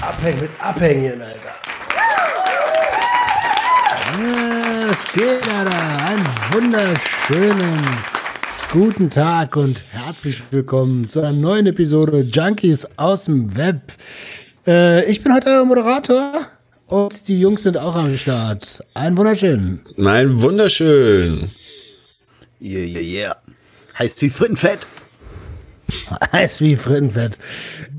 Abhängen 0.00 0.40
mit 0.40 0.50
Abhängen, 0.58 1.20
Alter. 1.20 1.54
Es 4.90 5.12
geht, 5.12 5.54
Alter. 5.54 6.06
Einen 6.06 6.26
wunderschönen 6.52 7.80
guten 8.72 9.10
Tag 9.10 9.56
und 9.56 9.84
herzlich 9.90 10.42
willkommen 10.50 11.06
zu 11.06 11.20
einer 11.20 11.32
neuen 11.32 11.66
Episode 11.66 12.20
Junkies 12.20 12.86
aus 12.96 13.26
dem 13.26 13.54
Web. 13.54 13.82
Äh, 14.66 15.04
ich 15.10 15.22
bin 15.22 15.34
heute 15.34 15.50
euer 15.50 15.66
Moderator 15.66 16.46
und 16.86 17.28
die 17.28 17.38
Jungs 17.38 17.64
sind 17.64 17.76
auch 17.76 17.96
am 17.96 18.16
Start. 18.16 18.82
Einen 18.94 19.18
wunderschönen. 19.18 19.80
Nein, 19.98 20.40
wunderschön. 20.40 21.50
Yeah, 22.64 22.86
yeah, 22.86 23.00
yeah. 23.00 23.36
Heißt 23.98 24.22
wie 24.22 24.30
Frittenfett. 24.30 24.86
Heiß 26.32 26.62
wie 26.62 26.76
Frittenfett. 26.76 27.38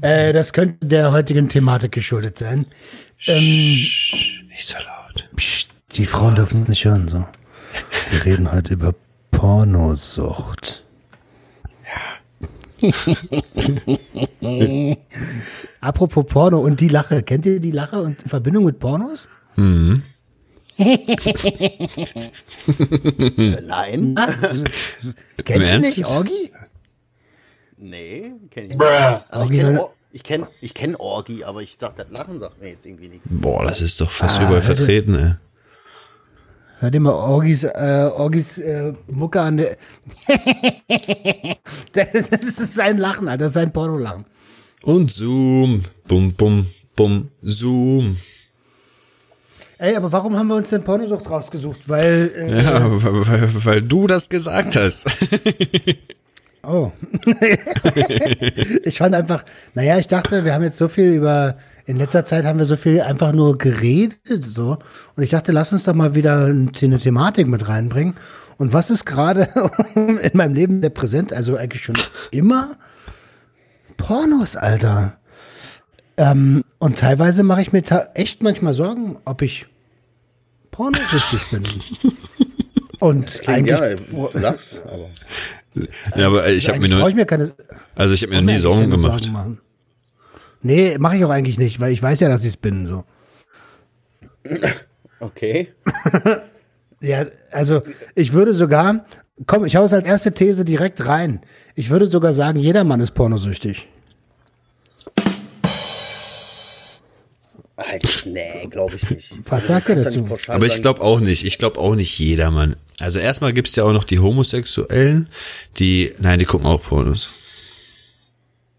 Äh, 0.01 0.33
das 0.33 0.53
könnte 0.53 0.83
der 0.87 1.11
heutigen 1.11 1.47
Thematik 1.49 1.91
geschuldet 1.91 2.39
sein. 2.39 2.65
Ähm, 3.27 3.35
Nicht 3.35 4.47
so 4.57 4.77
laut. 4.79 5.29
Psst, 5.35 5.69
die 5.91 6.07
Frauen 6.07 6.33
dürfen 6.33 6.63
es 6.63 6.69
nicht 6.69 6.83
hören, 6.83 7.07
so. 7.07 7.27
Wir 8.09 8.25
reden 8.25 8.51
heute 8.51 8.73
über 8.73 8.95
Pornosucht. 9.29 10.83
Apropos 15.79 16.25
Porno 16.25 16.59
und 16.59 16.81
die 16.81 16.89
Lache. 16.89 17.21
Kennt 17.21 17.45
ihr 17.45 17.59
die 17.59 17.69
Lache 17.71 18.01
und 18.01 18.23
in 18.23 18.29
Verbindung 18.29 18.65
mit 18.65 18.79
Pornos? 18.79 19.27
Nein. 23.61 24.15
Kennst 25.45 25.71
du 25.71 25.79
nicht, 25.79 26.05
Orgi? 26.07 26.51
Nee, 27.77 28.31
kenn 28.51 28.63
ich 28.63 28.69
nicht. 28.69 28.81
Orgi, 28.81 29.23
Also 29.29 29.45
ich 30.11 30.23
kenne 30.23 30.39
ne? 30.39 30.47
Ich 30.61 30.73
kenn, 30.73 30.95
Orgi, 30.95 31.43
aber 31.43 31.61
ich 31.61 31.75
sag, 31.77 31.95
das 31.97 32.07
Lachen 32.09 32.39
sagt 32.39 32.61
mir 32.61 32.69
jetzt 32.69 32.85
irgendwie 32.85 33.09
nichts. 33.09 33.27
Boah, 33.31 33.65
das 33.65 33.81
ist 33.81 33.99
doch 33.99 34.09
fast 34.09 34.39
Ah, 34.39 34.45
überall 34.45 34.61
vertreten, 34.61 35.15
ey. 35.15 35.33
Hör 36.79 36.91
dir 36.91 36.99
mal 36.99 37.13
Orgis, 37.13 37.63
äh, 37.63 38.09
Orgis 38.15 38.57
äh, 38.57 38.93
Mucke 39.07 39.41
an. 39.41 39.57
Der 39.57 39.77
das 41.93 42.59
ist 42.59 42.75
sein 42.75 42.97
Lachen, 42.97 43.27
Alter. 43.27 43.45
Das 43.45 43.51
ist 43.51 43.55
sein 43.55 43.71
Pornolachen. 43.71 44.25
Und 44.83 45.11
Zoom. 45.11 45.81
Bum, 46.07 46.33
bum, 46.33 46.67
bum, 46.95 47.29
Zoom. 47.41 48.17
Ey, 49.77 49.95
aber 49.95 50.11
warum 50.11 50.37
haben 50.37 50.47
wir 50.47 50.55
uns 50.55 50.69
denn 50.69 50.83
Pornosucht 50.83 51.29
rausgesucht? 51.29 51.81
Weil, 51.87 52.31
äh, 52.35 52.63
Ja, 52.63 52.81
weil, 52.85 53.65
weil, 53.65 53.81
du 53.81 54.07
das 54.07 54.29
gesagt 54.29 54.75
hast. 54.75 55.05
Oh. 56.67 56.91
ich 58.83 58.97
fand 58.97 59.13
einfach, 59.13 59.43
naja, 59.75 59.99
ich 59.99 60.07
dachte, 60.07 60.45
wir 60.45 60.53
haben 60.55 60.63
jetzt 60.63 60.79
so 60.79 60.87
viel 60.87 61.11
über, 61.11 61.57
in 61.85 61.97
letzter 61.97 62.25
Zeit 62.25 62.45
haben 62.45 62.57
wir 62.57 62.65
so 62.65 62.75
viel 62.75 63.01
einfach 63.01 63.33
nur 63.33 63.57
geredet, 63.57 64.43
so. 64.43 64.79
Und 65.15 65.23
ich 65.23 65.29
dachte, 65.29 65.51
lass 65.51 65.71
uns 65.71 65.83
doch 65.83 65.93
mal 65.93 66.15
wieder 66.15 66.45
eine 66.45 66.97
Thematik 66.97 67.47
mit 67.47 67.67
reinbringen. 67.67 68.15
Und 68.57 68.73
was 68.73 68.89
ist 68.89 69.05
gerade 69.05 69.49
in 69.95 70.31
meinem 70.33 70.55
Leben 70.55 70.81
der 70.81 70.89
Präsent, 70.89 71.33
also 71.33 71.55
eigentlich 71.55 71.83
schon 71.83 71.97
immer? 72.31 72.77
Pornos, 73.97 74.55
Alter. 74.55 75.17
Ähm, 76.17 76.63
und 76.79 76.97
teilweise 76.97 77.43
mache 77.43 77.61
ich 77.61 77.73
mir 77.73 77.83
echt 78.13 78.41
manchmal 78.41 78.73
Sorgen, 78.73 79.17
ob 79.25 79.41
ich 79.41 79.67
pornosüchtig 80.71 81.51
bin. 81.51 81.63
Und 83.01 83.41
eigentlich, 83.47 83.77
ja, 83.77 83.95
du 83.95 84.29
lachst, 84.39 84.81
aber. 84.85 85.09
ja, 86.15 86.27
aber 86.27 86.47
ich 86.47 86.67
habe 86.69 86.79
mir 86.79 86.87
nur, 86.87 87.09
ich 87.09 87.15
mir 87.15 87.25
keine, 87.25 87.51
also 87.93 88.13
ich 88.13 88.23
habe 88.23 88.33
mir 88.33 88.41
nie 88.41 88.57
Sorgen 88.57 88.89
gemacht. 88.89 89.29
machen. 89.33 89.59
Nee, 90.61 90.97
mache 90.97 91.17
ich 91.17 91.25
auch 91.25 91.29
eigentlich 91.29 91.59
nicht, 91.59 91.81
weil 91.81 91.91
ich 91.91 92.01
weiß 92.01 92.21
ja, 92.21 92.29
dass 92.29 92.43
ich 92.43 92.51
es 92.51 92.57
bin. 92.57 92.85
So. 92.85 93.03
Okay. 95.19 95.73
Ja, 97.01 97.25
also 97.51 97.81
ich 98.15 98.33
würde 98.33 98.53
sogar, 98.53 99.05
komm, 99.45 99.65
ich 99.65 99.75
hau 99.75 99.83
es 99.83 99.93
als 99.93 100.05
erste 100.05 100.31
These 100.33 100.65
direkt 100.65 101.05
rein. 101.05 101.41
Ich 101.75 101.89
würde 101.89 102.07
sogar 102.07 102.33
sagen, 102.33 102.57
jeder 102.57 102.83
Mann 102.83 103.01
ist 103.01 103.11
pornosüchtig. 103.11 103.87
Nee, 108.25 108.67
glaube 108.69 108.95
ich 108.95 109.09
nicht. 109.09 109.33
Was 109.45 109.67
sagt 109.67 109.89
ja 109.89 109.95
dazu? 109.95 110.25
Aber 110.47 110.65
ich 110.65 110.81
glaube 110.81 111.01
auch 111.01 111.19
nicht. 111.19 111.43
Ich 111.45 111.57
glaube 111.57 111.77
auch 111.79 111.95
nicht 111.95 112.17
jedermann. 112.19 112.75
Also 112.99 113.19
erstmal 113.19 113.51
gibt's 113.51 113.75
ja 113.75 113.83
auch 113.83 113.91
noch 113.91 114.05
die 114.05 114.19
Homosexuellen, 114.19 115.27
die, 115.79 116.13
nein, 116.19 116.39
die 116.39 116.45
gucken 116.45 116.65
auch 116.67 116.81
Pornos. 116.81 117.29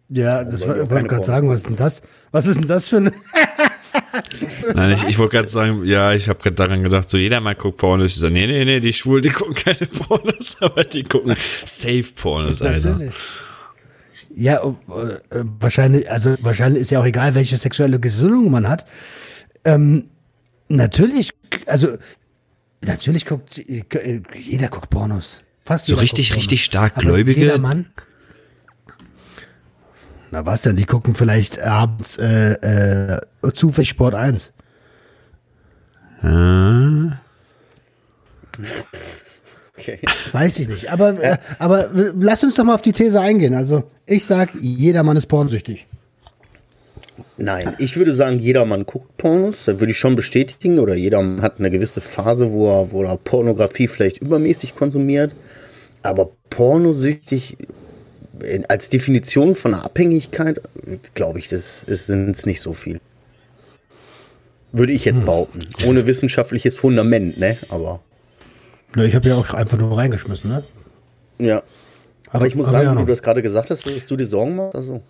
Ja, 0.09 0.43
das 0.45 0.67
war- 0.67 0.77
wir 0.77 0.84
auch 0.84 0.91
wollte 0.91 1.07
ich 1.07 1.11
gerade 1.11 1.25
sagen, 1.25 1.49
was 1.51 1.61
ist 1.61 1.67
denn 1.67 1.77
das? 1.77 2.01
Was 2.33 2.47
ist 2.47 2.57
denn 2.59 2.69
das 2.69 2.87
für 2.89 2.97
ein. 2.99 3.12
Nein, 4.75 4.93
ich, 4.97 5.05
ich 5.09 5.19
wollte 5.19 5.33
gerade 5.37 5.49
sagen, 5.49 5.84
ja, 5.84 6.13
ich 6.15 6.28
habe 6.28 6.39
gerade 6.43 6.57
daran 6.57 6.83
gedacht, 6.83 7.09
so 7.11 7.19
jedermann 7.19 7.57
guckt 7.57 7.78
Pornos. 7.78 8.13
Ich 8.13 8.15
so, 8.17 8.28
nee, 8.31 8.47
nee, 8.47 8.65
nee, 8.65 8.81
die 8.81 8.93
Schwulen, 8.93 9.23
die 9.23 9.28
gucken 9.31 9.55
keine 9.55 9.87
Pornos, 9.87 10.57
aber 10.61 10.84
die 10.84 11.03
gucken 11.05 11.34
Safe 11.39 12.05
Pornos, 12.15 12.63
Alter. 12.63 12.91
Natürlich. 12.91 13.15
Ja, 14.34 14.62
äh, 14.65 15.44
wahrscheinlich, 15.60 16.10
also 16.10 16.37
wahrscheinlich 16.41 16.81
ist 16.82 16.91
ja 16.91 17.00
auch 17.00 17.04
egal, 17.06 17.34
welche 17.34 17.56
sexuelle 17.56 18.00
Gesinnung 18.00 18.50
man 18.50 18.69
hat. 18.69 18.87
Ähm, 19.65 20.10
natürlich, 20.69 21.31
also 21.66 21.97
natürlich 22.81 23.27
guckt 23.27 23.59
jeder 23.59 24.69
guckt 24.69 24.91
Pornos. 24.91 25.43
Fast 25.65 25.87
So 25.87 25.97
richtig, 25.97 26.28
Pornos. 26.28 26.43
richtig 26.44 26.65
stark 26.65 26.93
Aber 26.97 27.03
Gläubige. 27.03 27.41
Jeder 27.41 27.59
Mann. 27.59 27.87
Na 30.31 30.44
was 30.44 30.62
denn? 30.62 30.77
Die 30.77 30.84
gucken 30.84 31.15
vielleicht 31.15 31.60
abends 31.60 32.19
äh, 32.19 33.16
äh, 33.16 33.21
zufällig 33.54 33.88
Sport 33.91 34.15
1. 34.15 34.53
Ah. 36.22 37.19
Okay. 39.78 39.98
Weiß 40.32 40.59
ich 40.59 40.69
nicht. 40.69 40.91
Aber, 40.91 41.22
äh, 41.22 41.37
aber 41.59 41.94
äh, 41.94 42.12
lass 42.19 42.42
uns 42.42 42.54
doch 42.54 42.64
mal 42.64 42.75
auf 42.75 42.82
die 42.82 42.92
These 42.92 43.20
eingehen. 43.20 43.54
Also 43.54 43.84
ich 44.06 44.25
sag, 44.25 44.54
jeder 44.54 45.03
Mann 45.03 45.16
ist 45.16 45.26
pornsüchtig. 45.26 45.87
Nein, 47.38 47.75
ich 47.78 47.97
würde 47.97 48.15
sagen, 48.15 48.38
jeder 48.38 48.65
Mann 48.65 48.86
guckt 48.86 49.16
Pornos. 49.19 49.65
Das 49.66 49.78
würde 49.78 49.92
ich 49.92 49.98
schon 49.98 50.16
bestätigen. 50.16 50.78
Oder 50.78 50.94
jeder 50.94 51.42
hat 51.42 51.59
eine 51.59 51.70
gewisse 51.70 52.00
Phase, 52.00 52.50
wo 52.53 52.70
er, 52.70 52.92
wo 52.92 53.03
er 53.03 53.16
Pornografie 53.19 53.88
vielleicht 53.88 54.19
übermäßig 54.19 54.75
konsumiert. 54.75 55.32
Aber 56.03 56.31
pornosüchtig 56.48 57.59
als 58.69 58.91
Definition 58.91 59.54
von 59.54 59.75
einer 59.75 59.84
Abhängigkeit, 59.84 60.60
glaube 61.15 61.38
ich, 61.38 61.48
das 61.48 61.81
sind 61.81 62.31
es 62.31 62.47
nicht 62.47 62.60
so 62.60 62.72
viel. 62.72 63.00
Würde 64.72 64.92
ich 64.92 65.04
jetzt 65.04 65.25
behaupten. 65.25 65.60
Ohne 65.86 66.06
wissenschaftliches 66.06 66.76
Fundament, 66.76 67.38
ne? 67.38 67.56
Aber 67.70 68.00
Ja, 68.94 69.02
ich 69.04 69.14
habe 69.14 69.28
ja 69.28 69.36
auch 69.36 69.50
einfach 69.50 69.78
nur 69.78 69.97
reingeschmissen, 69.97 70.50
ne? 70.50 70.64
ja. 71.38 71.62
Aber 72.30 72.47
ich 72.47 72.54
muss 72.54 72.66
aber 72.66 72.78
sagen, 72.78 72.88
ja 72.88 72.94
wie 72.94 73.06
du 73.06 73.12
das 73.12 73.22
gerade 73.22 73.42
gesagt 73.42 73.70
hast, 73.70 73.86
dass 73.86 74.06
du 74.06 74.16
dir 74.16 74.26
Sorgen 74.26 74.56
machst. 74.56 74.74
Also, 74.74 75.02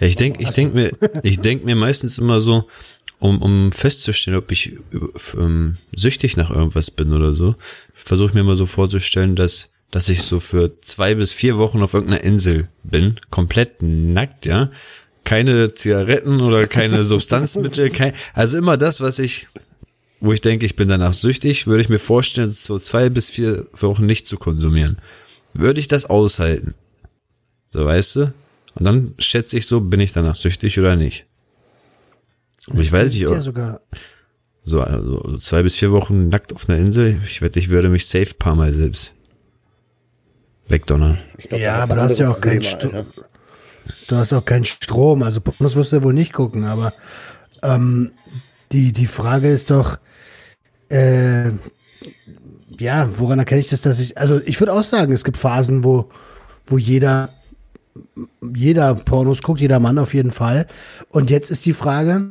Ja, 0.00 0.06
ich 0.06 0.16
denk, 0.16 0.40
ich 0.40 0.50
denk 0.50 0.74
mir, 0.74 0.90
ich 1.22 1.40
denk 1.40 1.64
mir 1.64 1.76
meistens 1.76 2.18
immer 2.18 2.40
so, 2.40 2.68
um, 3.18 3.40
um 3.40 3.72
festzustellen, 3.72 4.36
ob 4.36 4.50
ich 4.50 4.76
ähm, 5.38 5.76
süchtig 5.94 6.36
nach 6.36 6.50
irgendwas 6.50 6.90
bin 6.90 7.12
oder 7.12 7.34
so, 7.34 7.54
versuche 7.94 8.28
ich 8.28 8.34
mir 8.34 8.40
immer 8.40 8.56
so 8.56 8.66
vorzustellen, 8.66 9.36
dass, 9.36 9.70
dass 9.92 10.08
ich 10.08 10.22
so 10.22 10.40
für 10.40 10.80
zwei 10.82 11.14
bis 11.14 11.32
vier 11.32 11.56
Wochen 11.56 11.82
auf 11.82 11.94
irgendeiner 11.94 12.24
Insel 12.24 12.68
bin, 12.82 13.20
komplett 13.30 13.80
nackt, 13.80 14.44
ja. 14.46 14.70
Keine 15.24 15.72
Zigaretten 15.72 16.40
oder 16.40 16.66
keine 16.66 17.04
Substanzmittel, 17.04 17.90
kein, 17.90 18.12
also 18.34 18.58
immer 18.58 18.76
das, 18.76 19.00
was 19.00 19.20
ich, 19.20 19.46
wo 20.24 20.32
ich 20.32 20.40
denke, 20.40 20.64
ich 20.66 20.76
bin 20.76 20.88
danach 20.88 21.12
süchtig, 21.12 21.66
würde 21.66 21.82
ich 21.82 21.88
mir 21.88 21.98
vorstellen, 21.98 22.50
so 22.50 22.78
zwei 22.78 23.10
bis 23.10 23.28
vier 23.30 23.66
Wochen 23.72 24.06
nicht 24.06 24.28
zu 24.28 24.36
konsumieren. 24.38 24.98
Würde 25.52 25.80
ich 25.80 25.88
das 25.88 26.06
aushalten? 26.08 26.74
So, 27.70 27.84
weißt 27.84 28.16
du? 28.16 28.20
Und 28.74 28.84
dann 28.86 29.14
schätze 29.18 29.58
ich 29.58 29.66
so, 29.66 29.80
bin 29.80 30.00
ich 30.00 30.12
danach 30.12 30.36
süchtig 30.36 30.78
oder 30.78 30.94
nicht. 30.96 31.26
Aber 32.70 32.80
ich 32.80 32.92
weiß 32.92 33.12
nicht, 33.12 33.22
Ja, 33.22 33.30
ob- 33.30 33.42
sogar. 33.42 33.80
so 34.62 34.80
also 34.80 35.36
zwei 35.38 35.62
bis 35.64 35.74
vier 35.76 35.90
Wochen 35.90 36.28
nackt 36.28 36.52
auf 36.52 36.68
einer 36.68 36.78
Insel, 36.78 37.20
ich 37.26 37.42
wette, 37.42 37.58
ich 37.58 37.68
würde 37.70 37.88
mich 37.88 38.06
safe 38.06 38.34
paar 38.38 38.54
Mal 38.54 38.72
selbst 38.72 39.14
wegdonnern. 40.68 41.18
ich 41.38 41.48
glaub, 41.48 41.60
Ja, 41.60 41.74
aber 41.80 41.96
da 41.96 42.02
hast 42.04 42.18
du 42.18 42.22
ja 42.22 42.30
auch 42.30 42.40
keinen 42.40 42.64
Alter. 42.64 43.04
Du 44.08 44.16
hast 44.16 44.32
auch 44.32 44.44
keinen 44.44 44.64
Strom, 44.64 45.22
also 45.24 45.40
Pornos 45.40 45.74
wirst 45.74 45.92
du 45.92 46.02
wohl 46.04 46.14
nicht 46.14 46.32
gucken, 46.32 46.64
aber 46.64 46.92
ähm, 47.62 48.12
die, 48.70 48.92
die 48.92 49.08
Frage 49.08 49.48
ist 49.48 49.70
doch, 49.70 49.98
äh, 50.92 51.52
ja, 52.78 53.08
woran 53.18 53.38
erkenne 53.38 53.60
ich 53.60 53.68
das, 53.68 53.82
dass 53.82 54.00
ich, 54.00 54.18
also 54.18 54.40
ich 54.44 54.60
würde 54.60 54.72
auch 54.72 54.84
sagen, 54.84 55.12
es 55.12 55.24
gibt 55.24 55.36
Phasen, 55.36 55.84
wo, 55.84 56.10
wo 56.66 56.78
jeder, 56.78 57.30
jeder 58.54 58.94
Pornos 58.94 59.42
guckt, 59.42 59.60
jeder 59.60 59.80
Mann 59.80 59.98
auf 59.98 60.14
jeden 60.14 60.32
Fall. 60.32 60.66
Und 61.08 61.30
jetzt 61.30 61.50
ist 61.50 61.66
die 61.66 61.74
Frage, 61.74 62.30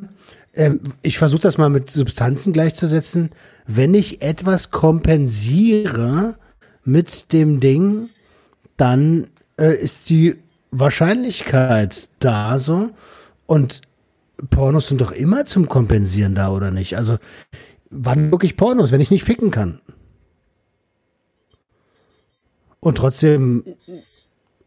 ähm, 0.54 0.82
ich 1.02 1.18
versuche 1.18 1.42
das 1.42 1.58
mal 1.58 1.70
mit 1.70 1.90
Substanzen 1.90 2.54
gleichzusetzen, 2.54 3.32
wenn 3.68 3.94
ich 3.94 4.22
etwas 4.22 4.72
kompensiere, 4.72 6.36
mit 6.84 7.32
dem 7.32 7.60
Ding, 7.60 8.10
dann 8.78 9.28
äh, 9.58 9.76
ist 9.76 10.10
die 10.10 10.36
Wahrscheinlichkeit 10.72 12.10
da 12.20 12.60
so. 12.60 12.90
Und 13.46 13.82
Pornos 14.50 14.88
sind 14.88 15.02
doch 15.02 15.12
immer 15.12 15.46
zum 15.46 15.68
Kompensieren 15.68 16.36
da, 16.36 16.52
oder 16.52 16.72
nicht? 16.72 16.98
Also, 16.98 17.18
wann 17.92 18.32
wirklich 18.32 18.58
Pornos, 18.58 18.92
wenn 18.92 19.02
ich 19.02 19.12
nicht 19.12 19.24
ficken 19.24 19.52
kann? 19.52 19.82
Und 22.80 22.98
trotzdem 22.98 23.64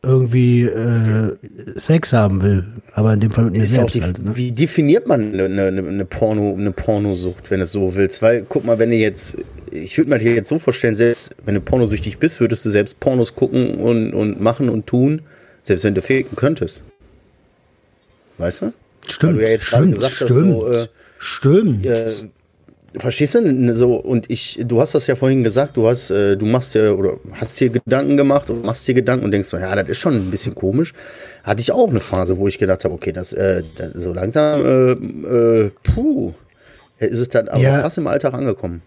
irgendwie 0.02 0.62
äh, 0.62 1.36
Sex 1.76 2.12
haben 2.12 2.42
will, 2.42 2.64
aber 2.92 3.14
in 3.14 3.20
dem 3.20 3.32
Fall 3.32 3.44
mit 3.44 3.54
mir 3.54 3.64
Ist 3.64 3.74
selbst 3.74 3.94
die, 3.94 4.02
halt. 4.02 4.22
Ne? 4.22 4.36
Wie 4.36 4.52
definiert 4.52 5.08
man 5.08 5.32
eine, 5.32 5.44
eine, 5.44 5.82
eine, 5.82 6.04
Porno, 6.04 6.54
eine 6.54 6.72
Pornosucht, 6.72 7.50
wenn 7.50 7.58
du 7.58 7.64
es 7.64 7.72
so 7.72 7.96
willst? 7.96 8.22
Weil, 8.22 8.44
guck 8.46 8.64
mal, 8.64 8.78
wenn 8.78 8.90
du 8.90 8.96
jetzt, 8.96 9.38
ich 9.70 9.96
würde 9.96 10.10
mir 10.10 10.18
dir 10.18 10.34
jetzt 10.34 10.48
so 10.48 10.58
vorstellen, 10.58 10.94
selbst 10.94 11.34
wenn 11.44 11.54
du 11.54 11.60
pornosüchtig 11.60 12.18
bist, 12.18 12.38
würdest 12.38 12.64
du 12.66 12.70
selbst 12.70 13.00
Pornos 13.00 13.34
gucken 13.34 13.76
und, 13.76 14.12
und 14.12 14.40
machen 14.40 14.68
und 14.68 14.86
tun, 14.86 15.22
selbst 15.62 15.84
wenn 15.84 15.94
du 15.94 16.02
ficken 16.02 16.36
könntest. 16.36 16.84
Weißt 18.38 18.62
du? 18.62 18.72
Stimmt, 19.08 19.40
du 19.40 19.50
ja 19.50 19.60
stimmt, 19.60 19.94
gesagt 19.94 20.14
stimmt, 20.14 20.30
so, 20.30 20.68
äh, 20.70 20.86
stimmt. 21.18 21.86
Äh, 21.86 22.10
verstehst 22.96 23.35
du? 23.35 23.75
So, 23.76 23.94
und 23.96 24.31
ich, 24.31 24.58
du 24.64 24.81
hast 24.81 24.94
das 24.94 25.06
ja 25.06 25.14
vorhin 25.14 25.44
gesagt, 25.44 25.76
du 25.76 25.88
hast, 25.88 26.11
äh, 26.11 26.37
du 26.37 26.46
machst 26.46 26.75
dir 26.75 26.99
oder 26.99 27.19
hast 27.32 27.58
dir 27.61 27.70
Gedanken 27.70 28.17
gemacht 28.17 28.50
und 28.50 28.64
machst 28.64 28.87
dir 28.87 28.94
Gedanken 28.94 29.25
und 29.25 29.31
denkst 29.31 29.49
so, 29.49 29.56
ja, 29.56 29.75
das 29.75 29.88
ist 29.88 29.99
schon 29.99 30.14
ein 30.14 30.31
bisschen 30.31 30.55
komisch. 30.55 30.93
Hatte 31.43 31.61
ich 31.61 31.73
auch 31.73 31.88
eine 31.88 32.00
Phase, 32.00 32.38
wo 32.38 32.49
ich 32.49 32.58
gedacht 32.58 32.85
habe, 32.85 32.94
okay, 32.94 33.12
das, 33.12 33.32
äh, 33.32 33.62
das 33.76 33.93
so 33.94 34.12
langsam, 34.12 34.64
äh, 34.64 34.93
äh, 34.93 35.70
puh, 35.82 36.32
ist 36.99 37.19
es 37.19 37.29
dann 37.29 37.49
aber 37.49 37.62
Ja. 37.62 37.81
krass 37.81 37.96
im 37.99 38.06
Alltag 38.06 38.35
angekommen. 38.35 38.82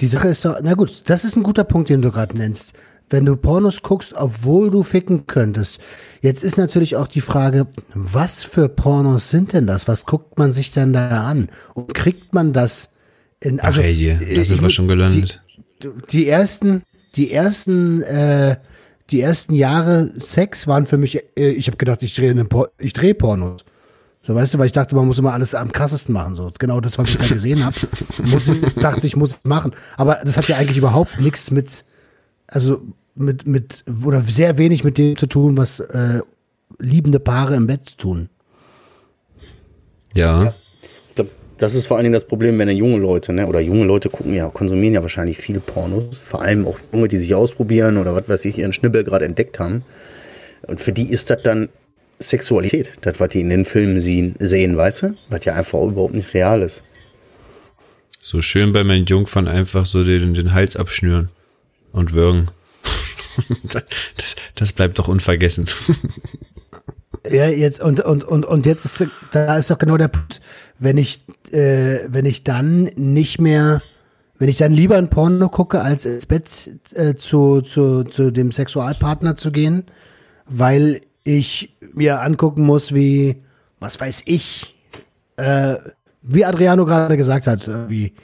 Die 0.00 0.06
Sache 0.06 0.28
ist 0.28 0.44
doch, 0.44 0.58
na 0.62 0.74
gut, 0.74 1.02
das 1.06 1.24
ist 1.24 1.36
ein 1.36 1.42
guter 1.42 1.64
Punkt, 1.64 1.88
den 1.90 2.02
du 2.02 2.10
gerade 2.10 2.36
nennst. 2.36 2.72
Wenn 3.12 3.26
du 3.26 3.36
Pornos 3.36 3.82
guckst, 3.82 4.14
obwohl 4.14 4.70
du 4.70 4.82
ficken 4.82 5.26
könntest. 5.26 5.80
Jetzt 6.22 6.42
ist 6.42 6.56
natürlich 6.56 6.96
auch 6.96 7.08
die 7.08 7.20
Frage, 7.20 7.66
was 7.94 8.42
für 8.42 8.68
Pornos 8.68 9.28
sind 9.28 9.52
denn 9.52 9.66
das? 9.66 9.86
Was 9.86 10.06
guckt 10.06 10.38
man 10.38 10.52
sich 10.52 10.70
denn 10.70 10.92
da 10.92 11.24
an? 11.26 11.50
Und 11.74 11.94
kriegt 11.94 12.32
man 12.32 12.52
das 12.52 12.90
in, 13.40 13.60
Ach 13.60 13.76
ey, 13.76 13.92
je, 13.92 14.14
da 14.14 14.40
ich 14.40 14.48
sind 14.48 14.62
wir 14.62 14.70
schon 14.70 14.88
gelandet. 14.88 15.42
Die, 15.82 15.88
die 16.10 16.28
ersten, 16.28 16.82
die 17.16 17.32
ersten, 17.32 18.02
äh, 18.02 18.56
die 19.10 19.20
ersten 19.20 19.52
Jahre 19.52 20.12
Sex 20.18 20.66
waren 20.66 20.86
für 20.86 20.96
mich, 20.96 21.22
äh, 21.36 21.50
ich 21.50 21.66
habe 21.66 21.76
gedacht, 21.76 22.02
ich 22.02 22.14
drehe 22.14 22.34
Por 22.44 22.70
ich 22.78 22.92
drehe 22.92 23.14
Pornos. 23.14 23.62
So, 24.24 24.34
weißt 24.34 24.54
du, 24.54 24.58
weil 24.58 24.66
ich 24.66 24.72
dachte, 24.72 24.94
man 24.94 25.06
muss 25.06 25.18
immer 25.18 25.32
alles 25.32 25.54
am 25.54 25.72
krassesten 25.72 26.14
machen. 26.14 26.36
So, 26.36 26.50
genau 26.58 26.80
das, 26.80 26.96
was 26.96 27.10
ich 27.10 27.18
da 27.18 27.26
gesehen 27.26 27.64
habe, 27.64 27.76
ich, 28.24 28.74
dachte 28.74 29.06
ich, 29.06 29.16
muss 29.16 29.30
es 29.30 29.44
machen. 29.44 29.72
Aber 29.96 30.20
das 30.24 30.36
hat 30.36 30.46
ja 30.48 30.56
eigentlich 30.56 30.78
überhaupt 30.78 31.20
nichts 31.20 31.50
mit, 31.50 31.84
also 32.46 32.82
mit, 33.14 33.46
mit, 33.46 33.84
oder 34.04 34.22
sehr 34.22 34.58
wenig 34.58 34.84
mit 34.84 34.98
dem 34.98 35.16
zu 35.16 35.26
tun, 35.26 35.56
was 35.56 35.80
äh, 35.80 36.20
liebende 36.78 37.20
Paare 37.20 37.56
im 37.56 37.66
Bett 37.66 37.98
tun. 37.98 38.28
Ja. 40.14 40.54
Ich 41.08 41.14
glaube, 41.14 41.30
das 41.58 41.74
ist 41.74 41.86
vor 41.86 41.96
allen 41.96 42.04
Dingen 42.04 42.14
das 42.14 42.26
Problem, 42.26 42.58
wenn 42.58 42.68
ja 42.68 42.74
junge 42.74 42.98
Leute, 42.98 43.32
ne, 43.32 43.46
oder 43.46 43.60
junge 43.60 43.84
Leute 43.84 44.10
gucken 44.10 44.34
ja, 44.34 44.48
konsumieren 44.48 44.94
ja 44.94 45.02
wahrscheinlich 45.02 45.38
viele 45.38 45.60
Pornos, 45.60 46.18
vor 46.18 46.42
allem 46.42 46.66
auch 46.66 46.78
junge, 46.92 47.08
die 47.08 47.18
sich 47.18 47.34
ausprobieren 47.34 47.98
oder 47.98 48.14
was 48.14 48.28
weiß 48.28 48.44
ich, 48.46 48.58
ihren 48.58 48.72
Schnibbel 48.72 49.04
gerade 49.04 49.24
entdeckt 49.24 49.58
haben. 49.58 49.82
Und 50.66 50.80
für 50.80 50.92
die 50.92 51.10
ist 51.10 51.30
das 51.30 51.42
dann 51.42 51.68
Sexualität, 52.18 52.92
das, 53.00 53.18
was 53.20 53.30
die 53.30 53.40
in 53.40 53.50
den 53.50 53.64
Filmen 53.64 54.00
sehen, 54.00 54.36
sehen 54.38 54.76
weißt 54.76 55.02
du? 55.02 55.14
Was 55.28 55.44
ja 55.44 55.54
einfach 55.54 55.80
überhaupt 55.82 56.14
nicht 56.14 56.34
real 56.34 56.62
ist. 56.62 56.82
So 58.20 58.40
schön 58.40 58.72
bei 58.72 58.84
meinen 58.84 59.04
Jungfern 59.06 59.48
einfach 59.48 59.86
so 59.86 60.04
den, 60.04 60.34
den 60.34 60.54
Hals 60.54 60.76
abschnüren 60.76 61.30
und 61.90 62.12
würgen. 62.12 62.48
das, 64.16 64.36
das 64.54 64.72
bleibt 64.72 64.98
doch 64.98 65.08
unvergessen. 65.08 65.66
Ja, 67.30 67.46
jetzt 67.46 67.80
und 67.80 68.00
und 68.00 68.24
und 68.24 68.44
und 68.44 68.66
jetzt 68.66 68.84
ist 68.84 69.06
da 69.30 69.56
ist 69.56 69.70
doch 69.70 69.78
genau 69.78 69.96
der 69.96 70.08
Punkt, 70.08 70.40
wenn 70.80 70.98
ich 70.98 71.24
äh, 71.52 72.00
wenn 72.08 72.26
ich 72.26 72.42
dann 72.42 72.90
nicht 72.96 73.40
mehr 73.40 73.80
wenn 74.42 74.48
ich 74.48 74.56
dann 74.56 74.72
lieber 74.72 74.96
ein 74.96 75.08
Porno 75.08 75.48
gucke, 75.48 75.82
als 75.82 76.04
ins 76.04 76.26
Bett 76.26 76.68
äh, 76.94 77.14
zu, 77.14 77.60
zu, 77.60 78.02
zu 78.02 78.32
dem 78.32 78.50
Sexualpartner 78.50 79.36
zu 79.36 79.52
gehen, 79.52 79.84
weil 80.46 81.02
ich 81.22 81.76
mir 81.92 82.20
angucken 82.20 82.62
muss, 82.62 82.92
wie, 82.92 83.36
was 83.78 84.00
weiß 84.00 84.22
ich, 84.24 84.74
äh, 85.36 85.76
wie 86.22 86.44
Adriano 86.44 86.84
gerade 86.84 87.16
gesagt 87.16 87.46
hat, 87.46 87.68
äh, 87.68 87.88
wie 87.88 88.14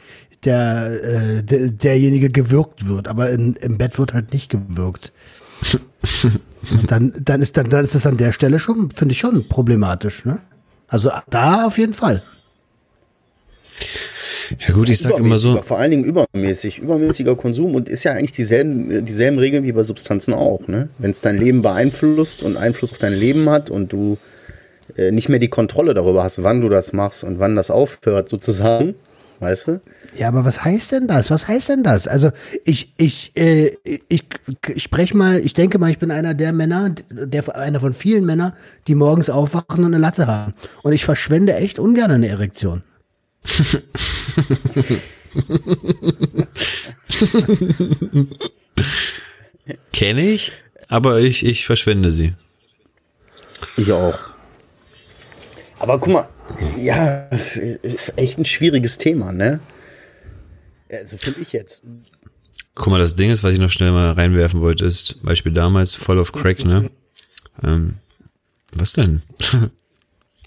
der, 0.44 1.00
äh, 1.02 1.42
der, 1.42 1.68
derjenige 1.70 2.30
gewürgt 2.30 2.86
wird, 2.86 3.08
aber 3.08 3.30
in, 3.30 3.54
im 3.56 3.78
Bett 3.78 3.98
wird 3.98 4.14
halt 4.14 4.32
nicht 4.32 4.50
gewürgt. 4.50 5.12
Und 6.70 6.90
dann, 6.90 7.12
dann 7.20 7.42
ist 7.42 7.56
dann, 7.56 7.68
dann 7.68 7.84
ist 7.84 7.94
das 7.94 8.06
an 8.06 8.16
der 8.16 8.32
Stelle 8.32 8.58
schon, 8.58 8.90
finde 8.90 9.12
ich 9.12 9.18
schon 9.18 9.46
problematisch, 9.48 10.24
ne? 10.24 10.40
Also 10.88 11.10
da 11.30 11.66
auf 11.66 11.78
jeden 11.78 11.94
Fall. 11.94 12.22
Ja 14.66 14.74
gut, 14.74 14.88
ich 14.88 14.98
sag 14.98 15.18
immer 15.18 15.38
so, 15.38 15.58
Vor 15.58 15.78
allen 15.78 15.90
Dingen 15.90 16.04
übermäßig, 16.04 16.78
übermäßiger 16.78 17.36
Konsum 17.36 17.74
und 17.74 17.88
ist 17.88 18.04
ja 18.04 18.12
eigentlich 18.12 18.32
dieselben, 18.32 19.04
dieselben 19.04 19.38
Regeln 19.38 19.64
wie 19.64 19.72
bei 19.72 19.82
Substanzen 19.82 20.32
auch. 20.32 20.66
Ne? 20.68 20.88
Wenn 20.98 21.10
es 21.10 21.20
dein 21.20 21.36
Leben 21.36 21.60
beeinflusst 21.60 22.42
und 22.42 22.56
Einfluss 22.56 22.92
auf 22.92 22.98
dein 22.98 23.12
Leben 23.12 23.50
hat 23.50 23.68
und 23.68 23.92
du 23.92 24.16
äh, 24.96 25.10
nicht 25.10 25.28
mehr 25.28 25.38
die 25.38 25.48
Kontrolle 25.48 25.92
darüber 25.92 26.24
hast, 26.24 26.42
wann 26.42 26.62
du 26.62 26.70
das 26.70 26.94
machst 26.94 27.24
und 27.24 27.38
wann 27.38 27.56
das 27.56 27.70
aufhört, 27.70 28.30
sozusagen, 28.30 28.94
weißt 29.40 29.68
du? 29.68 29.80
Ja, 30.16 30.28
aber 30.28 30.44
was 30.44 30.64
heißt 30.64 30.92
denn 30.92 31.06
das? 31.06 31.30
Was 31.30 31.48
heißt 31.48 31.68
denn 31.68 31.82
das? 31.82 32.08
Also 32.08 32.30
ich, 32.64 32.92
ich, 32.96 33.32
äh, 33.36 33.76
ich, 34.08 34.24
ich 34.68 34.82
spreche 34.82 35.16
mal, 35.16 35.40
ich 35.40 35.54
denke 35.54 35.78
mal, 35.78 35.90
ich 35.90 35.98
bin 35.98 36.10
einer 36.10 36.34
der 36.34 36.52
Männer, 36.52 36.94
der 37.10 37.56
einer 37.56 37.80
von 37.80 37.92
vielen 37.92 38.24
Männern, 38.24 38.52
die 38.86 38.94
morgens 38.94 39.30
aufwachen 39.30 39.84
und 39.84 39.86
eine 39.86 39.98
Latte 39.98 40.26
haben. 40.26 40.54
Und 40.82 40.92
ich 40.92 41.04
verschwende 41.04 41.54
echt 41.54 41.78
ungern 41.78 42.10
eine 42.10 42.28
Erektion. 42.28 42.82
kenne 49.92 50.22
ich, 50.22 50.52
aber 50.88 51.18
ich, 51.18 51.44
ich 51.44 51.66
verschwende 51.66 52.10
sie. 52.10 52.34
Ich 53.76 53.92
auch. 53.92 54.18
Aber 55.80 55.98
guck 55.98 56.12
mal, 56.12 56.28
ja, 56.76 57.28
ist 57.82 58.12
echt 58.16 58.38
ein 58.38 58.44
schwieriges 58.44 58.98
Thema, 58.98 59.32
ne? 59.32 59.60
Also 60.90 61.16
finde 61.18 61.40
ich 61.40 61.52
jetzt. 61.52 61.82
Guck 62.74 62.88
mal, 62.88 63.00
das 63.00 63.16
Ding 63.16 63.30
ist, 63.30 63.42
was 63.42 63.52
ich 63.52 63.58
noch 63.58 63.70
schnell 63.70 63.92
mal 63.92 64.12
reinwerfen 64.12 64.60
wollte, 64.60 64.84
ist 64.84 65.06
zum 65.06 65.22
Beispiel 65.22 65.52
damals 65.52 65.94
Fall 65.94 66.18
of 66.18 66.32
Crack, 66.32 66.64
ne? 66.64 66.90
Ähm, 67.62 67.98
was 68.72 68.92
denn? 68.92 69.22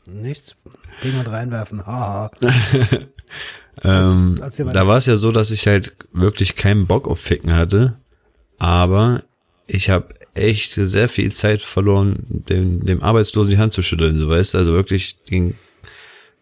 Nichts. 0.05 0.55
Ding 1.03 1.17
und 1.19 1.27
reinwerfen. 1.27 1.85
Haha. 1.85 2.31
ähm, 3.83 4.41
da 4.73 4.87
war 4.87 4.97
es 4.97 5.05
ja 5.05 5.17
so, 5.17 5.31
dass 5.31 5.51
ich 5.51 5.67
halt 5.67 5.95
wirklich 6.11 6.55
keinen 6.55 6.87
Bock 6.87 7.07
auf 7.07 7.19
Ficken 7.19 7.53
hatte, 7.53 7.97
aber 8.59 9.23
ich 9.67 9.89
habe 9.89 10.13
echt 10.33 10.71
sehr 10.73 11.09
viel 11.09 11.31
Zeit 11.31 11.61
verloren, 11.61 12.23
dem, 12.27 12.85
dem 12.85 13.01
Arbeitslosen 13.01 13.51
die 13.51 13.57
Hand 13.57 13.73
zu 13.73 13.81
schütteln, 13.81 14.17
so 14.17 14.29
weißt 14.29 14.53
du, 14.53 14.57
also 14.59 14.73
wirklich 14.73 15.25
ging, 15.25 15.55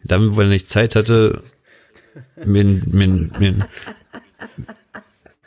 damit, 0.03 0.35
weil 0.35 0.51
ich 0.53 0.67
Zeit 0.67 0.95
hatte, 0.95 1.43
mir, 2.43 2.63
mir, 2.63 3.07
mir, 3.39 3.67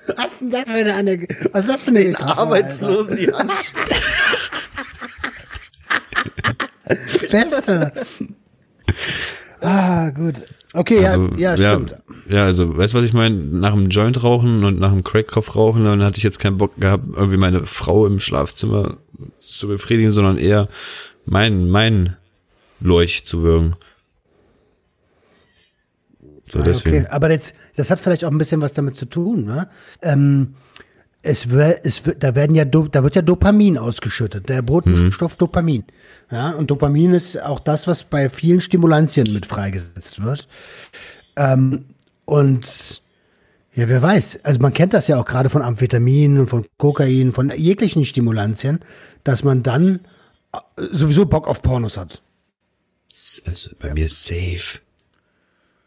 Was 0.06 0.26
ist 0.26 0.40
denn 0.40 0.50
das 0.50 0.64
für 0.64 0.70
eine 0.70 0.94
Anekdote? 0.94 1.50
Was 1.52 1.64
ist 1.64 1.74
das 1.74 1.82
für 1.82 1.90
eine 1.90 2.04
Metapher, 2.04 2.38
Arbeitslosen 2.38 3.16
die 3.16 3.32
Hand. 3.32 3.50
Alter? 6.84 7.02
Beste. 7.30 7.92
Ah, 9.60 10.10
gut. 10.10 10.42
Okay, 10.74 11.04
Also, 11.04 11.28
ja, 11.36 11.54
ja, 11.54 11.74
stimmt. 11.74 11.94
Ja, 12.28 12.44
also, 12.44 12.76
weißt 12.76 12.94
du, 12.94 12.98
was 12.98 13.04
ich 13.04 13.12
meine? 13.12 13.36
Nach 13.36 13.72
dem 13.72 13.88
Joint 13.88 14.22
rauchen 14.22 14.64
und 14.64 14.78
nach 14.78 14.90
dem 14.90 15.04
Crackkopf 15.04 15.54
rauchen, 15.54 15.84
dann 15.84 16.02
hatte 16.02 16.18
ich 16.18 16.24
jetzt 16.24 16.40
keinen 16.40 16.58
Bock 16.58 16.76
gehabt, 16.78 17.04
irgendwie 17.14 17.36
meine 17.36 17.60
Frau 17.66 18.06
im 18.06 18.20
Schlafzimmer 18.20 18.96
zu 19.38 19.68
befriedigen, 19.68 20.12
sondern 20.12 20.38
eher 20.38 20.68
mein, 21.24 21.68
mein 21.70 22.16
Leuch 22.80 23.24
zu 23.24 23.42
würgen. 23.42 23.76
So, 26.52 26.62
deswegen. 26.62 26.96
Ah, 26.96 27.00
Okay, 27.00 27.08
aber 27.10 27.30
jetzt, 27.30 27.54
das 27.76 27.90
hat 27.90 27.98
vielleicht 27.98 28.24
auch 28.24 28.30
ein 28.30 28.36
bisschen 28.36 28.60
was 28.60 28.74
damit 28.74 28.94
zu 28.94 29.06
tun, 29.06 29.44
ne? 29.44 29.68
Ähm, 30.02 30.54
es 31.22 31.48
wird, 31.50 31.86
es 31.86 32.04
wird, 32.04 32.22
da 32.22 32.34
werden 32.34 32.54
ja, 32.54 32.64
da 32.64 33.02
wird 33.02 33.14
ja 33.14 33.22
Dopamin 33.22 33.78
ausgeschüttet, 33.78 34.48
der 34.48 34.60
Botenstoff 34.60 35.36
Dopamin. 35.36 35.84
Ja, 36.30 36.50
und 36.50 36.70
Dopamin 36.70 37.14
ist 37.14 37.40
auch 37.40 37.60
das, 37.60 37.86
was 37.86 38.02
bei 38.02 38.28
vielen 38.28 38.60
Stimulantien 38.60 39.32
mit 39.32 39.46
freigesetzt 39.46 40.22
wird. 40.22 40.48
Ähm, 41.36 41.84
und 42.24 43.02
ja, 43.74 43.88
wer 43.88 44.02
weiß, 44.02 44.40
also 44.42 44.60
man 44.60 44.72
kennt 44.72 44.92
das 44.92 45.06
ja 45.06 45.18
auch 45.18 45.24
gerade 45.24 45.48
von 45.48 45.62
Amphetamin 45.62 46.38
und 46.40 46.50
von 46.50 46.66
Kokain, 46.76 47.32
von 47.32 47.50
jeglichen 47.56 48.04
Stimulantien, 48.04 48.80
dass 49.24 49.44
man 49.44 49.62
dann 49.62 50.00
äh, 50.52 50.58
sowieso 50.90 51.24
Bock 51.24 51.46
auf 51.46 51.62
Pornos 51.62 51.96
hat. 51.96 52.20
Also, 53.46 53.70
bei 53.78 53.94
mir 53.94 54.08
safe. 54.08 54.80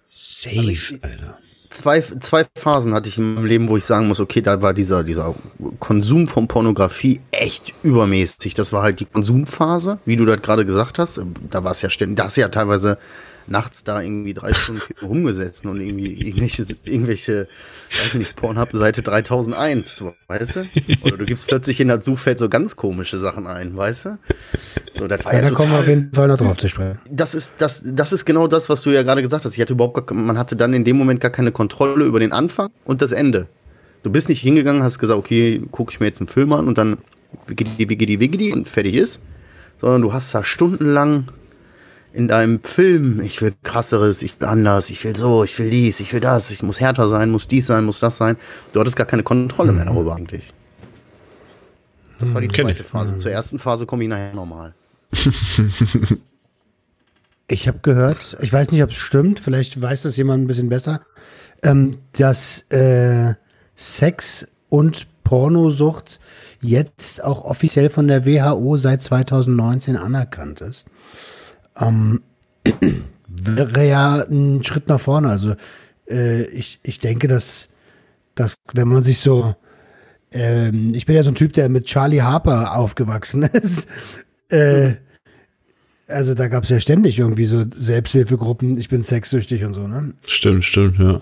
Safe, 0.05 0.99
Alter. 1.01 1.39
zwei, 1.69 2.01
zwei 2.01 2.45
Phasen 2.55 2.93
hatte 2.93 3.09
ich 3.09 3.17
in 3.17 3.35
meinem 3.35 3.45
Leben, 3.45 3.67
wo 3.69 3.77
ich 3.77 3.85
sagen 3.85 4.07
muss, 4.07 4.19
okay, 4.19 4.41
da 4.41 4.61
war 4.61 4.73
dieser, 4.73 5.03
dieser 5.03 5.35
Konsum 5.79 6.27
von 6.27 6.47
Pornografie 6.47 7.21
echt 7.31 7.73
übermäßig. 7.83 8.53
Das 8.53 8.71
war 8.71 8.83
halt 8.83 8.99
die 8.99 9.05
Konsumphase, 9.05 9.99
wie 10.05 10.15
du 10.15 10.25
das 10.25 10.41
gerade 10.41 10.65
gesagt 10.65 10.99
hast. 10.99 11.19
Da 11.49 11.63
war 11.63 11.71
es 11.71 11.81
ja 11.81 11.89
ständig, 11.89 12.17
da 12.17 12.25
hast 12.25 12.37
du 12.37 12.41
ja 12.41 12.49
teilweise 12.49 12.97
nachts 13.47 13.83
da 13.83 14.01
irgendwie 14.01 14.33
drei 14.33 14.53
Stunden 14.53 14.81
rumgesessen 15.01 15.69
und 15.69 15.81
irgendwie 15.81 16.13
irgendwelche, 16.13 16.65
irgendwelche, 16.83 17.47
weiß 17.89 18.13
ich 18.13 18.19
nicht, 18.19 18.35
Pornhub 18.35 18.71
Seite 18.71 19.01
3001, 19.01 20.03
weißt 20.27 20.55
du? 20.55 20.59
Oder 21.03 21.17
du 21.17 21.25
gibst 21.25 21.47
plötzlich 21.47 21.79
in 21.79 21.87
das 21.87 22.05
Suchfeld 22.05 22.39
so 22.39 22.49
ganz 22.49 22.75
komische 22.75 23.17
Sachen 23.17 23.47
ein, 23.47 23.75
weißt 23.75 24.05
du? 24.05 24.17
So, 24.93 25.07
das 25.07 25.23
war 25.25 25.33
ja, 25.33 25.41
ja 25.41 25.49
da 25.49 25.55
kommen 25.55 25.71
wir 25.71 25.79
auf 25.79 25.87
jeden 25.87 26.11
Fall 26.13 26.27
noch 26.27 26.37
drauf 26.37 26.57
zu 26.57 26.69
sprechen. 26.69 26.99
Das 27.09 27.35
ist, 27.35 27.55
das, 27.59 27.83
das 27.85 28.13
ist 28.13 28.25
genau 28.25 28.47
das, 28.47 28.69
was 28.69 28.81
du 28.81 28.91
ja 28.91 29.03
gerade 29.03 29.21
gesagt 29.21 29.45
hast. 29.45 29.55
Ich 29.55 29.61
hatte 29.61 29.73
überhaupt 29.73 30.07
gar, 30.07 30.17
man 30.17 30.37
hatte 30.37 30.55
dann 30.55 30.73
in 30.73 30.83
dem 30.83 30.97
Moment 30.97 31.19
gar 31.19 31.31
keine 31.31 31.51
Kontrolle 31.51 32.05
über 32.05 32.19
den 32.19 32.31
Anfang 32.31 32.69
und 32.85 33.01
das 33.01 33.11
Ende. 33.11 33.47
Du 34.03 34.11
bist 34.11 34.29
nicht 34.29 34.41
hingegangen, 34.41 34.83
hast 34.83 34.99
gesagt, 34.99 35.17
okay, 35.17 35.63
gucke 35.71 35.91
ich 35.91 35.99
mir 35.99 36.05
jetzt 36.05 36.21
einen 36.21 36.27
Film 36.27 36.53
an 36.53 36.67
und 36.67 36.77
dann 36.77 36.97
wiggidi, 37.47 37.89
wiggidi, 37.89 38.19
wiggidi 38.19 38.53
und 38.53 38.67
fertig 38.67 38.95
ist. 38.95 39.21
Sondern 39.81 40.01
du 40.01 40.13
hast 40.13 40.33
da 40.33 40.43
stundenlang 40.43 41.25
in 42.15 42.29
deinem 42.29 42.61
Film, 42.61 43.19
ich 43.19 43.41
will 43.41 43.53
krasseres, 43.63 44.23
ich 44.23 44.39
will 44.39 44.47
anders, 44.47 44.89
ich 44.89 45.03
will 45.03 45.15
so, 45.15 45.43
ich 45.43 45.59
will 45.59 45.69
dies, 45.69 45.99
ich 45.99 46.13
will 46.13 46.21
das, 46.21 46.49
ich 46.51 46.63
muss 46.63 46.79
härter 46.79 47.09
sein, 47.09 47.29
muss 47.29 47.49
dies 47.49 47.67
sein, 47.67 47.83
muss 47.83 47.99
das 47.99 48.17
sein. 48.17 48.37
Du 48.71 48.79
hattest 48.79 48.95
gar 48.95 49.05
keine 49.05 49.23
Kontrolle 49.23 49.73
mehr 49.73 49.83
darüber 49.85 50.15
eigentlich. 50.15 50.53
Das 52.19 52.33
war 52.33 52.39
die 52.39 52.47
zweite 52.47 52.85
Phase. 52.85 53.17
Zur 53.17 53.31
ersten 53.31 53.59
Phase 53.59 53.85
komme 53.85 54.03
ich 54.03 54.09
nachher 54.09 54.33
nochmal. 54.33 54.73
ich 57.47 57.67
habe 57.67 57.79
gehört, 57.81 58.37
ich 58.39 58.53
weiß 58.53 58.71
nicht, 58.71 58.81
ob 58.81 58.91
es 58.91 58.95
stimmt, 58.95 59.41
vielleicht 59.41 59.81
weiß 59.81 60.03
das 60.03 60.15
jemand 60.15 60.45
ein 60.45 60.47
bisschen 60.47 60.69
besser, 60.69 61.01
ähm, 61.63 61.91
dass 62.13 62.63
äh, 62.71 63.33
Sex 63.75 64.47
und 64.69 65.07
Pornosucht 65.25 66.21
jetzt 66.61 67.21
auch 67.21 67.43
offiziell 67.43 67.89
von 67.89 68.07
der 68.07 68.25
WHO 68.25 68.77
seit 68.77 69.03
2019 69.03 69.97
anerkannt 69.97 70.61
ist 70.61 70.85
ähm, 71.79 72.21
wäre 73.27 73.87
ja 73.87 74.25
ein 74.29 74.63
Schritt 74.63 74.87
nach 74.87 74.99
vorne. 74.99 75.29
Also 75.29 75.55
äh, 76.09 76.43
ich, 76.45 76.79
ich 76.83 76.99
denke, 76.99 77.27
dass, 77.27 77.69
dass 78.35 78.55
wenn 78.73 78.87
man 78.87 79.03
sich 79.03 79.19
so, 79.19 79.55
ähm, 80.31 80.93
ich 80.93 81.05
bin 81.05 81.15
ja 81.15 81.23
so 81.23 81.31
ein 81.31 81.35
Typ, 81.35 81.53
der 81.53 81.69
mit 81.69 81.85
Charlie 81.85 82.21
Harper 82.21 82.75
aufgewachsen 82.75 83.43
ist. 83.53 83.87
äh, 84.49 84.95
also 86.07 86.35
da 86.35 86.47
gab 86.47 86.63
es 86.63 86.69
ja 86.69 86.79
ständig 86.79 87.17
irgendwie 87.17 87.45
so 87.45 87.65
Selbsthilfegruppen, 87.75 88.77
ich 88.77 88.89
bin 88.89 89.01
sexsüchtig 89.01 89.63
und 89.63 89.73
so, 89.73 89.87
ne? 89.87 90.13
Stimmt, 90.23 90.63
stimmt, 90.63 90.99
ja. 90.99 91.19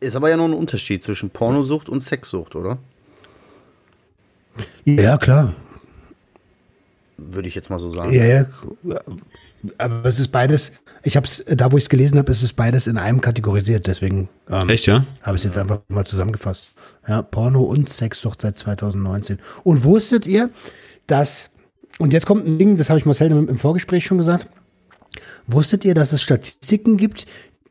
Ist 0.00 0.16
aber 0.16 0.30
ja 0.30 0.36
noch 0.36 0.46
ein 0.46 0.54
Unterschied 0.54 1.02
zwischen 1.02 1.28
Pornosucht 1.28 1.88
und 1.88 2.02
Sexsucht, 2.02 2.54
oder? 2.54 2.78
Ja, 4.84 5.18
klar. 5.18 5.54
Würde 7.18 7.48
ich 7.48 7.54
jetzt 7.54 7.68
mal 7.68 7.78
so 7.78 7.90
sagen. 7.90 8.12
Ja, 8.12 8.24
ja 8.24 8.46
aber 9.78 10.04
es 10.04 10.20
ist 10.20 10.28
beides, 10.28 10.72
ich 11.02 11.16
habe 11.16 11.26
es, 11.26 11.44
da 11.46 11.72
wo 11.72 11.76
ich 11.76 11.84
es 11.84 11.88
gelesen 11.88 12.18
habe, 12.18 12.30
ist 12.30 12.42
es 12.42 12.52
beides 12.52 12.86
in 12.86 12.98
einem 12.98 13.20
kategorisiert, 13.20 13.86
deswegen 13.86 14.28
ähm, 14.48 14.68
Echt, 14.68 14.86
ja? 14.86 15.04
habe 15.22 15.36
ich 15.36 15.42
es 15.42 15.44
jetzt 15.44 15.58
einfach 15.58 15.80
mal 15.88 16.06
zusammengefasst. 16.06 16.74
Ja, 17.06 17.22
Porno 17.22 17.62
und 17.62 17.88
Sexsucht 17.88 18.42
seit 18.42 18.58
2019. 18.58 19.38
Und 19.64 19.84
wusstet 19.84 20.26
ihr, 20.26 20.50
dass, 21.06 21.50
und 21.98 22.12
jetzt 22.12 22.26
kommt 22.26 22.46
ein 22.46 22.58
Ding, 22.58 22.76
das 22.76 22.90
habe 22.90 22.98
ich 22.98 23.06
Marcel 23.06 23.30
im, 23.30 23.48
im 23.48 23.58
Vorgespräch 23.58 24.04
schon 24.04 24.18
gesagt, 24.18 24.46
wusstet 25.46 25.84
ihr, 25.84 25.94
dass 25.94 26.12
es 26.12 26.22
Statistiken 26.22 26.96
gibt, 26.96 27.26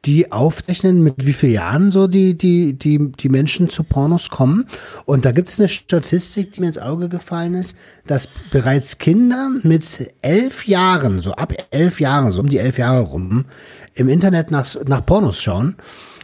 die 0.08 0.32
aufrechnen, 0.32 1.04
mit 1.04 1.26
wie 1.26 1.34
vielen 1.34 1.54
Jahren 1.54 1.92
so 1.92 2.08
die, 2.08 2.38
die, 2.38 2.74
die, 2.74 3.12
die 3.12 3.30
Menschen 3.30 3.68
zu 3.68 3.84
Pornos 3.84 4.30
kommen. 4.30 4.66
Und 5.06 5.26
da 5.26 5.34
gibt 5.34 5.50
es 5.50 5.60
eine 5.60 5.68
Statistik, 5.68 6.54
die 6.54 6.62
mir 6.62 6.68
ins 6.68 6.78
Auge 6.78 7.10
gefallen 7.10 7.56
ist, 7.56 7.76
dass 8.08 8.30
bereits 8.50 9.00
Kinder 9.00 9.52
mit 9.64 10.14
elf 10.22 10.66
Jahren, 10.66 11.20
so 11.20 11.34
ab 11.34 11.54
elf 11.72 12.00
Jahren, 12.00 12.32
so 12.32 12.40
um 12.40 12.48
die 12.48 12.58
elf 12.58 12.78
Jahre 12.78 13.02
rum, 13.02 13.46
im 13.96 14.08
Internet 14.08 14.50
nach, 14.50 14.66
nach 14.86 15.06
Pornos 15.06 15.42
schauen. 15.42 15.76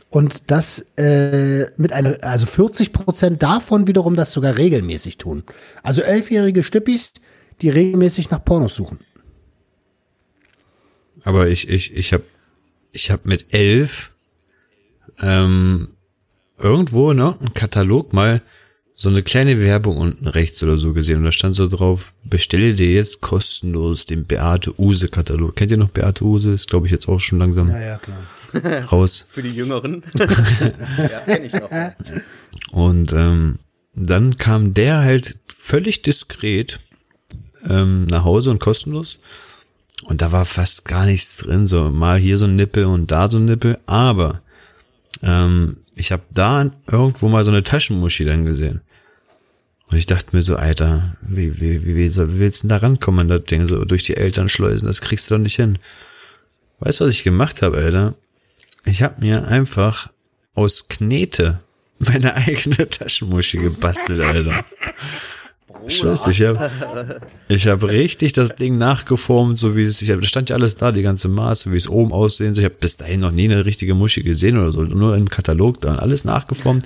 Und 0.10 0.50
das 0.50 0.86
äh, 0.96 1.66
mit 1.76 1.92
einer, 1.92 2.18
also 2.22 2.46
40 2.46 2.94
Prozent 2.94 3.44
davon 3.44 3.88
wiederum 3.88 4.16
das 4.16 4.32
sogar 4.32 4.58
regelmäßig 4.58 5.18
tun. 5.18 5.44
Also 5.82 6.02
elfjährige 6.02 6.64
Stüppis, 6.64 7.12
die 7.62 7.70
regelmäßig 7.70 8.30
nach 8.30 8.46
Pornos 8.46 8.76
suchen. 8.76 9.00
Aber 11.26 11.48
ich, 11.48 11.68
ich, 11.68 11.96
ich 11.96 12.14
habe 12.14 12.24
ich 12.94 13.12
habe 13.12 13.24
mit 13.26 13.48
elf 13.54 14.12
ähm, 15.22 15.90
irgendwo, 16.58 17.12
ne, 17.12 17.36
ein 17.42 17.54
Katalog 17.54 18.14
mal 18.14 18.42
so 18.96 19.10
eine 19.10 19.24
kleine 19.24 19.60
Werbung 19.60 19.98
unten 19.98 20.28
rechts 20.28 20.62
oder 20.64 20.78
so 20.78 20.94
gesehen 20.94 21.18
und 21.18 21.26
da 21.26 21.32
stand 21.32 21.56
so 21.56 21.68
drauf, 21.68 22.14
bestelle 22.24 22.74
dir 22.74 22.94
jetzt 22.94 23.22
kostenlos 23.22 24.06
den 24.06 24.26
Beate 24.26 24.80
Use 24.80 25.10
Katalog. 25.10 25.56
Kennt 25.56 25.72
ihr 25.72 25.78
noch 25.78 25.90
Beate 25.90 26.24
Use? 26.24 26.52
Ist 26.54 26.70
glaube 26.70 26.86
ich 26.86 26.92
jetzt 26.92 27.10
auch 27.10 27.20
schon 27.20 27.40
langsam 27.40 27.70
ja, 27.70 27.82
ja, 27.82 27.98
klar. 27.98 28.84
raus. 28.92 29.26
Für 29.30 29.42
die 29.42 29.50
Jüngeren. 29.50 30.04
ja, 30.98 31.22
kenn 31.22 31.44
ich 31.44 31.54
noch. 31.54 31.70
Und 32.72 33.12
ähm, 33.14 33.60
dann 33.96 34.38
kam 34.38 34.76
der 34.76 35.00
halt 35.00 35.38
völlig 35.54 36.04
diskret 36.04 36.80
ähm, 37.68 38.06
nach 38.06 38.24
Hause 38.24 38.52
und 38.52 38.60
kostenlos 38.60 39.18
und 40.06 40.22
da 40.22 40.32
war 40.32 40.46
fast 40.46 40.86
gar 40.86 41.06
nichts 41.06 41.38
drin, 41.38 41.66
so 41.66 41.90
mal 41.90 42.18
hier 42.18 42.38
so 42.38 42.46
ein 42.46 42.56
Nippel 42.56 42.86
und 42.86 43.12
da 43.12 43.30
so 43.30 43.38
ein 43.38 43.46
Nippel, 43.46 43.80
aber 43.86 44.42
ähm, 45.22 45.78
ich 45.96 46.12
habe 46.12 46.24
da 46.32 46.72
irgendwo 46.90 47.30
mal 47.30 47.44
so 47.44 47.52
eine 47.52 47.64
Taschenmuschi 47.64 48.26
dann 48.26 48.46
gesehen. 48.46 48.82
Und 49.88 49.98
ich 49.98 50.06
dachte 50.06 50.36
mir 50.36 50.42
so, 50.42 50.56
Alter, 50.56 51.16
wie, 51.22 51.60
wie, 51.60 51.86
wie, 51.86 51.96
wie, 51.96 52.16
wie 52.16 52.40
willst 52.40 52.64
du 52.64 52.68
denn 52.68 52.80
da 52.80 52.86
rankommen 52.86 53.20
an 53.22 53.28
das 53.28 53.44
Ding, 53.44 53.68
so 53.68 53.86
durch 53.86 54.04
die 54.04 54.18
Eltern 54.18 54.50
schleusen, 54.50 54.88
das 54.88 55.02
kriegst 55.02 55.30
du 55.30 55.36
doch 55.36 55.42
nicht 55.42 55.56
hin. 55.56 55.78
Weißt 56.80 57.00
du, 57.00 57.06
was 57.06 57.12
ich 57.12 57.24
gemacht 57.24 57.62
habe, 57.62 57.78
Alter? 57.78 58.16
Ich 58.86 59.04
habe 59.04 59.22
mir 59.22 59.48
einfach 59.48 60.10
aus 60.56 60.88
Knete 60.88 61.62
meine 62.00 62.34
eigene 62.36 62.90
Taschenmuschi 62.90 63.58
gebastelt, 63.58 64.22
Alter. 64.22 64.66
Scheiße, 65.88 66.32
ich 66.32 66.42
habe 66.44 67.22
ich 67.48 67.68
hab 67.68 67.84
richtig 67.84 68.34
das 68.34 68.56
Ding 68.56 68.78
nachgeformt, 68.78 69.60
so 69.60 69.76
wie 69.76 69.84
es, 69.84 70.02
ich 70.02 70.12
hab, 70.12 70.22
da 70.22 70.28
stand 70.28 70.50
ja 70.50 70.56
alles 70.56 70.76
da, 70.76 70.92
die 70.92 71.02
ganze 71.02 71.28
Maße, 71.28 71.72
wie 71.72 71.78
es 71.78 71.90
oben 71.90 72.12
aussehen 72.12 72.54
soll. 72.54 72.64
Ich 72.64 72.70
habe 72.70 72.80
bis 72.80 72.98
dahin 72.98 73.22
noch 73.22 73.32
nie 73.32 73.46
eine 73.46 73.66
richtige 73.66 73.96
Muschi 73.96 74.24
gesehen 74.24 74.58
oder 74.58 74.72
so, 74.72 74.84
nur 74.84 75.16
im 75.16 75.30
Katalog 75.30 75.82
da, 75.82 75.96
alles 75.96 76.26
nachgeformt. 76.26 76.86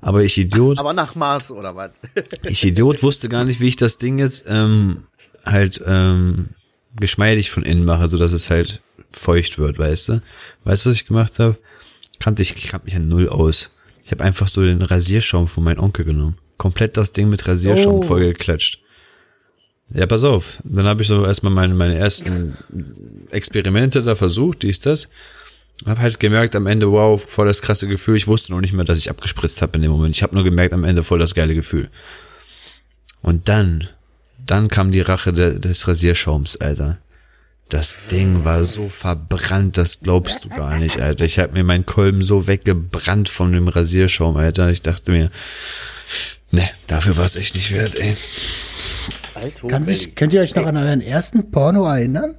Aber 0.00 0.22
ich 0.22 0.36
Idiot. 0.38 0.78
Aber 0.78 0.92
nach 0.92 1.14
Maß 1.14 1.50
oder 1.52 1.74
was? 1.74 1.90
ich 2.44 2.64
Idiot 2.64 3.02
wusste 3.02 3.28
gar 3.28 3.44
nicht, 3.44 3.60
wie 3.60 3.68
ich 3.68 3.76
das 3.76 3.98
Ding 3.98 4.18
jetzt 4.18 4.44
ähm, 4.48 5.04
halt 5.44 5.82
ähm, 5.86 6.50
geschmeidig 6.98 7.50
von 7.50 7.62
innen 7.62 7.84
mache, 7.84 8.08
so 8.08 8.18
dass 8.18 8.32
es 8.32 8.50
halt 8.50 8.82
feucht 9.10 9.58
wird, 9.58 9.78
weißt 9.78 10.10
du? 10.10 10.22
Weißt 10.64 10.84
du, 10.84 10.90
was 10.90 10.96
ich 10.96 11.06
gemacht 11.06 11.38
habe? 11.38 11.58
Kannte 12.20 12.42
ich, 12.42 12.54
ich 12.56 12.68
kannte 12.68 12.84
mich 12.84 12.94
ja 12.94 13.00
null 13.00 13.28
aus. 13.28 13.70
Ich 14.04 14.12
habe 14.12 14.22
einfach 14.22 14.48
so 14.48 14.62
den 14.62 14.82
Rasierschaum 14.82 15.48
von 15.48 15.64
meinem 15.64 15.80
Onkel 15.80 16.04
genommen 16.04 16.38
komplett 16.56 16.96
das 16.96 17.12
Ding 17.12 17.28
mit 17.28 17.46
Rasierschaum 17.46 17.96
oh. 17.96 18.02
vollgeklatscht. 18.02 18.80
Ja, 19.92 20.06
pass 20.06 20.24
auf. 20.24 20.62
Dann 20.64 20.86
habe 20.86 21.02
ich 21.02 21.08
so 21.08 21.24
erstmal 21.24 21.52
meine, 21.52 21.74
meine 21.74 21.96
ersten 21.96 22.56
Experimente 23.30 24.02
da 24.02 24.14
versucht, 24.14 24.62
die 24.62 24.68
ist 24.68 24.86
das. 24.86 25.08
Und 25.84 25.90
habe 25.90 26.00
halt 26.00 26.18
gemerkt 26.18 26.56
am 26.56 26.66
Ende, 26.66 26.90
wow, 26.90 27.22
voll 27.22 27.46
das 27.46 27.62
krasse 27.62 27.86
Gefühl. 27.86 28.16
Ich 28.16 28.26
wusste 28.26 28.52
noch 28.52 28.60
nicht 28.60 28.72
mehr, 28.72 28.84
dass 28.84 28.98
ich 28.98 29.10
abgespritzt 29.10 29.62
habe 29.62 29.76
in 29.76 29.82
dem 29.82 29.92
Moment. 29.92 30.16
Ich 30.16 30.22
habe 30.22 30.34
nur 30.34 30.42
gemerkt 30.42 30.72
am 30.72 30.84
Ende 30.84 31.02
voll 31.02 31.18
das 31.18 31.34
geile 31.34 31.54
Gefühl. 31.54 31.90
Und 33.22 33.48
dann, 33.48 33.88
dann 34.44 34.68
kam 34.68 34.90
die 34.90 35.02
Rache 35.02 35.32
de, 35.32 35.58
des 35.58 35.86
Rasierschaums, 35.86 36.56
Alter. 36.56 36.98
Das 37.68 37.96
Ding 38.10 38.44
war 38.44 38.62
so 38.64 38.88
verbrannt, 38.88 39.76
das 39.76 40.00
glaubst 40.00 40.44
du 40.44 40.48
gar 40.50 40.78
nicht, 40.78 41.00
Alter. 41.00 41.24
Ich 41.24 41.38
habe 41.38 41.52
mir 41.52 41.64
meinen 41.64 41.84
Kolben 41.84 42.22
so 42.22 42.46
weggebrannt 42.46 43.28
von 43.28 43.52
dem 43.52 43.68
Rasierschaum, 43.68 44.36
Alter. 44.36 44.70
Ich 44.70 44.82
dachte 44.82 45.10
mir, 45.10 45.30
Ne, 46.50 46.62
dafür 46.86 47.16
war 47.16 47.24
es 47.24 47.36
echt 47.36 47.54
nicht 47.54 47.74
wert, 47.74 47.98
ey. 47.98 48.16
Kann 49.68 49.84
sich, 49.84 50.14
könnt 50.14 50.32
ihr 50.32 50.40
euch 50.40 50.54
noch 50.54 50.66
an 50.66 50.76
euren 50.76 51.00
ersten 51.00 51.50
Porno 51.50 51.86
erinnern? 51.86 52.36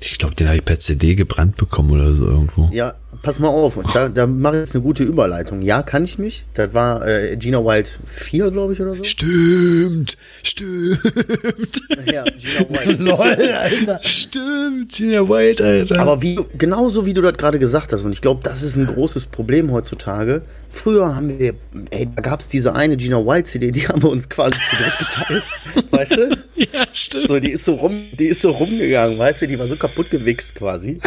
Ich 0.00 0.18
glaube, 0.18 0.34
den 0.34 0.46
habe 0.46 0.56
ich 0.56 0.64
per 0.64 0.78
CD 0.78 1.14
gebrannt 1.14 1.56
bekommen 1.56 1.90
oder 1.90 2.12
so 2.12 2.26
irgendwo. 2.26 2.70
Ja, 2.72 2.94
pass 3.22 3.38
mal 3.38 3.48
auf. 3.48 3.78
Da, 3.94 4.08
da 4.08 4.26
mache 4.26 4.56
ich 4.56 4.60
jetzt 4.60 4.74
eine 4.74 4.82
gute 4.82 5.02
Überleitung. 5.02 5.62
Ja, 5.62 5.82
kann 5.82 6.04
ich 6.04 6.18
mich. 6.18 6.44
Das 6.54 6.74
war 6.74 7.06
äh, 7.06 7.36
Gina 7.36 7.64
Wild 7.64 7.98
4, 8.06 8.50
glaube 8.50 8.72
ich, 8.72 8.80
oder 8.80 8.94
so. 8.94 9.04
Stimmt, 9.04 10.16
stimmt. 10.42 10.66
Ja, 12.06 12.24
Gina 12.24 12.68
Wild. 12.68 12.98
Lol, 12.98 13.52
Alter. 13.52 14.00
Stimmt, 14.02 14.92
Gina 14.92 15.28
Wild, 15.28 15.60
Alter. 15.60 16.00
Aber 16.00 16.22
wie, 16.22 16.38
genauso 16.56 17.06
wie 17.06 17.12
du 17.12 17.22
das 17.22 17.36
gerade 17.36 17.58
gesagt 17.58 17.92
hast, 17.92 18.04
und 18.04 18.12
ich 18.12 18.20
glaube, 18.20 18.40
das 18.42 18.62
ist 18.62 18.76
ein 18.76 18.86
großes 18.86 19.26
Problem 19.26 19.72
heutzutage. 19.72 20.42
Früher 20.68 21.14
haben 21.14 21.38
wir, 21.38 21.54
ey, 21.90 22.08
da 22.14 22.22
gab 22.22 22.40
es 22.40 22.48
diese 22.48 22.74
eine 22.74 22.96
Gina 22.96 23.18
Wild 23.24 23.48
CD, 23.48 23.70
die 23.70 23.88
haben 23.88 24.02
wir 24.02 24.10
uns 24.10 24.28
quasi 24.28 24.58
zurückgeteilt. 24.70 25.44
weißt 25.92 26.16
du? 26.16 26.38
Ja, 26.56 26.86
stimmt. 26.92 27.28
So, 27.28 27.40
die 27.40 27.50
ist 27.50 27.64
so 27.64 27.74
rum, 27.74 28.04
die 28.18 28.26
ist 28.26 28.42
so 28.42 28.50
rumgegangen, 28.50 29.18
weißt 29.18 29.42
du, 29.42 29.48
die 29.48 29.58
war 29.58 29.66
so 29.66 29.76
kaputt 29.76 30.10
gewichst 30.10 30.54
quasi. 30.54 30.98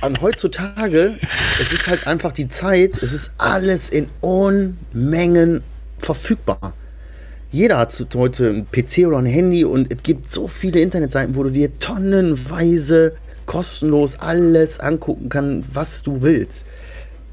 Und 0.00 0.20
heutzutage, 0.22 1.16
es 1.60 1.72
ist 1.72 1.88
halt 1.88 2.06
einfach 2.06 2.32
die 2.32 2.48
Zeit, 2.48 3.02
es 3.02 3.12
ist 3.12 3.32
alles 3.36 3.90
in 3.90 4.08
Unmengen 4.20 5.62
verfügbar. 5.98 6.74
Jeder 7.50 7.78
hat 7.78 8.06
heute 8.14 8.48
ein 8.48 8.66
PC 8.70 9.06
oder 9.06 9.18
ein 9.18 9.26
Handy 9.26 9.64
und 9.64 9.92
es 9.92 10.02
gibt 10.02 10.30
so 10.30 10.46
viele 10.46 10.80
Internetseiten, 10.80 11.34
wo 11.34 11.42
du 11.42 11.50
dir 11.50 11.78
tonnenweise 11.78 13.16
kostenlos 13.46 14.16
alles 14.20 14.78
angucken 14.78 15.30
kannst, 15.30 15.74
was 15.74 16.02
du 16.02 16.22
willst. 16.22 16.64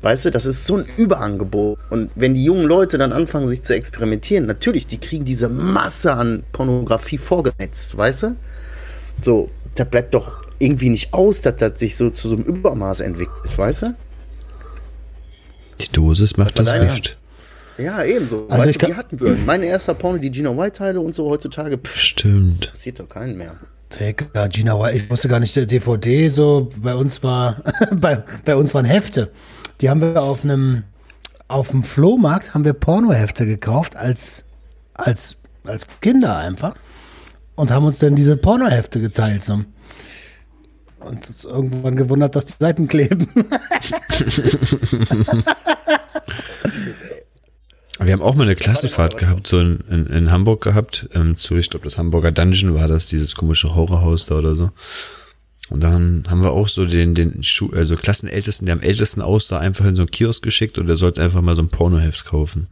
Weißt 0.02 0.26
du, 0.26 0.32
das 0.32 0.46
ist 0.46 0.66
so 0.66 0.78
ein 0.78 0.86
Überangebot. 0.98 1.78
Und 1.90 2.12
wenn 2.16 2.34
die 2.34 2.44
jungen 2.44 2.66
Leute 2.66 2.98
dann 2.98 3.12
anfangen, 3.12 3.48
sich 3.48 3.62
zu 3.62 3.76
experimentieren, 3.76 4.46
natürlich, 4.46 4.88
die 4.88 5.00
kriegen 5.00 5.26
diese 5.26 5.50
Masse 5.50 6.14
an 6.14 6.44
Pornografie 6.52 7.18
vorgesetzt, 7.18 7.98
weißt 7.98 8.24
du? 8.24 8.36
So, 9.20 9.50
da 9.76 9.84
bleibt 9.84 10.14
doch 10.14 10.45
irgendwie 10.60 10.90
nicht 10.90 11.14
aus, 11.14 11.42
dass 11.42 11.56
das 11.58 11.80
sich 11.80 11.96
so 11.96 12.10
zu 12.10 12.30
so 12.30 12.36
einem 12.36 12.46
Übermaß 12.46 13.02
entwickelt, 13.02 13.58
weißt 13.58 13.82
du? 13.84 13.96
Die 15.82 15.92
Dosis 15.92 16.38
macht 16.38 16.58
das 16.60 16.72
Gift. 16.74 17.18
Ja, 17.78 18.04
ebenso. 18.04 18.48
Also 18.48 18.58
weißt 18.60 18.68
ich 18.70 18.78
du, 18.78 18.80
kann- 18.80 18.90
die 18.92 18.96
hatten 18.98 19.20
wir. 19.20 19.36
Mein 19.46 19.62
erster 19.64 19.94
Porno, 19.94 20.18
die 20.18 20.32
Gina 20.32 20.56
White-Teile 20.56 21.00
und 21.02 21.14
so 21.14 21.30
heutzutage, 21.30 21.78
pff, 21.78 22.00
Stimmt. 22.00 22.66
interessiert 22.66 23.00
doch 23.00 23.10
keinen 23.10 23.38
mehr. 23.38 23.58
Ja, 24.34 24.48
Gina 24.48 24.78
White, 24.80 24.98
ich 24.98 25.10
wusste 25.10 25.28
gar 25.30 25.40
nicht, 25.40 25.56
der 25.56 25.66
DVD 25.66 26.28
so, 26.30 26.70
bei 26.78 26.96
uns 26.96 27.22
war, 27.24 27.62
bei, 27.92 28.24
bei 28.44 28.56
uns 28.56 28.74
waren 28.74 28.86
Hefte. 28.86 29.32
Die 29.82 29.90
haben 29.90 30.02
wir 30.02 30.22
auf 30.22 30.44
einem, 30.44 30.84
auf 31.48 31.70
dem 31.72 31.84
Flohmarkt 31.84 32.54
haben 32.54 32.66
wir 32.66 32.74
Pornohefte 32.74 33.46
gekauft 33.46 33.96
als, 33.96 34.44
als, 34.94 35.36
als 35.66 35.86
Kinder 36.02 36.38
einfach. 36.38 36.76
Und 37.56 37.72
haben 37.72 37.86
uns 37.86 38.00
dann 38.00 38.16
diese 38.16 38.36
Pornohefte 38.36 39.00
geteilt. 39.00 39.44
So. 39.44 39.62
Und 41.06 41.28
uns 41.28 41.44
irgendwann 41.44 41.96
gewundert, 41.96 42.36
dass 42.36 42.46
die 42.46 42.56
Seiten 42.60 42.88
kleben. 42.88 43.28
Wir 48.00 48.12
haben 48.12 48.24
auch 48.24 48.34
mal 48.36 48.44
eine 48.44 48.56
Klassenfahrt 48.56 49.18
gehabt, 49.18 49.46
so 49.48 49.60
in, 49.60 49.82
in, 49.90 50.08
in 50.08 50.32
Hamburg 50.32 50.64
gehabt, 50.64 51.08
ähm, 51.14 51.38
zu, 51.38 51.56
ich 51.58 51.70
glaube, 51.70 51.86
das 51.86 52.00
Hamburger 52.00 52.32
Dungeon 52.32 52.74
war 52.74 52.88
das, 52.88 53.08
dieses 53.08 53.36
komische 53.36 53.76
Horrorhaus 53.76 54.26
da 54.26 54.40
oder 54.40 54.56
so. 54.56 54.72
Und 55.70 55.82
dann 55.82 56.26
haben 56.28 56.42
wir 56.42 56.52
auch 56.52 56.68
so 56.68 56.86
den, 56.86 57.14
den 57.16 57.44
Schu 57.44 57.70
also 57.74 57.96
Klassenältesten, 57.96 58.66
der 58.66 58.74
am 58.74 58.82
ältesten 58.82 59.22
aussah, 59.22 59.60
einfach 59.60 59.86
in 59.86 59.96
so 59.96 60.02
einen 60.04 60.12
Kiosk 60.12 60.42
geschickt 60.44 60.78
und 60.80 60.88
der 60.88 60.98
sollte 60.98 61.22
einfach 61.22 61.42
mal 61.42 61.56
so 61.56 61.62
ein 61.62 61.70
Pornoheft 61.70 62.26
kaufen. 62.26 62.68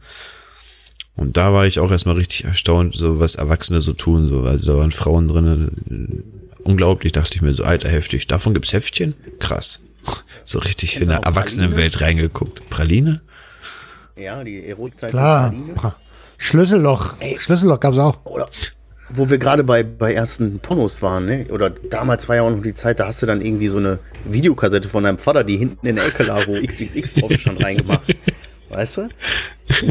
Und 1.16 1.36
da 1.36 1.52
war 1.52 1.66
ich 1.66 1.78
auch 1.78 1.92
erstmal 1.92 2.16
richtig 2.16 2.44
erstaunt, 2.44 2.94
so 2.94 3.20
was 3.20 3.36
Erwachsene 3.36 3.80
so 3.80 3.92
tun, 3.92 4.26
so, 4.26 4.42
also 4.42 4.72
da 4.72 4.78
waren 4.78 4.90
Frauen 4.90 5.28
drin, 5.28 5.70
unglaublich, 6.64 7.12
dachte 7.12 7.36
ich 7.36 7.42
mir 7.42 7.54
so, 7.54 7.64
alter, 7.64 7.88
heftig, 7.88 8.26
davon 8.26 8.54
gibt's 8.54 8.72
Heftchen? 8.72 9.14
Krass. 9.38 9.80
So 10.46 10.58
richtig 10.58 11.00
in 11.00 11.08
der 11.08 11.16
Genau, 11.20 11.28
Erwachsenenwelt 11.30 12.02
reingeguckt. 12.02 12.68
Praline? 12.68 13.22
Ja, 14.14 14.44
die 14.44 14.66
Erotikzeit. 14.66 15.08
Klar. 15.10 15.48
Praline. 15.52 15.72
Pra- 15.72 15.94
Schlüsselloch. 16.36 17.14
Schlüsselloch 17.38 17.80
gab's 17.80 17.96
auch. 17.96 18.18
Oder 18.26 18.50
wo 19.08 19.30
wir 19.30 19.38
gerade 19.38 19.64
bei, 19.64 19.82
bei 19.82 20.12
ersten 20.12 20.58
Pornos 20.58 21.00
waren, 21.00 21.24
ne? 21.24 21.46
Oder 21.50 21.70
damals 21.70 22.28
war 22.28 22.36
ja 22.36 22.42
auch 22.42 22.50
noch 22.50 22.60
die 22.62 22.74
Zeit, 22.74 23.00
da 23.00 23.06
hast 23.06 23.22
du 23.22 23.26
dann 23.26 23.40
irgendwie 23.40 23.68
so 23.68 23.78
eine 23.78 23.98
Videokassette 24.26 24.86
von 24.90 25.04
deinem 25.04 25.16
Vater, 25.16 25.44
die 25.44 25.56
hinten 25.56 25.86
in 25.86 25.96
der 25.96 26.06
Ecke 26.06 26.24
lag, 26.24 26.46
wo 26.46 26.52
XXX 26.66 27.14
drauf 27.14 27.32
stand, 27.32 27.64
reingemacht. 27.64 28.14
Weißt 28.68 28.98
du? 28.98 29.08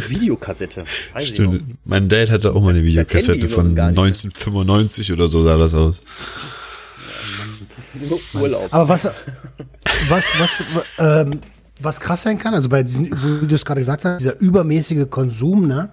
Videokassette. 0.08 0.84
Weiß. 1.14 1.28
Stimmt. 1.28 1.64
Mein 1.86 2.10
Dad 2.10 2.30
hatte 2.30 2.54
auch 2.54 2.62
mal 2.62 2.70
eine 2.76 2.84
Videokassette 2.84 3.50
von 3.50 3.70
noch 3.70 3.76
gar 3.76 3.90
nicht. 3.90 3.98
1995 3.98 5.12
oder 5.14 5.28
so 5.28 5.42
sah 5.44 5.58
das 5.58 5.74
aus. 5.74 6.04
Nur 7.94 8.20
Urlaub. 8.42 8.68
Aber 8.72 8.90
was, 8.90 9.06
was, 10.10 10.40
was, 10.40 10.64
ähm, 10.98 11.40
was 11.82 12.00
krass 12.00 12.24
sein 12.24 12.38
kann, 12.38 12.54
also 12.54 12.70
bei 12.70 12.84
diesen, 12.84 13.06
wie 13.42 13.48
du 13.48 13.56
es 13.56 13.66
gerade 13.66 13.82
gesagt 13.82 14.06
hast, 14.06 14.20
dieser 14.20 14.40
übermäßige 14.40 15.10
Konsum, 15.10 15.68
ne? 15.68 15.90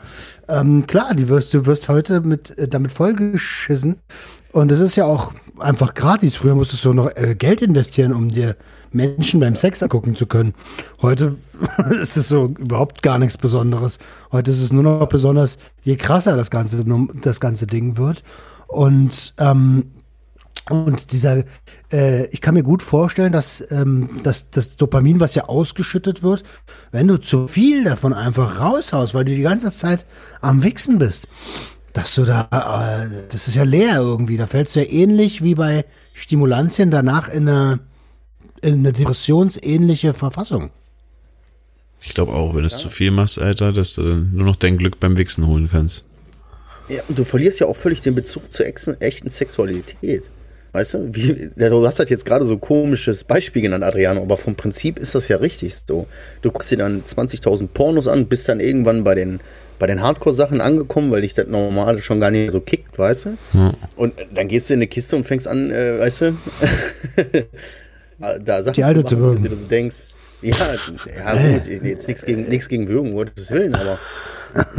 Ähm, 0.49 0.87
klar, 0.87 1.15
die 1.15 1.29
wirst, 1.29 1.55
du 1.55 1.67
wirst 1.67 1.89
heute 1.89 2.21
mit, 2.21 2.57
äh, 2.59 2.69
damit 2.69 2.93
vollgeschissen. 2.93 3.97
Und 4.53 4.73
es 4.73 4.81
ist 4.81 4.97
ja 4.97 5.05
auch 5.05 5.33
einfach 5.59 5.95
gratis. 5.95 6.35
Früher 6.35 6.55
musstest 6.55 6.85
du 6.85 6.93
noch 6.93 7.11
äh, 7.15 7.35
Geld 7.35 7.63
investieren, 7.63 8.13
um 8.13 8.31
dir 8.31 8.57
Menschen 8.93 9.41
beim 9.41 9.55
Sex 9.55 9.83
angucken 9.83 10.17
zu 10.17 10.27
können. 10.27 10.55
Heute 11.01 11.37
ist 11.91 12.17
es 12.17 12.29
so 12.29 12.55
überhaupt 12.59 13.03
gar 13.03 13.19
nichts 13.19 13.37
Besonderes. 13.37 13.99
Heute 14.33 14.51
ist 14.51 14.63
es 14.63 14.73
nur 14.73 14.83
noch 14.83 15.09
besonders, 15.09 15.59
je 15.83 15.97
krasser 15.97 16.37
das 16.37 16.51
ganze, 16.51 16.85
das 17.23 17.41
ganze 17.41 17.67
Ding 17.67 17.97
wird. 17.97 18.23
Und 18.67 19.35
ähm, 19.39 19.93
und 20.71 21.13
dieser, 21.13 21.45
äh, 21.93 22.27
ich 22.27 22.41
kann 22.41 22.55
mir 22.55 22.63
gut 22.63 22.83
vorstellen, 22.83 23.33
dass 23.33 23.65
ähm, 23.71 24.21
dass 24.23 24.51
das 24.51 24.77
Dopamin, 24.77 25.21
was 25.21 25.35
ja 25.35 25.45
ausgeschüttet 25.45 26.23
wird, 26.23 26.45
wenn 26.93 27.09
du 27.09 27.19
zu 27.19 27.49
viel 27.49 27.85
davon 27.85 28.13
einfach 28.13 28.61
raushaust, 28.61 29.15
weil 29.15 29.25
du 29.25 29.35
die 29.35 29.43
ganze 29.43 29.73
Zeit 29.73 30.07
am 30.41 30.63
Wichsen 30.63 30.99
bist, 30.99 31.29
dass 31.93 32.15
du 32.15 32.25
da, 32.25 32.49
äh, 32.51 33.27
das 33.31 33.49
ist 33.49 33.57
ja 33.57 33.65
leer 33.65 33.97
irgendwie. 33.97 34.37
Da 34.37 34.47
fällst 34.47 34.77
du 34.77 34.81
ja 34.81 34.91
ähnlich 34.91 35.43
wie 35.43 35.55
bei 35.55 35.85
Stimulantien 36.13 36.91
danach 36.91 37.29
in 37.29 37.49
eine, 37.49 37.81
in 38.63 38.81
eine 38.81 38.93
depressionsähnliche 38.93 40.15
Verfassung. 40.15 40.71
Ich 42.03 42.15
glaube 42.15 42.33
auch, 42.33 42.55
wenn 42.55 42.63
du 42.63 42.67
es 42.67 42.79
zu 42.79 42.89
viel 42.89 43.11
machst, 43.11 43.41
Alter, 43.41 43.73
dass 43.73 43.95
du 43.95 44.03
nur 44.03 44.47
noch 44.47 44.57
dein 44.57 44.79
Glück 44.79 45.01
beim 45.01 45.19
Wichsen 45.19 45.47
holen 45.47 45.69
kannst. 45.71 46.07
Ja, 46.89 47.03
und 47.09 47.19
du 47.19 47.25
verlierst 47.25 47.61
ja 47.61 47.67
auch 47.67 47.77
völlig 47.77 48.01
den 48.01 48.15
Bezug 48.15 48.51
zur 48.53 48.67
echten 48.67 49.31
Sexualität. 49.31 50.31
Weißt 50.73 50.95
du? 50.95 51.09
Wie, 51.13 51.51
du 51.57 51.87
hast 51.87 51.99
halt 51.99 52.11
jetzt 52.11 52.25
gerade 52.25 52.47
so 52.47 52.57
komisches 52.59 53.25
Beispiel 53.25 53.63
genannt, 53.63 53.83
Adriano, 53.85 54.23
aber 54.23 54.37
vom 54.37 54.55
Prinzip 54.55 54.99
ist 54.99 55.15
das 55.15 55.27
ja 55.29 55.39
richtig 55.39 55.75
so. 55.75 56.07
Du 56.43 56.51
guckst 56.53 56.71
dir 56.71 56.77
dann 56.79 57.03
20.000 57.05 57.69
Pornos 57.75 58.07
an, 58.07 58.27
bist 58.27 58.49
dann 58.49 58.61
irgendwann 58.61 59.03
bei 59.03 59.15
den, 59.17 59.41
bei 59.81 59.87
den 59.87 60.01
Hardcore-Sachen 60.03 60.61
angekommen, 60.61 61.11
weil 61.11 61.23
dich 61.23 61.35
das 61.35 61.49
Normale 61.49 62.03
schon 62.03 62.21
gar 62.21 62.31
nicht 62.31 62.53
so 62.53 62.61
kickt, 62.61 62.99
weißt 62.99 63.25
du? 63.27 63.37
Und 63.97 64.15
dann 64.33 64.47
gehst 64.47 64.71
du 64.71 64.75
in 64.75 64.79
eine 64.79 64.87
Kiste 64.87 65.17
und 65.17 65.25
fängst 65.27 65.49
an, 65.49 65.71
äh, 65.73 65.99
weißt 65.99 66.21
du, 66.21 66.37
da 68.45 68.63
Sachen 68.63 68.75
Die 68.75 68.85
Alte 68.85 69.05
zu 69.05 69.17
machen, 69.17 69.25
würgen. 69.25 69.45
wo 69.45 69.49
du 69.49 69.57
so 69.57 69.67
denkst, 69.67 69.97
ja, 70.43 70.55
ja 71.19 71.53
gut, 71.59 71.67
jetzt 71.85 72.09
nichts 72.09 72.25
gegen, 72.25 72.49
nichts 72.49 72.69
gegen 72.69 72.89
Würgen, 72.89 73.13
Gottes 73.15 73.51
Willen, 73.51 73.75
aber 73.75 73.99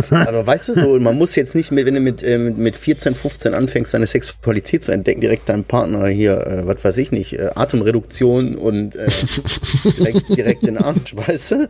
aber 0.10 0.46
weißt 0.48 0.70
du 0.70 0.74
so, 0.76 1.00
man 1.00 1.18
muss 1.18 1.36
jetzt 1.36 1.56
nicht, 1.56 1.72
mit, 1.72 1.86
wenn 1.86 1.96
du 1.96 2.02
mit, 2.02 2.24
äh, 2.24 2.38
mit- 2.38 2.58
mit 2.58 2.76
14, 2.76 3.16
15 3.16 3.54
anfängst, 3.54 3.94
deine 3.94 4.08
Sexualität 4.08 4.84
zu 4.84 4.92
entdecken, 4.92 5.22
direkt 5.22 5.48
deinem 5.50 5.64
Partner 5.64 6.08
hier, 6.08 6.46
äh, 6.46 6.68
was 6.68 6.84
weiß 6.84 6.98
ich 6.98 7.12
nicht, 7.12 7.34
äh, 7.34 7.50
Atemreduktion 7.56 8.56
und 8.56 8.96
äh, 8.96 9.08
direkt, 9.98 10.30
direkt 10.30 10.64
in 10.64 10.76
den 10.76 10.84
Arsch, 10.84 11.16
weißt 11.16 11.52
du? 11.52 11.70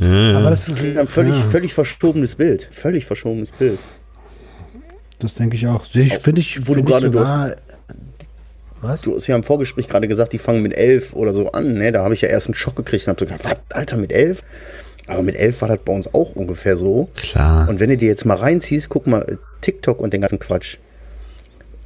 Ja, 0.00 0.38
Aber 0.38 0.50
das 0.50 0.68
ist 0.68 0.80
ein 0.82 1.06
völlig, 1.06 1.34
ja, 1.36 1.42
völlig 1.42 1.72
verschobenes 1.74 2.34
Bild. 2.34 2.68
Völlig 2.70 3.04
verschobenes 3.04 3.52
Bild. 3.52 3.78
das 5.20 5.34
denke 5.34 5.56
ich 5.56 5.66
auch. 5.68 5.84
Ich, 5.94 6.14
finde 6.18 6.40
ich, 6.40 6.66
Wo 6.66 6.74
du 6.74 6.80
find 6.84 6.88
ich 6.88 6.92
gerade- 6.92 7.10
du 7.10 7.18
sogar. 7.18 7.56
Was? 8.82 9.00
Du 9.00 9.14
hast 9.14 9.26
ja 9.28 9.36
im 9.36 9.44
Vorgespräch 9.44 9.88
gerade 9.88 10.08
gesagt, 10.08 10.34
die 10.34 10.38
fangen 10.38 10.62
mit 10.62 10.76
elf 10.76 11.14
oder 11.14 11.32
so 11.32 11.50
an, 11.52 11.74
ne? 11.74 11.90
Da 11.90 12.02
habe 12.04 12.12
ich 12.12 12.20
ja 12.20 12.28
erst 12.28 12.48
einen 12.48 12.54
Schock 12.54 12.76
gekriegt 12.76 13.06
und 13.06 13.12
habe 13.12 13.20
so 13.20 13.24
gedacht, 13.26 13.44
was, 13.44 13.76
Alter, 13.76 13.96
mit 13.96 14.12
elf? 14.12 14.42
Aber 15.06 15.22
mit 15.22 15.36
elf 15.36 15.60
war 15.60 15.68
das 15.68 15.80
bei 15.84 15.92
uns 15.92 16.12
auch 16.12 16.34
ungefähr 16.34 16.76
so. 16.76 17.08
Klar. 17.14 17.68
Und 17.68 17.80
wenn 17.80 17.90
du 17.90 17.96
dir 17.96 18.08
jetzt 18.08 18.24
mal 18.24 18.36
reinziehst, 18.36 18.88
guck 18.88 19.06
mal, 19.06 19.38
TikTok 19.60 20.00
und 20.00 20.12
den 20.12 20.22
ganzen 20.22 20.38
Quatsch. 20.38 20.78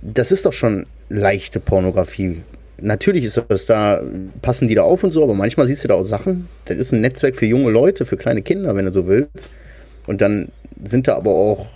Das 0.03 0.31
ist 0.31 0.47
doch 0.47 0.53
schon 0.53 0.87
leichte 1.09 1.59
Pornografie. 1.59 2.43
Natürlich 2.81 3.25
ist 3.25 3.43
das 3.49 3.67
da, 3.67 4.01
passen 4.41 4.69
die 4.69 4.77
da 4.77 4.83
auf 4.83 5.03
und 5.03 5.11
so, 5.11 5.25
aber 5.25 5.35
manchmal 5.35 5.67
siehst 5.67 5.83
du 5.83 5.89
da 5.89 5.95
auch 5.95 6.05
Sachen. 6.05 6.49
Das 6.67 6.79
ist 6.79 6.93
ein 6.93 7.01
Netzwerk 7.01 7.35
für 7.35 7.47
junge 7.47 7.71
Leute, 7.71 8.05
für 8.05 8.17
kleine 8.17 8.43
Kinder, 8.43 8.77
wenn 8.77 8.85
du 8.85 8.93
so 8.93 9.09
willst. 9.09 9.51
Und 10.07 10.21
dann 10.21 10.53
sind 10.85 11.09
da 11.09 11.17
aber 11.17 11.33
auch 11.33 11.67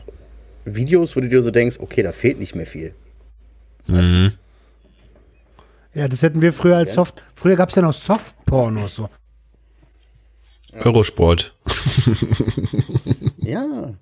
Videos, 0.65 1.17
wo 1.17 1.21
du 1.21 1.29
dir 1.29 1.43
so 1.43 1.51
denkst, 1.51 1.79
okay, 1.81 2.05
da 2.05 2.13
fehlt 2.13 2.39
nicht 2.39 2.55
mehr 2.55 2.67
viel. 2.67 2.95
Mhm. 3.89 4.33
Ja, 5.95 6.07
das 6.07 6.23
hätten 6.23 6.41
wir 6.41 6.53
früher 6.53 6.77
als 6.77 6.95
Soft. 6.95 7.21
Früher 7.35 7.57
gab 7.57 7.71
es 7.71 7.75
ja 7.75 7.83
noch 7.83 7.93
Soft-Pornos. 7.93 8.95
So. 8.95 9.09
Eurosport. 10.81 11.55
Ja, 13.39 13.95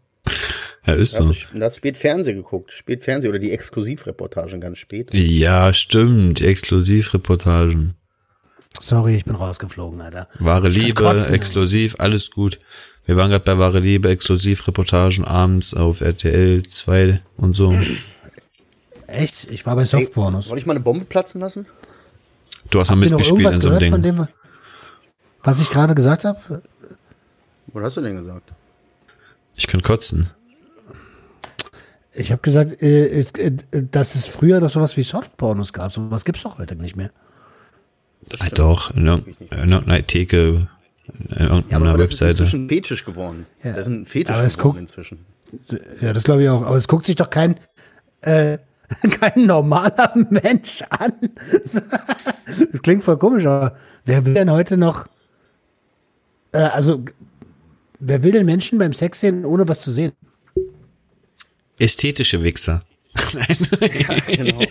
Ja, 0.86 0.92
ist 0.94 1.14
so. 1.14 1.28
hast 1.28 1.48
du 1.52 1.58
da 1.58 1.66
hast 1.66 1.74
du 1.76 1.78
spät 1.78 1.98
Fernsehen 1.98 2.36
geguckt. 2.36 2.72
Spät 2.72 3.02
Fernsehen 3.04 3.30
oder 3.30 3.38
die 3.38 3.50
Exklusivreportagen 3.52 4.60
ganz 4.60 4.78
spät. 4.78 5.08
Ja, 5.12 5.72
stimmt. 5.72 6.40
Die 6.40 6.46
Exklusivreportagen. 6.46 7.94
Sorry, 8.80 9.16
ich 9.16 9.24
bin 9.24 9.34
rausgeflogen, 9.34 10.00
Alter. 10.00 10.28
Wahre 10.38 10.68
Liebe, 10.68 11.02
kotzen. 11.02 11.34
exklusiv, 11.34 11.96
alles 11.98 12.30
gut. 12.30 12.60
Wir 13.04 13.16
waren 13.16 13.30
gerade 13.30 13.44
bei 13.44 13.58
Wahre 13.58 13.80
Liebe, 13.80 14.08
Exklusivreportagen 14.08 15.24
abends 15.24 15.74
auf 15.74 16.00
RTL 16.00 16.62
2 16.62 17.20
und 17.36 17.56
so. 17.56 17.76
Echt? 19.08 19.50
Ich 19.50 19.66
war 19.66 19.74
bei 19.74 19.84
Soft-Pornos. 19.84 20.46
soll 20.46 20.58
ich 20.58 20.66
mal 20.66 20.74
eine 20.74 20.80
Bombe 20.84 21.04
platzen 21.04 21.40
lassen? 21.40 21.66
Du 22.70 22.78
hast 22.78 22.90
mal 22.90 22.96
mitgespielt 22.96 23.52
in 23.54 23.60
so 23.60 23.68
einem 23.70 23.78
gehört 23.78 23.92
von 23.92 24.02
Ding. 24.02 24.16
dem, 24.16 24.28
was 25.42 25.60
ich 25.60 25.70
gerade 25.70 25.94
gesagt 25.94 26.24
habe? 26.24 26.62
Was 27.68 27.84
hast 27.84 27.96
du 27.98 28.00
denn 28.02 28.16
gesagt? 28.16 28.50
Ich 29.56 29.66
kann 29.66 29.82
kotzen. 29.82 30.30
Ich 32.12 32.32
habe 32.32 32.42
gesagt, 32.42 32.82
äh, 32.82 33.08
es, 33.08 33.30
äh, 33.32 33.52
dass 33.72 34.14
es 34.16 34.26
früher 34.26 34.60
noch 34.60 34.70
sowas 34.70 34.96
wie 34.96 35.02
Soft-Pornos 35.04 35.72
gab. 35.72 35.92
Sowas 35.92 36.24
gibt's 36.24 36.42
doch 36.42 36.58
heute 36.58 36.74
nicht 36.76 36.96
mehr. 36.96 37.10
Ah, 38.38 38.46
doch, 38.52 38.94
in 38.94 39.08
irg- 39.08 39.26
in 39.50 39.70
irgendeiner 39.72 40.06
Theke, 40.06 40.68
in 41.06 41.28
Ja, 41.30 41.46
aber 41.46 41.54
irgendeiner 41.56 41.84
das 41.84 41.92
ist 41.94 41.98
Webseite. 42.20 42.30
inzwischen 42.42 42.68
fetisch 42.68 43.04
geworden. 43.04 43.46
Ja. 43.62 43.72
Das 43.72 43.86
ist 43.86 43.92
ein 43.92 44.06
Fetisch 44.06 44.34
Aber 44.34 44.44
es 44.44 44.58
geworden 44.58 44.72
guckt- 44.72 44.80
inzwischen. 44.80 45.24
Ja, 46.00 46.12
das 46.12 46.24
glaube 46.24 46.42
ich 46.42 46.48
auch. 46.48 46.62
Aber 46.62 46.76
es 46.76 46.88
guckt 46.88 47.06
sich 47.06 47.16
doch 47.16 47.30
kein, 47.30 47.58
äh, 48.22 48.58
kein 49.20 49.46
normaler 49.46 50.12
Mensch 50.30 50.82
an. 50.90 51.12
Das 52.72 52.82
klingt 52.82 53.04
voll 53.04 53.16
komisch, 53.16 53.46
aber 53.46 53.76
wer 54.04 54.26
will 54.26 54.34
denn 54.34 54.50
heute 54.50 54.76
noch, 54.76 55.06
äh, 56.52 56.58
also, 56.58 57.04
wer 57.98 58.22
will 58.22 58.32
denn 58.32 58.46
Menschen 58.46 58.78
beim 58.78 58.92
Sex 58.92 59.20
sehen, 59.20 59.44
ohne 59.44 59.66
was 59.68 59.80
zu 59.80 59.90
sehen? 59.90 60.12
Ästhetische 61.78 62.42
Wichser. 62.42 62.82
Genau. 64.26 64.60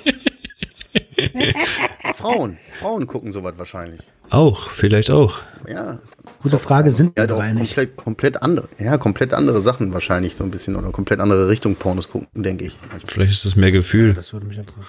Frauen. 2.16 2.58
Frauen 2.72 3.08
gucken 3.08 3.32
sowas 3.32 3.54
wahrscheinlich. 3.58 4.02
Auch, 4.30 4.70
vielleicht 4.70 5.12
auch. 5.12 5.40
Ja. 5.68 6.00
Gute 6.42 6.60
Frage, 6.60 6.92
sind 6.92 7.14
Ja, 7.18 7.24
wir 7.24 7.28
doch 7.28 7.38
drei 7.38 7.54
nicht? 7.54 7.76
komplett, 7.76 7.96
komplett 7.98 8.42
andere. 8.42 8.70
Ja, 8.78 8.98
komplett 8.98 9.34
andere 9.34 9.62
Sachen 9.62 9.94
wahrscheinlich 9.94 10.36
so 10.36 10.44
ein 10.44 10.52
bisschen 10.52 10.76
oder 10.76 10.92
komplett 10.92 11.20
andere 11.20 11.50
Richtung 11.50 11.76
Pornos 11.76 12.10
gucken, 12.10 12.44
denke 12.44 12.66
ich. 12.66 12.78
Vielleicht 13.06 13.32
ist 13.32 13.46
das 13.46 13.56
mehr 13.56 13.72
Gefühl. 13.72 14.14
Das 14.14 14.32
würde 14.34 14.46
mich 14.46 14.58
interessieren. 14.58 14.86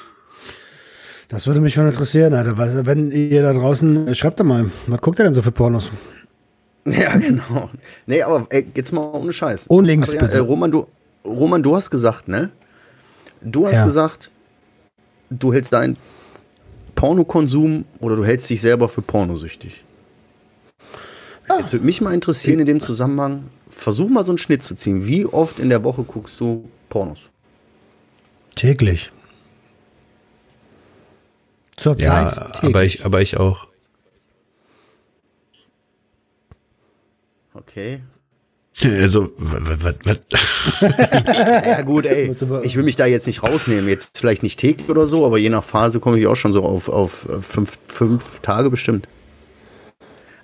Das 1.29 1.47
würde 1.47 1.61
mich 1.61 1.75
schon 1.75 1.87
interessieren, 1.87 2.35
Alter. 2.35 2.87
Wenn 2.87 3.11
ihr 3.13 3.43
da 3.43 3.53
draußen, 3.53 4.09
äh, 4.09 4.15
schreibt 4.15 4.41
doch 4.41 4.45
mal, 4.45 4.71
was 4.87 5.01
guckt 5.01 5.19
ihr 5.21 5.25
denn 5.25 5.35
so 5.35 5.43
für 5.43 5.53
Pornos? 5.53 5.91
Ja, 6.87 7.17
genau. 7.17 7.69
Nee, 8.07 8.23
aber 8.23 8.47
ey, 8.51 8.67
jetzt 8.75 8.93
mal 8.93 9.03
ohne 9.13 9.33
Scheiß. 9.33 9.69
Ohne 9.69 9.87
Links, 9.87 10.09
Adrian, 10.09 10.27
bitte. 10.27 10.39
Äh, 10.39 10.41
Roman, 10.41 10.71
du, 10.71 10.87
Roman, 11.25 11.63
du 11.63 11.77
hast 11.77 11.91
gesagt, 11.91 12.27
ne? 12.29 12.51
Du 13.43 13.67
hast 13.67 13.79
Ja. 13.81 13.87
gesagt, 13.87 14.31
du 15.29 15.53
hältst 15.53 15.73
deinen 15.73 15.97
Pornokonsum 16.95 17.85
oder 18.01 18.17
du 18.17 18.25
hältst 18.25 18.49
dich 18.51 18.61
selber 18.61 18.89
für 18.89 19.03
pornosüchtig. 19.03 19.85
Jetzt 21.59 21.73
würde 21.73 21.85
mich 21.85 22.01
mal 22.01 22.15
interessieren 22.15 22.61
in 22.61 22.67
dem 22.67 22.81
Zusammenhang, 22.81 23.45
versuch 23.69 24.09
mal 24.09 24.25
so 24.25 24.33
einen 24.33 24.39
Schnitt 24.39 24.63
zu 24.63 24.75
ziehen. 24.75 25.07
Wie 25.07 25.27
oft 25.27 25.59
in 25.59 25.69
der 25.69 25.83
Woche 25.85 26.03
guckst 26.05 26.41
du 26.41 26.69
Pornos? 26.89 27.29
Täglich. 28.55 29.11
Zurzeit 31.77 32.07
Ja, 32.07 32.31
täglich. 32.53 32.65
aber 32.75 32.85
ich, 32.85 33.05
aber 33.05 33.21
ich 33.23 33.37
auch. 33.37 33.67
Okay. 37.55 38.01
Also, 38.83 39.31
was, 39.37 39.85
was, 39.85 39.95
was? 40.05 40.81
Ja 41.67 41.83
gut, 41.83 42.07
ey, 42.07 42.31
ich 42.63 42.77
will 42.77 42.85
mich 42.85 42.97
da 42.97 43.05
jetzt 43.05 43.27
nicht 43.27 43.43
rausnehmen. 43.43 43.89
Jetzt 43.89 44.19
vielleicht 44.19 44.43
nicht 44.43 44.59
täglich 44.59 44.89
oder 44.89 45.07
so, 45.07 45.27
aber 45.27 45.37
je 45.39 45.51
nach 45.51 45.65
Phase 45.65 46.01
komme 46.01 46.19
ich 46.19 46.27
auch 46.27 46.37
schon 46.37 46.53
so 46.55 46.63
auf, 46.63 46.89
auf 46.89 47.29
äh, 47.29 47.43
fünf, 47.43 47.79
fünf 47.89 48.39
Tage 48.41 48.71
bestimmt. 48.71 49.07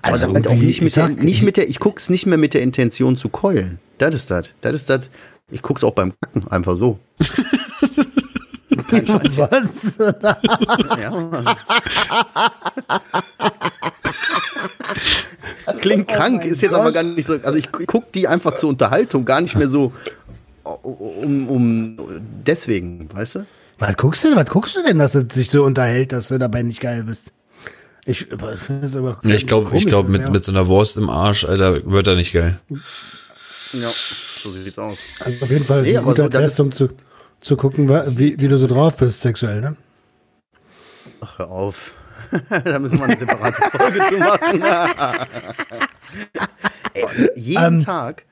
Also 0.03 0.27
damit 0.27 0.47
auch 0.49 0.53
nicht 0.55 0.69
ich 0.69 0.83
mit, 0.83 0.97
der, 0.97 1.07
sag- 1.09 1.23
nicht 1.23 1.42
mit 1.42 1.57
der, 1.57 1.69
ich 1.69 1.79
guck's 1.79 2.11
nicht 2.11 2.27
mehr 2.27 2.37
mit 2.38 2.53
der 2.53 2.62
Intention 2.62 3.16
zu 3.16 3.29
keulen. 3.29 3.79
Das 3.99 4.14
ist 4.14 4.31
das. 4.31 4.51
Das 4.61 4.75
ist 4.75 4.90
das. 4.90 5.05
Ich 5.51 5.62
guck's 5.62 5.83
auch 5.83 5.95
beim 5.95 6.12
Kacken, 6.21 6.47
einfach 6.49 6.77
so. 6.77 6.99
Kein 8.90 9.07
Scheiß. 9.07 9.38
Was? 9.38 9.97
Ja. 11.01 11.57
Klingt 15.81 16.09
krank, 16.09 16.45
ist 16.45 16.62
jetzt 16.62 16.75
aber 16.75 16.92
gar 16.92 17.03
nicht 17.03 17.27
so. 17.27 17.35
Also 17.42 17.59
ich 17.59 17.71
gu- 17.73 17.85
guck 17.87 18.12
die 18.12 18.29
einfach 18.29 18.57
zur 18.57 18.71
Unterhaltung, 18.71 19.25
gar 19.25 19.40
nicht 19.40 19.57
mehr 19.57 19.69
so 19.69 19.92
um, 20.64 21.49
um 21.49 21.99
deswegen, 22.47 23.09
weißt 23.12 23.37
du? 23.37 23.47
Was 23.79 23.97
guckst 23.97 24.25
du, 24.25 24.35
was 24.35 24.49
guckst 24.49 24.75
du 24.77 24.83
denn, 24.83 24.99
dass 24.99 25.14
es 25.14 25.33
sich 25.35 25.51
so 25.51 25.64
unterhält, 25.64 26.12
dass 26.12 26.29
du 26.29 26.38
dabei 26.38 26.62
nicht 26.62 26.81
geil 26.81 27.05
bist? 27.05 27.33
Ich, 28.05 28.23
ich 28.31 28.61
finde 28.61 28.83
das 28.83 28.97
aber 28.97 29.19
Ja, 29.25 29.35
ich 29.35 29.47
glaube, 29.47 29.77
ich 29.77 29.87
glaube, 29.87 30.09
mit, 30.11 30.31
mit 30.31 30.45
so 30.45 30.53
einer 30.53 30.66
Wurst 30.69 30.97
im 30.97 31.11
Arsch, 31.11 31.45
Alter, 31.45 31.85
wird 31.90 32.07
er 32.07 32.14
nicht 32.14 32.33
geil. 32.33 32.59
Ja, 33.73 33.88
so 34.42 34.53
sieht's 34.53 34.79
aus. 34.79 34.99
Also 35.25 35.45
auf 35.45 35.51
jeden 35.51 35.64
Fall 35.64 35.83
Nee, 35.83 35.97
eine 35.99 36.07
gute 36.07 36.25
Adresse, 36.25 36.62
um 36.62 36.73
zu, 36.73 36.88
zu 37.40 37.57
gucken, 37.57 37.88
wie, 38.16 38.40
wie 38.40 38.49
du 38.49 38.57
so 38.59 38.66
drauf 38.69 38.97
bist 38.97 39.21
sexuell, 39.23 39.61
ne? 39.61 39.77
Ach, 41.21 41.38
hör 41.38 41.51
auf. 41.51 41.90
da 42.65 42.79
müssen 42.79 42.99
wir 42.99 43.05
eine 43.05 43.17
separate 43.17 43.62
Folge 43.71 44.01
zu 44.09 44.17
machen. 44.19 44.62
Ey, 46.95 47.05
jeden 47.37 47.65
Ähm, 47.65 47.85
Tag. 47.85 48.25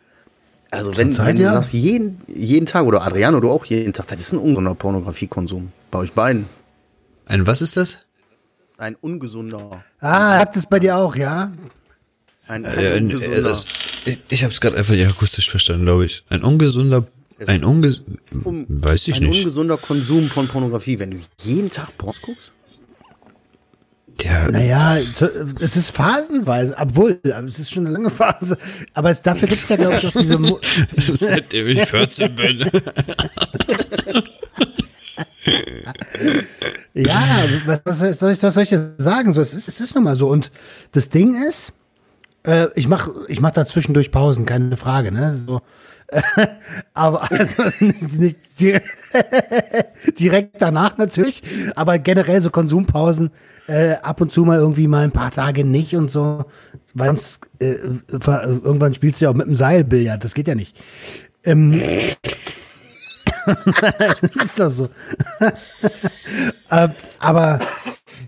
Also 0.70 0.96
wenn, 0.96 1.12
Zeit, 1.12 1.28
wenn 1.28 1.36
du 1.36 1.42
ja. 1.42 1.52
sagst, 1.54 1.72
jeden, 1.72 2.20
jeden 2.26 2.66
Tag, 2.66 2.84
oder 2.84 3.02
Adriano, 3.02 3.38
du 3.40 3.50
auch 3.50 3.64
jeden 3.66 3.92
Tag, 3.92 4.08
das 4.08 4.18
ist 4.18 4.32
ein 4.32 4.38
ungesunder 4.38 4.74
Pornografiekonsum. 4.74 5.70
Bei 5.90 5.98
euch 6.00 6.12
beiden. 6.12 6.46
Ein, 7.26 7.46
was 7.46 7.62
ist 7.62 7.76
das? 7.76 8.00
Ein 8.76 8.96
ungesunder. 8.96 9.70
Ah, 10.00 10.38
habt 10.40 10.56
es 10.56 10.66
bei 10.66 10.80
dir 10.80 10.96
auch, 10.96 11.14
ja? 11.14 11.52
Ein, 12.48 12.64
ein 12.66 12.76
Äh, 12.78 12.96
äh, 12.96 13.00
ungesunder. 13.00 13.42
das, 13.42 13.66
ich 14.04 14.18
ich 14.30 14.42
habe 14.42 14.52
es 14.52 14.60
gerade 14.60 14.76
einfach 14.76 14.94
nicht 14.94 15.06
akustisch 15.08 15.48
verstanden, 15.48 15.84
glaube 15.84 16.06
ich. 16.06 16.24
Ein 16.28 16.42
ungesunder, 16.42 17.06
ein 17.46 17.62
unges, 17.64 18.02
um- 18.42 18.66
weiß 18.68 19.06
ich 19.08 19.20
ein 19.20 19.28
nicht. 19.28 19.38
ungesunder 19.42 19.76
Konsum 19.78 20.26
von 20.28 20.48
Pornografie, 20.48 20.98
wenn 20.98 21.12
du 21.12 21.18
jeden 21.44 21.70
Tag 21.70 21.96
Pornos 21.96 22.20
guckst? 22.20 22.50
Ja, 24.24 24.50
Naja, 24.50 24.96
es 25.60 25.76
ist 25.76 25.90
phasenweise, 25.90 26.74
obwohl, 26.78 27.20
es 27.22 27.58
ist 27.58 27.70
schon 27.70 27.84
eine 27.86 27.92
lange 27.94 28.10
Phase, 28.10 28.56
aber 28.94 29.10
es, 29.10 29.20
dafür 29.20 29.48
gibt 29.48 29.60
es 29.62 29.68
ja, 29.68 29.76
glaube 29.76 29.96
ich, 29.96 30.06
auch 30.06 30.12
diese, 30.12 30.38
Mo- 30.38 30.58
seitdem 30.96 31.68
ich 31.68 31.80
14 31.82 32.34
bin. 32.34 32.70
Ja, 36.94 37.44
was, 37.66 37.80
was, 37.84 38.18
soll 38.18 38.32
ich, 38.32 38.42
was 38.42 38.54
soll 38.54 38.62
ich 38.62 38.70
jetzt 38.70 38.94
sagen? 38.98 39.32
So, 39.32 39.42
es, 39.42 39.52
ist, 39.52 39.68
es 39.68 39.80
ist 39.80 39.94
nun 39.94 40.04
mal 40.04 40.16
so. 40.16 40.28
Und 40.28 40.50
das 40.92 41.08
Ding 41.10 41.34
ist, 41.46 41.72
äh, 42.46 42.68
ich 42.76 42.86
mache 42.88 43.10
ich 43.28 43.40
mach 43.40 43.50
da 43.50 43.66
zwischendurch 43.66 44.10
Pausen, 44.10 44.46
keine 44.46 44.76
Frage. 44.76 45.10
Ne? 45.12 45.32
So, 45.46 45.60
aber 46.94 47.30
also 47.30 47.62
nicht, 47.80 48.18
nicht 48.18 48.60
di- 48.60 48.80
direkt 50.18 50.60
danach 50.60 50.96
natürlich, 50.98 51.42
aber 51.76 51.98
generell 51.98 52.40
so 52.40 52.50
Konsumpausen 52.50 53.30
äh, 53.66 53.94
ab 54.02 54.20
und 54.20 54.32
zu 54.32 54.44
mal 54.44 54.58
irgendwie 54.58 54.88
mal 54.88 55.04
ein 55.04 55.12
paar 55.12 55.30
Tage 55.30 55.64
nicht 55.64 55.96
und 55.96 56.10
so. 56.10 56.44
Weil 56.94 57.16
äh, 57.58 57.64
irgendwann 57.64 58.94
spielst 58.94 59.20
du 59.20 59.24
ja 59.24 59.30
auch 59.30 59.34
mit 59.34 59.46
dem 59.46 59.54
Seilbillard, 59.54 60.22
das 60.22 60.34
geht 60.34 60.48
ja 60.48 60.54
nicht. 60.54 60.76
Ähm, 61.44 61.80
das 63.46 64.44
ist 64.44 64.60
doch 64.60 64.70
so. 64.70 64.88
Äh, 66.70 66.88
aber 67.18 67.60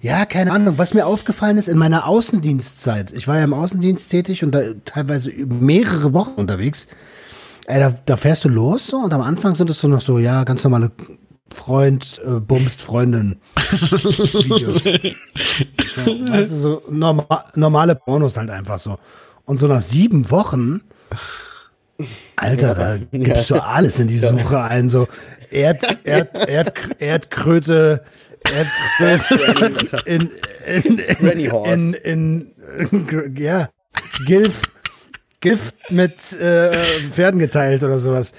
ja, 0.03 0.27
keine 0.27 0.53
Ahnung. 0.53 0.79
Was 0.79 0.95
mir 0.95 1.07
aufgefallen 1.07 1.57
ist 1.59 1.69
in 1.69 1.79
meiner 1.79 2.07
Außendienstzeit, 2.07 3.13
ich 3.13 3.27
war 3.27 3.39
ja 3.39 3.45
im 3.45 3.55
Außendienst 3.55 4.11
tätig 4.11 4.45
und 4.45 4.53
da 4.53 4.61
teilweise 4.85 5.31
mehrere 5.33 6.13
Wochen 6.13 6.33
unterwegs. 6.33 6.87
Ey, 7.69 7.81
da, 7.81 7.91
da 8.05 8.17
fährst 8.17 8.45
du 8.45 8.49
los 8.49 8.87
so 8.87 8.99
und 8.99 9.13
am 9.13 9.21
Anfang 9.21 9.55
sind 9.57 9.69
es 9.71 9.81
so 9.81 9.89
noch 9.89 10.01
so, 10.01 10.19
ja, 10.19 10.45
ganz 10.45 10.63
normale 10.63 10.93
Freund, 11.53 12.21
äh, 12.25 12.41
bumst, 12.41 12.81
Freundin 12.81 13.41
Videos. 13.57 14.85
so, 14.85 16.11
weißt 16.29 16.51
du, 16.51 16.55
so 16.55 16.83
norma 16.89 17.45
normale 17.55 17.95
Pornos 17.95 18.37
halt 18.37 18.51
einfach 18.51 18.79
so. 18.79 18.99
Und 19.45 19.59
so 19.59 19.67
nach 19.67 19.83
sieben 19.83 20.31
Wochen, 20.31 20.83
Alter, 22.37 22.75
da 22.75 22.99
gibst 22.99 23.51
du 23.51 23.63
alles 23.63 23.99
in 24.01 24.09
die 24.09 24.19
Suche 24.19 24.61
ein, 24.61 24.89
so 24.89 25.09
Erd, 25.51 25.99
Erd, 26.05 26.49
Erd, 26.49 27.01
Erdkröte, 27.01 28.03
Erdkröte 29.01 30.03
in, 30.07 30.31
in, 30.67 30.99
in, 30.99 31.53
Horse. 31.53 31.97
in, 31.97 32.53
in, 32.91 33.09
in, 33.09 33.37
ja, 33.37 33.69
Gilf, 34.27 34.63
Gift 35.41 35.75
mit 35.91 36.33
äh, 36.33 36.73
Pferden 37.13 37.39
geteilt 37.39 37.83
oder 37.83 37.99
sowas. 37.99 38.33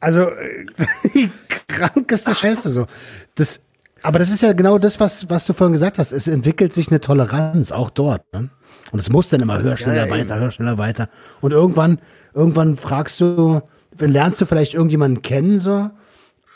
Also 0.00 0.22
äh, 0.22 0.66
die 1.14 1.30
krankeste 1.68 2.34
Scheiße 2.34 2.70
so. 2.70 2.86
Das, 3.34 3.60
aber 4.02 4.18
das 4.18 4.30
ist 4.30 4.42
ja 4.42 4.52
genau 4.52 4.78
das, 4.78 5.00
was, 5.00 5.28
was 5.28 5.46
du 5.46 5.52
vorhin 5.52 5.72
gesagt 5.72 5.98
hast. 5.98 6.12
Es 6.12 6.26
entwickelt 6.26 6.72
sich 6.72 6.88
eine 6.88 7.00
Toleranz 7.00 7.72
auch 7.72 7.90
dort. 7.90 8.22
Ne? 8.32 8.50
Und 8.92 8.98
es 8.98 9.10
muss 9.10 9.28
dann 9.28 9.40
immer 9.40 9.60
höher, 9.62 9.76
schneller, 9.76 10.06
ja, 10.06 10.10
weiter, 10.10 10.38
höher, 10.38 10.50
schneller, 10.50 10.78
weiter. 10.78 11.08
Und 11.40 11.52
irgendwann, 11.52 11.98
irgendwann 12.34 12.76
fragst 12.76 13.20
du, 13.20 13.60
dann 13.96 14.10
lernst 14.10 14.40
du 14.40 14.46
vielleicht 14.46 14.74
irgendjemanden 14.74 15.22
kennen 15.22 15.58
so. 15.58 15.90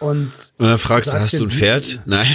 Und 0.01 0.33
Und 0.59 0.67
dann 0.67 0.79
fragst 0.79 1.13
du, 1.13 1.19
hast 1.19 1.35
du 1.35 1.45
ein 1.45 1.51
Pferd? 1.51 2.01
Nein. 2.07 2.35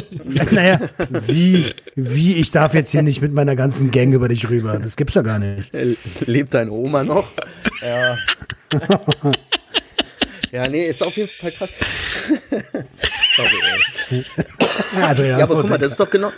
naja, 0.50 0.80
wie, 1.26 1.66
wie, 1.94 2.34
ich 2.34 2.50
darf 2.50 2.74
jetzt 2.74 2.90
hier 2.90 3.02
nicht 3.02 3.20
mit 3.20 3.32
meiner 3.32 3.56
ganzen 3.56 3.90
Gang 3.90 4.12
über 4.12 4.28
dich 4.28 4.48
rüber. 4.48 4.78
Das 4.78 4.96
gibt's 4.96 5.14
doch 5.14 5.24
gar 5.24 5.38
nicht. 5.38 5.70
Lebt 6.26 6.54
deine 6.54 6.70
Oma 6.70 7.04
noch? 7.04 7.28
Ja. 7.82 8.16
ja, 10.52 10.68
nee, 10.68 10.88
ist 10.88 11.02
auf 11.02 11.16
jeden 11.16 11.28
Fall 11.28 11.52
krass. 11.52 11.70
Sorry, 13.36 13.50
ey. 14.10 14.24
Adrian, 15.02 15.38
Ja, 15.38 15.44
aber 15.44 15.60
guck 15.60 15.70
mal, 15.70 15.78
das 15.78 15.92
ist 15.92 16.00
doch 16.00 16.10
genau. 16.10 16.32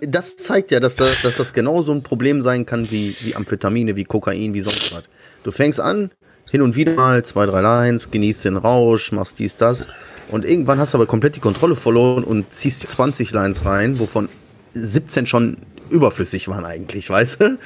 Das 0.00 0.36
zeigt 0.36 0.70
ja, 0.70 0.80
dass 0.80 0.96
das, 0.96 1.22
dass 1.22 1.36
das 1.36 1.52
genau 1.52 1.82
so 1.82 1.92
ein 1.92 2.02
Problem 2.02 2.42
sein 2.42 2.66
kann 2.66 2.90
wie, 2.90 3.16
wie 3.20 3.34
Amphetamine, 3.34 3.96
wie 3.96 4.04
Kokain, 4.04 4.54
wie 4.54 4.60
sonst 4.60 4.94
was. 4.94 5.04
Du 5.42 5.50
fängst 5.50 5.80
an, 5.80 6.10
hin 6.50 6.62
und 6.62 6.76
wieder 6.76 6.94
mal 6.94 7.24
zwei, 7.24 7.46
drei 7.46 7.60
Lines, 7.60 8.10
genießt 8.10 8.44
den 8.44 8.56
Rausch, 8.56 9.12
machst 9.12 9.38
dies, 9.38 9.56
das. 9.56 9.86
Und 10.28 10.44
irgendwann 10.44 10.78
hast 10.78 10.94
du 10.94 10.98
aber 10.98 11.06
komplett 11.06 11.36
die 11.36 11.40
Kontrolle 11.40 11.74
verloren 11.74 12.24
und 12.24 12.52
ziehst 12.52 12.86
20 12.86 13.30
Lines 13.32 13.64
rein, 13.64 13.98
wovon 13.98 14.28
17 14.74 15.26
schon 15.26 15.58
überflüssig 15.90 16.48
waren 16.48 16.64
eigentlich, 16.64 17.08
weißt 17.10 17.40
du? 17.40 17.58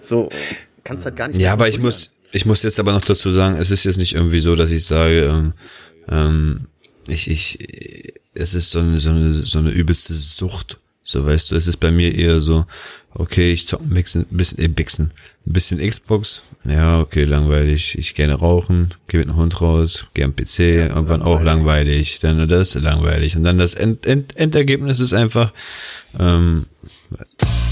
So, 0.00 0.28
kannst 0.84 1.04
halt 1.04 1.16
gar 1.16 1.28
nicht. 1.28 1.40
Ja, 1.40 1.52
aber 1.52 1.68
ich 1.68 1.78
muss, 1.78 2.20
ich 2.32 2.46
muss 2.46 2.62
jetzt 2.62 2.80
aber 2.80 2.92
noch 2.92 3.04
dazu 3.04 3.30
sagen, 3.30 3.56
es 3.56 3.70
ist 3.70 3.84
jetzt 3.84 3.98
nicht 3.98 4.14
irgendwie 4.14 4.40
so, 4.40 4.56
dass 4.56 4.70
ich 4.70 4.84
sage, 4.84 5.24
ähm, 5.24 5.52
ähm, 6.08 6.66
ich, 7.06 7.30
ich, 7.30 8.14
es 8.34 8.54
ist 8.54 8.70
so 8.70 8.80
eine, 8.80 8.98
so 8.98 9.10
eine, 9.10 9.32
so 9.32 9.58
eine 9.58 9.70
übelste 9.70 10.14
Sucht. 10.14 10.79
So 11.10 11.26
weißt 11.26 11.50
du, 11.50 11.56
es 11.56 11.66
ist 11.66 11.78
bei 11.78 11.90
mir 11.90 12.14
eher 12.14 12.38
so, 12.38 12.66
okay, 13.14 13.50
ich 13.50 13.66
zock 13.66 13.80
ein 13.80 13.90
bisschen, 13.90 14.26
bisschen, 14.30 14.60
äh, 14.60 14.68
Bixen, 14.68 15.10
ein 15.44 15.52
bisschen 15.52 15.78
Xbox, 15.80 16.42
ja, 16.64 17.00
okay, 17.00 17.24
langweilig, 17.24 17.98
ich 17.98 18.14
gerne 18.14 18.34
rauchen, 18.34 18.90
geh 19.08 19.18
mit 19.18 19.26
dem 19.26 19.34
Hund 19.34 19.60
raus, 19.60 20.06
geh 20.14 20.22
am 20.22 20.36
PC, 20.36 20.58
ja, 20.58 20.86
irgendwann 20.86 21.22
auch 21.22 21.42
langweilig, 21.42 22.20
dann 22.20 22.46
das, 22.46 22.74
langweilig. 22.74 23.34
Und 23.34 23.42
dann 23.42 23.58
das 23.58 23.74
End, 23.74 24.06
End, 24.06 24.36
Endergebnis 24.36 25.00
ist 25.00 25.12
einfach, 25.12 25.52
ähm, 26.16 26.66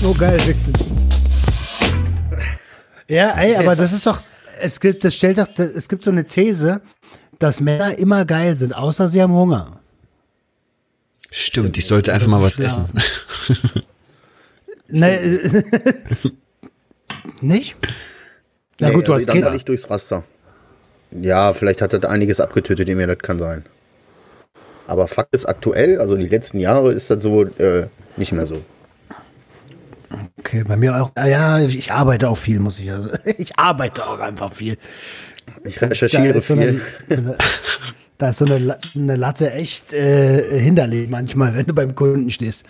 Oh, 0.02 0.14
geil, 0.14 0.40
Wichsen. 0.44 0.72
Ja, 3.06 3.38
ey, 3.38 3.54
aber 3.54 3.76
das 3.76 3.92
ist 3.92 4.04
doch, 4.04 4.18
es 4.60 4.80
gibt, 4.80 5.04
das 5.04 5.14
stellt 5.14 5.38
doch, 5.38 5.46
es 5.56 5.88
gibt 5.88 6.02
so 6.02 6.10
eine 6.10 6.24
These, 6.24 6.80
dass 7.38 7.60
Männer 7.60 7.96
immer 7.98 8.24
geil 8.24 8.56
sind, 8.56 8.74
außer 8.74 9.08
sie 9.08 9.22
haben 9.22 9.32
Hunger. 9.32 9.78
Stimmt, 11.30 11.76
ich 11.76 11.86
sollte 11.86 12.12
einfach 12.12 12.26
mal 12.28 12.42
was 12.42 12.56
Ja. 12.58 12.64
essen. 12.64 12.86
Nee, 14.88 15.14
äh, 15.14 15.62
nicht? 17.40 17.76
Na 18.80 18.88
Nee, 18.88 18.94
gut, 18.94 19.08
du 19.08 19.12
also 19.12 19.22
hast 19.22 19.28
dann 19.28 19.34
Kinder. 19.36 19.54
ich 19.54 19.64
durchs 19.64 19.90
Raster. 19.90 20.24
Ja, 21.10 21.52
vielleicht 21.52 21.82
hat 21.82 21.92
das 21.92 22.04
einiges 22.04 22.40
abgetötet 22.40 22.88
in 22.88 22.96
mir, 22.96 23.06
das 23.06 23.18
kann 23.18 23.38
sein. 23.38 23.64
Aber 24.86 25.06
Fakt 25.08 25.34
ist 25.34 25.44
aktuell, 25.46 26.00
also 26.00 26.16
die 26.16 26.28
letzten 26.28 26.60
Jahre 26.60 26.92
ist 26.92 27.10
das 27.10 27.22
so 27.22 27.44
äh, 27.44 27.88
nicht 28.16 28.32
mehr 28.32 28.46
so. 28.46 28.62
Okay, 30.38 30.64
bei 30.64 30.76
mir 30.76 30.96
auch. 31.02 31.10
Ah 31.14 31.26
Ja, 31.26 31.60
ich 31.60 31.92
arbeite 31.92 32.28
auch 32.30 32.38
viel, 32.38 32.58
muss 32.60 32.78
ich. 32.78 32.90
Ich 33.38 33.58
arbeite 33.58 34.06
auch 34.06 34.20
einfach 34.20 34.52
viel. 34.54 34.78
Ich 35.64 35.80
recherchiere 35.82 36.38
ist 36.38 36.46
so 36.46 36.54
eine, 36.54 36.68
viel. 36.68 36.82
so 37.08 37.14
eine, 37.16 37.36
da 38.18 38.30
ist 38.30 38.38
so 38.38 38.44
eine, 38.44 38.78
eine 38.94 39.16
Latte 39.16 39.52
echt 39.52 39.92
äh, 39.92 40.60
hinderlich 40.60 41.08
manchmal, 41.08 41.54
wenn 41.56 41.66
du 41.66 41.72
beim 41.74 41.94
Kunden 41.94 42.30
stehst. 42.30 42.64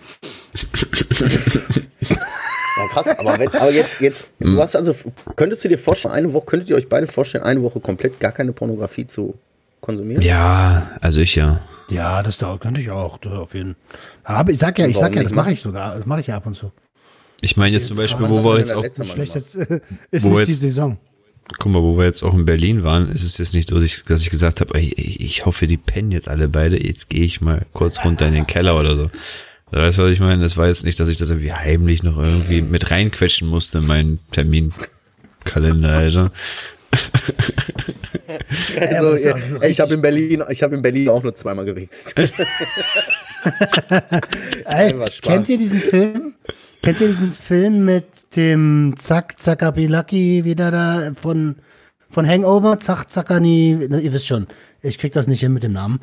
Ja, 2.11 2.87
krass, 2.93 3.19
aber, 3.19 3.39
wenn, 3.39 3.49
aber 3.49 3.73
jetzt, 3.73 4.01
jetzt, 4.01 4.29
du 4.39 4.59
hast 4.61 4.77
also, 4.77 4.95
könntest 5.37 5.65
du 5.65 5.69
dir 5.69 5.79
vorstellen, 5.79 6.15
eine 6.15 6.33
Woche, 6.33 6.47
könntet 6.47 6.71
ihr 6.71 6.77
euch 6.77 6.89
beide 6.89 7.07
vorstellen, 7.07 7.45
eine 7.45 7.63
Woche 7.63 7.81
komplett 7.81 8.21
gar 8.21 8.33
keine 8.33 8.53
Pornografie 8.53 9.07
zu 9.07 9.35
konsumieren? 9.81 10.23
Ja, 10.23 10.93
also 11.01 11.21
ich 11.21 11.35
ja. 11.35 11.61
Ja, 11.91 12.23
das 12.23 12.37
dauert, 12.39 12.61
könnte 12.61 12.81
ich 12.81 12.91
auch, 12.91 13.17
das 13.19 13.33
auf 13.33 13.55
jeden 13.55 13.75
Aber 14.23 14.53
ich 14.53 14.59
sag 14.59 14.79
ja, 14.79 14.87
ich 14.87 14.95
Warum 14.95 15.07
sag 15.09 15.17
ja, 15.17 15.23
das 15.23 15.33
mache 15.33 15.53
ich 15.53 15.63
sogar. 15.63 15.97
Das 15.97 16.05
mache 16.07 16.21
ich 16.21 16.27
ja 16.27 16.37
ab 16.37 16.45
und 16.47 16.55
zu. 16.55 16.71
Ich 17.41 17.57
meine 17.57 17.77
jetzt 17.77 17.89
zum 17.89 17.97
Beispiel, 17.97 18.29
wo 18.29 18.45
wir 18.45 18.59
jetzt 18.59 18.75
auch, 18.75 18.85
Schlecht 19.07 19.35
jetzt, 19.35 19.55
äh, 19.57 19.81
ist 20.11 20.25
Wo 20.25 20.31
nicht 20.37 20.49
die 20.49 20.53
jetzt- 20.53 20.61
Saison. 20.61 20.99
Guck 21.59 21.73
mal, 21.73 21.83
wo 21.83 21.97
wir 21.97 22.05
jetzt 22.05 22.23
auch 22.23 22.35
in 22.35 22.45
Berlin 22.45 22.83
waren, 22.83 23.09
ist 23.09 23.23
es 23.23 23.39
jetzt 23.39 23.55
nicht 23.55 23.71
so, 23.71 23.77
dass 23.77 23.85
ich, 23.85 24.05
dass 24.05 24.23
ich 24.23 24.31
gesagt 24.31 24.61
habe, 24.61 24.75
ey, 24.75 24.93
ich, 24.97 25.47
hoffe, 25.47 25.67
die 25.67 25.77
pennen 25.77 26.13
jetzt 26.13 26.29
alle 26.29 26.49
beide, 26.49 26.83
jetzt 26.83 27.09
gehe 27.09 27.25
ich 27.25 27.41
mal 27.41 27.65
kurz 27.73 28.05
runter 28.05 28.27
in 28.27 28.35
den 28.35 28.47
Keller 28.47 28.79
oder 28.79 28.97
so. 28.97 29.11
Weißt 29.71 29.99
du, 29.99 30.05
was 30.05 30.13
ich 30.13 30.21
meine? 30.21 30.43
Das 30.43 30.57
war 30.57 30.67
jetzt 30.67 30.85
nicht, 30.85 30.99
dass 30.99 31.09
ich 31.09 31.19
das 31.19 31.31
irgendwie 31.31 31.53
heimlich 31.53 32.03
noch 32.03 32.19
irgendwie 32.19 32.63
mit 32.63 32.91
reinquetschen 32.91 33.49
musste 33.49 33.79
in 33.79 33.87
meinen 33.87 34.19
Terminkalender, 34.33 35.91
also. 35.93 36.31
Also, 38.81 39.09
auch 39.09 39.63
ey, 39.63 39.71
ich 39.71 39.81
habe 39.81 39.95
in 39.95 40.03
Berlin, 40.03 40.43
ich 40.49 40.63
habe 40.63 40.75
in 40.75 40.83
Berlin 40.83 41.09
auch 41.09 41.23
nur 41.23 41.35
zweimal 41.35 41.65
gewichst. 41.65 42.15
Ey, 44.65 44.95
kennt 45.23 45.49
ihr 45.49 45.59
diesen 45.59 45.81
Film? 45.81 46.35
Kennt 46.83 47.01
ihr 47.01 47.09
diesen 47.09 47.33
Film 47.33 47.85
mit 47.85 48.07
dem 48.37 48.95
Zack 48.99 49.41
Zackabilaki 49.41 50.45
wieder 50.45 50.71
da 50.71 51.13
von, 51.21 51.57
von 52.09 52.27
Hangover? 52.27 52.79
Zack 52.81 53.11
Zackani, 53.11 53.87
na, 53.91 53.99
ihr 53.99 54.13
wisst 54.13 54.27
schon. 54.27 54.47
Ich 54.81 54.99
krieg 54.99 55.13
das 55.13 55.27
nicht 55.27 55.41
hin 55.41 55.53
mit 55.53 55.63
dem 55.65 55.73
Namen. 55.73 56.01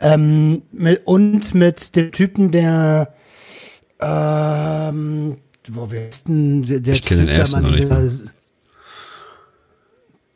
Ähm, 0.00 0.62
mit, 0.70 1.02
und 1.06 1.54
mit 1.54 1.96
dem 1.96 2.12
Typen, 2.12 2.50
der, 2.50 3.14
ähm, 4.00 5.38
wo 5.68 5.90
wir 5.90 6.08
der, 6.26 6.80
der 6.80 6.94
Ich 6.94 7.02
kenn 7.02 7.18
den 7.18 7.28
ersten 7.28 7.62
noch 7.62 7.70
nicht 7.70 7.84
dieser- 7.84 8.30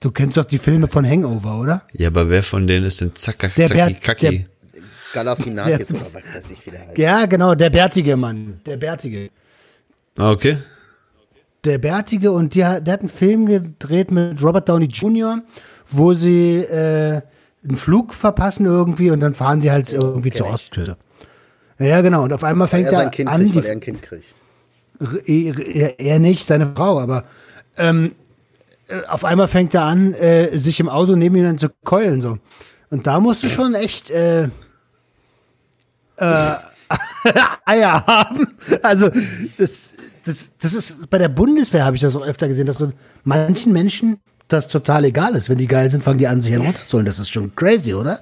Du 0.01 0.11
kennst 0.11 0.37
doch 0.37 0.45
die 0.45 0.59
Filme 0.59 0.89
von 0.89 1.07
Hangover, 1.07 1.61
oder? 1.61 1.83
Ja, 1.93 2.09
aber 2.09 2.29
wer 2.29 2.43
von 2.43 2.67
denen 2.67 2.87
ist 2.87 3.01
denn 3.01 3.15
Zacka, 3.15 3.49
Der 3.57 3.69
Zacki, 3.69 4.29
Bert-? 4.41 4.51
Galafinakis 5.13 5.89
Der- 5.89 5.97
oder 6.01 6.07
was 6.15 6.35
weiß 6.35 6.51
ich, 6.51 6.67
wie 6.67 6.71
der 6.71 6.81
heißt. 6.89 6.99
Ja, 6.99 7.27
genau, 7.27 7.55
der 7.55 7.71
bärtige 7.71 8.17
Mann. 8.17 8.61
Der 8.67 8.79
bärtige. 8.79 9.31
Ah, 10.19 10.31
okay. 10.31 10.59
der 11.65 11.79
Bärtige 11.79 12.33
und 12.33 12.55
die, 12.55 12.61
der 12.61 12.71
hat 12.71 13.01
einen 13.01 13.09
Film 13.09 13.47
gedreht 13.47 14.11
mit 14.11 14.43
Robert 14.43 14.69
Downey 14.69 14.87
Jr., 14.87 15.43
wo 15.91 16.15
sie 16.15 16.57
äh, 16.57 17.23
einen 17.65 17.77
Flug 17.77 18.15
verpassen 18.15 18.67
irgendwie 18.67 19.11
und 19.11 19.21
dann 19.21 19.35
fahren 19.35 19.61
sie 19.61 19.71
halt 19.71 19.93
irgendwie 19.93 20.33
zur 20.33 20.49
Ostküste. 20.49 20.97
Ja, 21.79 22.01
genau. 22.01 22.25
Und 22.25 22.33
auf 22.33 22.45
einmal 22.45 22.69
fängt 22.69 22.87
er 22.87 22.93
er 22.93 22.99
sein 22.99 23.11
Kind 23.11 23.29
an, 23.29 23.41
kriegt, 23.41 23.55
die, 23.55 23.59
weil 23.59 23.65
er 23.65 23.73
ein 23.73 23.81
Kind 23.81 24.03
kriegt. 24.03 24.35
er, 25.27 26.01
er 26.01 26.19
nicht, 26.19 26.47
seine 26.47 26.73
Frau, 26.75 27.01
aber 27.01 27.25
ähm, 27.77 28.13
äh, 28.89 29.05
auf 29.07 29.25
einmal 29.25 29.49
fängt 29.49 29.75
er 29.75 29.83
an, 29.83 30.15
äh, 30.15 30.57
sich 30.57 30.81
im 30.81 30.89
Auto 30.89 31.17
neben 31.17 31.37
ihm 31.37 31.45
dann 31.45 31.59
zu 31.59 31.71
keulen 31.85 32.21
so. 32.21 32.39
Und 32.91 33.07
da 33.07 33.21
musst 33.21 33.43
du 33.43 33.49
schon 33.49 33.75
echt 33.75 34.11
äh, 34.11 34.45
äh, 36.17 36.55
Eier 37.65 38.07
haben. 38.07 38.49
Also 38.83 39.11
das, 39.59 39.95
das, 40.25 40.51
das 40.59 40.75
ist 40.75 41.11
bei 41.11 41.19
der 41.19 41.29
Bundeswehr 41.29 41.85
habe 41.85 41.97
ich 41.97 42.03
das 42.03 42.17
auch 42.17 42.25
öfter 42.27 42.49
gesehen, 42.49 42.67
dass 42.67 42.79
so 42.79 42.93
manchen 43.25 43.73
Menschen 43.73 44.19
das 44.49 44.69
total 44.69 45.05
egal 45.05 45.35
ist. 45.35 45.49
Wenn 45.49 45.59
die 45.59 45.67
geil 45.67 45.91
sind, 45.91 46.05
fangen 46.05 46.19
die 46.19 46.27
an, 46.27 46.41
sich 46.41 46.53
einen 46.55 46.65
runterzuholen. 46.65 47.07
Das 47.07 47.19
ist 47.19 47.31
schon 47.31 47.55
crazy, 47.55 47.95
oder? 47.95 48.21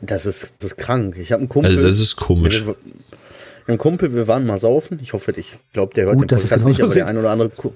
Das 0.00 0.26
ist, 0.26 0.54
das 0.58 0.72
ist 0.72 0.76
krank. 0.78 1.16
Ich 1.18 1.32
habe 1.32 1.40
einen 1.40 1.48
Kumpel. 1.48 1.70
Also 1.70 1.86
das 1.86 2.00
ist 2.00 2.16
komisch. 2.16 2.64
Ein 3.66 3.78
Kumpel, 3.78 4.14
wir 4.14 4.26
waren 4.26 4.46
mal 4.46 4.58
saufen. 4.58 4.98
Ich 5.02 5.12
hoffe, 5.12 5.32
ich 5.32 5.58
glaube, 5.72 5.94
der 5.94 6.06
hört 6.06 6.16
Gut, 6.18 6.30
den 6.30 6.38
Podcast 6.38 6.64
nicht, 6.64 6.76
genauso 6.76 6.84
aber 6.84 6.94
der 6.94 7.06
ein 7.06 7.16
oder 7.16 7.30
andere. 7.30 7.50
Ku 7.50 7.72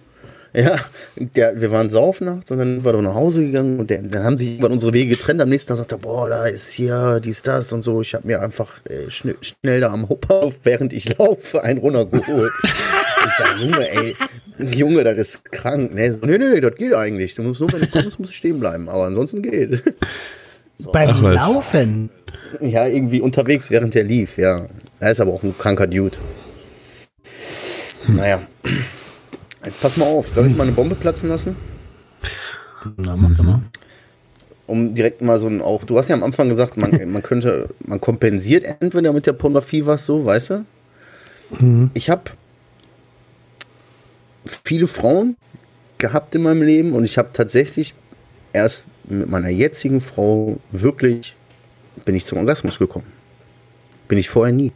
ja, 0.55 0.79
der, 1.17 1.61
wir 1.61 1.71
waren 1.71 1.89
saufen 1.89 2.27
nachts 2.27 2.51
und 2.51 2.59
dann 2.59 2.85
war 2.85 2.95
er 2.95 3.03
nach 3.03 3.15
Hause 3.15 3.45
gegangen 3.45 3.79
und 3.81 3.89
der, 3.89 4.03
dann 4.03 4.23
haben 4.25 4.37
sich 4.37 4.49
irgendwann 4.49 4.73
unsere 4.73 4.93
Wege 4.93 5.13
getrennt. 5.13 5.41
Am 5.41 5.49
nächsten 5.49 5.69
Tag 5.69 5.79
sagt 5.79 5.93
er, 5.93 5.99
boah, 5.99 6.29
da 6.29 6.47
ist 6.47 6.73
hier 6.73 7.21
dies, 7.21 7.43
das 7.43 7.73
und 7.73 7.83
so. 7.83 8.03
Ich 8.03 8.15
habe 8.15 8.27
mir 8.27 8.43
einfach 8.43 8.71
äh, 8.85 9.11
schn 9.11 9.35
schnell 9.41 9.81
da 9.81 9.91
am 9.91 10.09
Hauptbahnhof, 10.09 10.59
während 10.65 10.93
ich 10.93 11.17
laufe, 11.19 11.63
einen 11.65 11.79
runtergeholt. 11.79 12.53
ich 12.63 13.33
sag, 13.39 13.61
Junge, 13.61 13.89
ey, 13.91 14.15
Junge, 14.75 15.05
das 15.05 15.17
ist 15.17 15.45
krank. 15.51 15.95
Nee, 15.95 16.11
so, 16.11 16.19
nee, 16.27 16.37
nee, 16.37 16.61
das 16.61 16.75
geht 16.75 16.93
eigentlich. 16.93 17.35
Du 17.35 17.43
musst 17.43 17.61
nur, 17.61 17.73
wenn 17.73 17.81
du 17.81 17.87
kommst, 17.87 18.19
musst 18.19 18.33
du 18.33 18.37
stehen 18.37 18.61
bleiben. 18.61 18.89
Aber 18.89 19.05
ansonsten 19.05 19.43
geht. 19.43 19.83
Beim 20.93 21.11
Ach. 21.11 21.23
Laufen. 21.23 22.11
Ja, 22.61 22.87
irgendwie 22.87 23.21
unterwegs, 23.21 23.71
während 23.71 23.95
der 23.95 24.05
lief, 24.05 24.37
ja. 24.37 24.67
Er 25.01 25.11
ist 25.11 25.21
aber 25.21 25.33
auch 25.33 25.43
ein 25.43 25.57
kranker 25.57 25.87
Dude. 25.87 26.19
Naja. 28.07 28.43
Jetzt 29.65 29.81
pass 29.81 29.97
mal 29.97 30.07
auf, 30.07 30.33
soll 30.35 30.49
ich 30.49 30.57
mal 30.57 30.65
eine 30.65 30.73
Bombe 30.73 30.95
platzen 30.95 31.29
lassen? 31.29 31.57
Na, 32.97 33.17
mach 33.17 33.37
doch 33.37 33.45
mal. 33.45 33.63
Um 34.67 34.95
direkt 34.95 35.23
mal 35.23 35.39
so 35.39 35.49
ein 35.49 35.61
auch. 35.61 35.85
Du 35.85 35.99
hast 35.99 36.09
ja 36.09 36.15
am 36.15 36.23
Anfang 36.23 36.49
gesagt, 36.49 36.77
man, 36.77 36.91
man 37.13 37.23
könnte, 37.23 37.71
man 37.85 38.01
kompensiert 38.01 38.65
entweder 38.81 39.13
mit 39.13 39.27
der 39.27 39.35
Pornografie 39.35 39.87
was 39.87 40.07
so, 40.07 40.25
weißt 40.25 40.51
du? 40.51 40.65
Ich 41.95 42.11
habe 42.11 42.31
viele 44.65 44.87
Frauen 44.87 45.37
gehabt 45.99 46.35
in 46.35 46.43
meinem 46.43 46.63
Leben 46.63 46.93
und 46.95 47.05
ich 47.05 47.19
habe 47.19 47.31
tatsächlich 47.33 47.95
erst 48.53 48.85
mit 49.05 49.29
meiner 49.29 49.49
jetzigen 49.49 50.01
Frau 50.01 50.59
wirklich 50.73 51.37
bin 52.05 52.15
ich 52.15 52.25
zum 52.25 52.39
Orgasmus 52.39 52.79
gekommen. 52.79 53.07
Bin 54.09 54.19
ich 54.19 54.29
vorher 54.29 54.55
nie. 54.55 54.73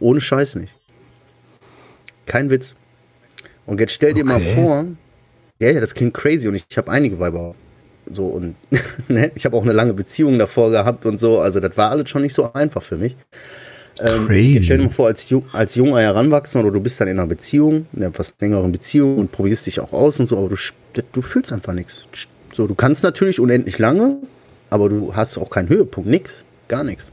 Ohne 0.00 0.20
Scheiß 0.20 0.56
nicht. 0.56 0.74
Kein 2.26 2.50
Witz. 2.50 2.74
Und 3.68 3.80
jetzt 3.80 3.92
stell 3.92 4.14
dir 4.14 4.24
mal 4.24 4.36
Okay. 4.36 4.54
vor, 4.54 4.86
ja, 5.58 5.70
ja, 5.70 5.80
das 5.80 5.94
klingt 5.94 6.14
crazy 6.14 6.48
und 6.48 6.54
ich, 6.54 6.64
ich 6.70 6.78
habe 6.78 6.90
einige 6.90 7.20
Weiber 7.20 7.54
so 8.10 8.24
und 8.24 8.54
ne, 9.08 9.30
ich 9.34 9.44
habe 9.44 9.54
auch 9.58 9.62
eine 9.62 9.72
lange 9.72 9.92
Beziehung 9.92 10.38
davor 10.38 10.70
gehabt 10.70 11.04
und 11.04 11.20
so, 11.20 11.38
also 11.40 11.60
das 11.60 11.76
war 11.76 11.90
alles 11.90 12.08
schon 12.08 12.22
nicht 12.22 12.32
so 12.34 12.50
einfach 12.54 12.82
für 12.82 12.96
mich. 12.96 13.14
Ähm, 14.00 14.26
Crazy. 14.26 14.64
Stell 14.64 14.78
dir 14.78 14.84
mal 14.84 14.90
vor, 14.90 15.08
als, 15.08 15.34
als 15.52 15.74
junger 15.74 16.00
Heranwachsender 16.00 16.66
oder 16.66 16.74
du 16.78 16.80
bist 16.82 16.98
dann 16.98 17.08
in 17.08 17.18
einer 17.18 17.26
Beziehung, 17.26 17.86
in 17.92 17.98
einer 17.98 18.06
etwas 18.06 18.32
längeren 18.40 18.72
Beziehung 18.72 19.18
und 19.18 19.32
probierst 19.32 19.66
dich 19.66 19.80
auch 19.80 19.92
aus 19.92 20.18
und 20.18 20.26
so, 20.26 20.38
aber 20.38 20.48
du, 20.48 21.02
du 21.12 21.20
fühlst 21.20 21.52
einfach 21.52 21.74
nichts. 21.74 22.06
So, 22.54 22.66
du 22.66 22.74
kannst 22.74 23.02
natürlich 23.02 23.38
unendlich 23.38 23.78
lange, 23.78 24.16
aber 24.70 24.88
du 24.88 25.14
hast 25.14 25.36
auch 25.36 25.50
keinen 25.50 25.68
Höhepunkt, 25.68 26.08
nix, 26.08 26.42
gar 26.68 26.84
nichts. 26.84 27.12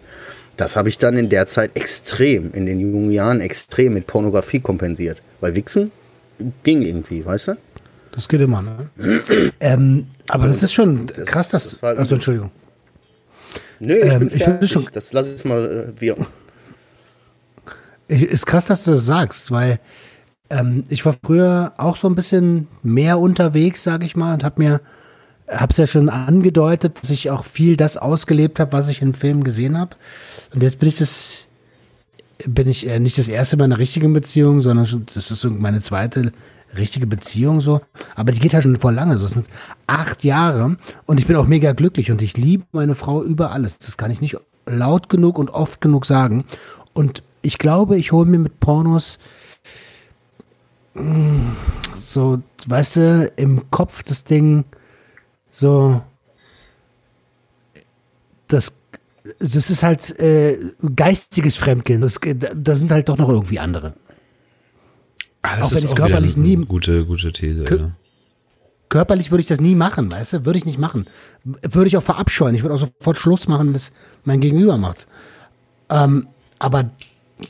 Das 0.56 0.78
habe 0.78 0.88
ich 0.88 0.98
dann 0.98 1.18
in 1.18 1.28
der 1.28 1.48
Zeit 1.48 1.72
extrem, 1.74 2.54
in 2.54 2.66
den 2.66 2.80
jungen 2.80 3.12
Jahren 3.12 3.42
extrem 3.42 3.94
mit 3.94 4.08
Pornografie 4.08 4.62
kompensiert. 4.62 5.22
Weil 5.42 5.54
Wichsen 5.58 5.92
ging 6.64 6.82
irgendwie, 6.82 7.26
weißt 7.26 7.50
du? 7.50 7.58
Das 8.12 8.28
geht 8.28 8.42
immer, 8.42 8.62
ne? 8.62 8.90
ähm, 9.60 10.08
aber 10.30 10.48
das 10.48 10.64
ist 10.64 10.74
schon 10.74 11.08
krass, 11.08 11.50
dass. 11.50 11.70
das 11.70 11.82
war- 11.84 11.98
achso, 11.98 12.16
Entschuldigung. 12.16 12.52
Nö, 13.80 13.94
ich 13.96 14.12
Ähm, 14.14 14.20
bin 14.20 14.28
ich 14.30 14.34
finde 14.36 14.44
fertig. 14.52 14.72
schon- 14.72 14.88
das 14.94 15.12
lass 15.14 15.28
es 15.28 15.44
mal 15.46 15.94
äh, 15.96 16.02
wir. 16.02 16.16
Ich- 18.08 18.24
Ist 18.24 18.46
krass, 18.46 18.66
dass 18.66 18.84
du 18.84 18.92
das 18.92 19.06
sagst, 19.06 19.52
weil 19.52 19.80
ähm, 20.50 20.84
ich 20.90 21.06
war 21.06 21.16
früher 21.26 21.74
auch 21.78 21.96
so 21.98 22.08
ein 22.08 22.16
bisschen 22.16 22.68
mehr 22.84 23.20
unterwegs, 23.20 23.84
sage 23.84 24.06
ich 24.06 24.16
mal, 24.16 24.34
und 24.34 24.44
habe 24.44 24.62
mir, 24.62 24.82
hab's 25.50 25.78
ja 25.78 25.88
schon 25.88 26.08
angedeutet, 26.10 26.98
dass 27.02 27.10
ich 27.10 27.32
auch 27.32 27.44
viel 27.44 27.76
das 27.76 27.98
ausgelebt 27.98 28.60
habe, 28.60 28.72
was 28.74 28.90
ich 28.90 29.02
in 29.02 29.14
Filmen 29.16 29.44
gesehen 29.44 29.78
habe. 29.78 29.96
Und 30.54 30.62
jetzt 30.64 30.80
bin 30.80 30.88
ich 30.90 30.98
das, 31.00 31.48
bin 32.46 32.68
ich 32.68 32.88
äh, 32.88 33.00
nicht 33.00 33.18
das 33.18 33.28
erste 33.28 33.58
Mal 33.58 33.66
in 33.66 33.74
einer 33.74 33.80
richtigen 33.80 34.14
Beziehung, 34.14 34.62
sondern 34.62 34.86
schon, 34.86 35.06
das 35.14 35.32
ist 35.32 35.44
meine 35.46 35.82
zweite 35.82 36.32
richtige 36.76 37.08
Beziehung 37.08 37.62
so. 37.62 37.82
Aber 38.16 38.32
die 38.32 38.40
geht 38.40 38.54
halt 38.54 38.64
schon 38.64 38.76
vor 38.76 38.92
lange. 38.92 39.18
So, 39.18 39.26
es 39.26 39.34
sind 39.34 39.48
acht 39.88 40.24
Jahre 40.24 40.78
und 41.06 41.20
ich 41.20 41.28
bin 41.28 41.36
auch 41.36 41.48
mega 41.48 41.72
glücklich 41.74 42.12
und 42.12 42.22
ich 42.22 42.38
liebe 42.38 42.66
meine 42.72 42.96
Frau 42.96 43.24
über 43.24 43.52
alles. 43.52 43.78
Das 43.78 43.98
kann 43.98 44.12
ich 44.12 44.22
nicht 44.22 44.38
laut 44.66 45.10
genug 45.10 45.38
und 45.38 45.50
oft 45.50 45.82
genug 45.82 46.06
sagen. 46.06 46.46
Und 46.94 47.24
ich 47.42 47.58
glaube, 47.58 47.98
ich 47.98 48.12
hole 48.12 48.30
mir 48.30 48.40
mit 48.40 48.60
Pornos 48.60 49.20
mm, 50.96 51.52
so, 51.96 52.42
weißt 52.68 52.96
du, 52.98 53.32
im 53.36 53.70
Kopf 53.72 54.04
das 54.04 54.24
Ding 54.24 54.66
so 55.52 56.02
das 58.48 58.74
das 59.40 59.70
ist 59.70 59.84
halt 59.84 60.20
äh, 60.20 60.60
geistiges 60.96 61.56
Fremdgehen. 61.56 62.02
Das, 62.02 62.20
da 62.56 62.76
sind 62.76 62.92
halt 62.92 63.10
doch 63.10 63.18
noch 63.18 63.30
irgendwie 63.30 63.60
andere. 63.60 63.94
Ah, 65.42 65.58
das 65.58 65.74
auch 65.74 65.78
ist 65.78 65.88
auch 65.88 65.96
körperlich 65.96 66.38
nie 66.38 66.56
gute 66.58 67.06
gute 67.06 67.32
These. 67.32 67.64
Ja. 67.66 67.92
Körperlich 68.90 69.32
würde 69.32 69.42
ich 69.42 69.48
das 69.48 69.60
nie 69.60 69.76
machen, 69.76 70.12
weißt 70.12 70.34
du? 70.34 70.46
Würde 70.46 70.58
ich 70.58 70.66
nicht 70.66 70.78
machen. 70.78 71.06
Würde 71.44 71.88
ich 71.88 71.98
auch 71.98 72.04
verabscheuen. 72.04 72.56
Ich 72.56 72.64
würde 72.64 72.76
auch 72.76 72.80
sofort 72.80 73.18
Schluss 73.18 73.48
machen, 73.48 73.74
bis 73.74 73.92
mein 74.24 74.40
Gegenüber 74.42 74.78
macht. 74.78 75.08
Ähm, 75.90 76.28
aber 76.60 76.92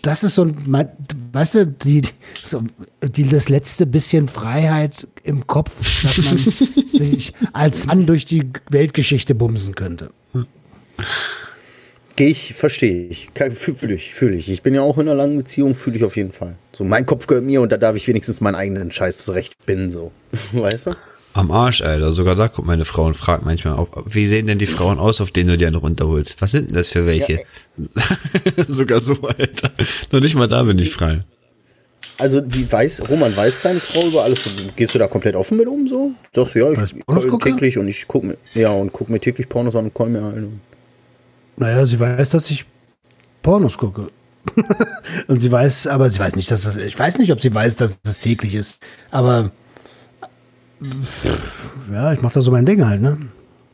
das 0.02 0.24
ist 0.24 0.36
so 0.36 0.44
ein, 0.44 0.90
weißt 1.34 1.56
du, 1.56 1.68
die, 1.68 2.02
so, 2.44 2.64
die, 3.04 3.28
das 3.28 3.50
letzte 3.50 3.86
bisschen 3.86 4.28
Freiheit 4.28 5.08
im 5.24 5.46
Kopf, 5.46 5.78
dass 6.04 6.18
man 6.26 6.38
sich 6.94 7.34
als 7.54 7.86
Mann 7.86 8.06
durch 8.06 8.26
die 8.26 8.50
Weltgeschichte 8.70 9.36
bumsen 9.36 9.76
könnte. 9.76 10.12
Gehe 12.15 12.30
ich, 12.30 12.54
verstehe 12.54 13.08
ich. 13.08 13.30
Fühle 13.56 13.93
ich, 13.93 14.13
fühle 14.13 14.38
ich. 14.38 14.49
Ich 14.49 14.62
bin 14.62 14.73
ja 14.73 14.82
auch 14.82 14.97
in 14.97 15.08
einer 15.10 15.15
langen 15.15 15.38
Beziehung, 15.38 15.75
fühle 15.75 15.97
ich 15.97 16.04
auf 16.06 16.15
jeden 16.15 16.32
Fall. 16.32 16.56
So, 16.71 16.86
mein 16.86 17.06
Kopf 17.06 17.28
gehört 17.28 17.43
mir 17.43 17.62
und 17.62 17.71
da 17.71 17.78
darf 17.78 17.95
ich 17.95 18.08
wenigstens 18.08 18.39
meinen 18.39 18.56
eigenen 18.56 18.91
Scheiß 18.91 19.25
zurechtbinden, 19.25 19.91
so. 19.91 20.12
Weißt 20.54 20.88
du? 20.88 20.95
Am 21.34 21.51
Arsch, 21.51 21.82
Alter. 21.82 22.13
Sogar 22.13 22.36
da 22.36 22.47
kommt 22.47 22.67
meine 22.67 22.86
Frau 22.86 23.06
und 23.06 23.15
fragt 23.15 23.43
manchmal, 23.43 23.86
wie 24.06 24.25
sehen 24.25 24.47
denn 24.47 24.58
die 24.58 24.67
Frauen 24.67 24.99
aus, 24.99 25.19
auf 25.19 25.32
denen 25.32 25.49
du 25.49 25.58
dir 25.58 25.67
einen 25.67 25.75
runterholst? 25.75 26.41
Was 26.41 26.51
sind 26.51 26.69
denn 26.69 26.75
das 26.75 26.88
für 26.88 27.06
welche? 27.06 27.34
Ja. 27.34 27.43
Sogar 28.67 29.01
so, 29.01 29.15
Alter. 29.21 29.71
Noch 30.13 30.21
nicht 30.21 30.36
mal 30.36 30.47
da 30.47 30.63
bin 30.63 30.80
ich 30.80 30.91
frei. 30.91 31.25
Also, 32.17 32.41
wie 32.47 32.71
weiß, 32.71 33.10
Roman, 33.10 33.36
weiß 33.36 33.63
deine 33.63 33.82
Frau 33.82 34.08
über 34.08 34.23
alles? 34.23 34.49
Gehst 34.78 34.95
du 34.95 34.99
da 34.99 35.08
komplett 35.08 35.36
offen 35.36 35.58
mit 35.58 35.67
um, 35.67 35.86
so? 35.89 36.12
Sagst 36.34 36.56
du, 36.56 36.60
ja, 36.60 36.71
ich 36.71 37.28
gucke 37.28 37.49
täglich 37.49 37.78
und 37.78 37.89
ich 37.89 38.08
gucke 38.08 38.28
mir, 38.28 38.38
ja, 38.54 38.69
und 38.69 38.93
guck 38.93 39.10
mir 39.10 39.19
täglich 39.19 39.49
Pornos 39.49 39.75
an 39.75 39.86
und 39.86 39.93
call 39.93 40.08
mir 40.08 40.23
ein. 40.23 40.62
Naja, 41.58 41.86
sie 41.86 42.00
weiß, 42.00 42.30
dass 42.30 42.50
ich 42.50 42.65
Pornos 43.41 43.78
gucke. 43.78 44.08
und 45.28 45.39
sie 45.39 45.52
weiß, 45.52 45.88
aber 45.88 46.10
sie 46.10 46.20
weiß 46.20 46.36
nicht, 46.36 46.52
dass 46.52 46.63
das, 46.63 46.78
ich 46.78 46.98
weiß 46.98 47.18
nicht, 47.18 47.32
ob 47.32 47.41
sie 47.41 47.54
weiß, 47.54 47.76
dass 47.78 48.02
das 48.02 48.20
täglich 48.20 48.56
ist. 48.56 48.84
Aber, 49.12 49.52
ja, 51.91 52.13
ich 52.13 52.22
mach 52.22 52.32
da 52.32 52.41
so 52.41 52.52
mein 52.52 52.65
Ding 52.65 52.86
halt, 52.86 53.02
ne? 53.02 53.18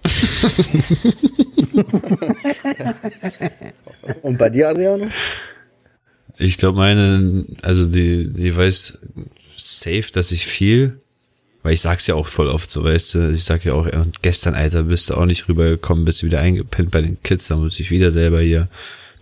Und 4.24 4.38
bei 4.38 4.50
dir, 4.50 4.70
Adriano? 4.70 5.08
Ich 6.38 6.58
glaube, 6.58 6.78
meine, 6.78 7.46
also 7.62 7.86
die, 7.86 8.32
die 8.34 8.56
weiß 8.56 9.00
safe, 9.56 10.12
dass 10.14 10.32
ich 10.32 10.48
viel, 10.48 11.01
weil 11.64 11.74
ich 11.74 11.82
sag's 11.82 12.08
ja 12.08 12.16
auch 12.16 12.28
voll 12.28 12.48
oft 12.48 12.72
so, 12.72 12.84
weißt 12.84 13.16
du, 13.16 13.32
ich 13.32 13.44
sag 13.44 13.66
ja 13.66 13.74
auch, 13.74 13.86
ja, 13.86 14.06
gestern, 14.22 14.56
Alter, 14.56 14.84
bist 14.84 15.10
du 15.10 15.16
auch 15.16 15.26
nicht 15.26 15.48
rübergekommen, 15.48 16.06
bist 16.06 16.22
du 16.22 16.26
wieder 16.26 16.40
eingepinnt 16.40 16.92
bei 16.92 17.02
den 17.02 17.22
Kids, 17.22 17.48
da 17.48 17.56
muss 17.56 17.80
ich 17.80 17.92
wieder 17.92 18.12
selber 18.12 18.42
hier 18.42 18.68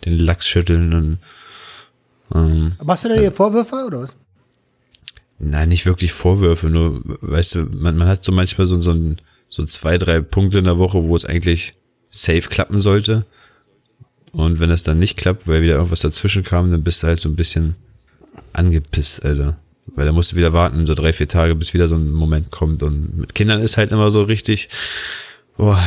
den 0.06 0.18
Lachs 0.18 0.48
schütteln 0.48 0.94
und 0.94 1.18
ähm, 2.34 2.74
Machst 2.84 3.06
du 3.06 3.10
denn 3.10 3.20
hier 3.20 3.32
Vorwürfe 3.32 3.76
oder 3.88 4.02
was? 4.02 4.16
Nein, 5.40 5.70
nicht 5.70 5.86
wirklich 5.86 6.12
Vorwürfe, 6.12 6.70
nur, 6.70 7.02
weißt 7.22 7.56
du, 7.56 7.60
man, 7.76 7.98
man 7.98 8.08
hat 8.08 8.24
so 8.24 8.32
manchmal 8.32 8.68
so, 8.68 8.80
so, 8.80 8.92
ein, 8.92 9.22
so 9.50 9.66
zwei, 9.66 9.98
drei 9.98 10.22
Punkte 10.22 10.60
in 10.60 10.66
der 10.66 10.78
Woche, 10.78 11.04
wo 11.04 11.16
es 11.16 11.26
eigentlich 11.26 11.74
safe 12.10 12.50
klappen 12.50 12.80
sollte. 12.80 13.26
Und 14.32 14.60
wenn 14.60 14.70
es 14.70 14.84
dann 14.84 15.00
nicht 15.00 15.18
klappt, 15.18 15.48
weil 15.48 15.62
wieder 15.62 15.76
irgendwas 15.76 16.02
dazwischen 16.02 16.44
kam, 16.44 16.72
dann 16.72 16.84
bist 16.84 17.02
du 17.02 17.08
halt 17.08 17.20
so 17.20 17.30
ein 17.30 17.36
bisschen 17.36 17.76
angepisst, 18.54 19.26
Alter. 19.26 19.58
Weil 19.96 20.06
da 20.06 20.12
musst 20.12 20.32
du 20.32 20.36
wieder 20.36 20.54
warten, 20.54 20.86
so 20.86 20.94
drei, 20.94 21.14
vier 21.14 21.28
Tage, 21.28 21.56
bis 21.56 21.74
wieder 21.74 21.88
so 21.88 21.96
ein 21.96 22.12
Moment 22.12 22.52
kommt. 22.52 22.84
Und 22.84 23.18
mit 23.18 23.36
Kindern 23.36 23.62
ist 23.62 23.78
halt 23.78 23.92
immer 23.92 24.12
so 24.12 24.24
richtig, 24.24 24.70
boah, 25.58 25.80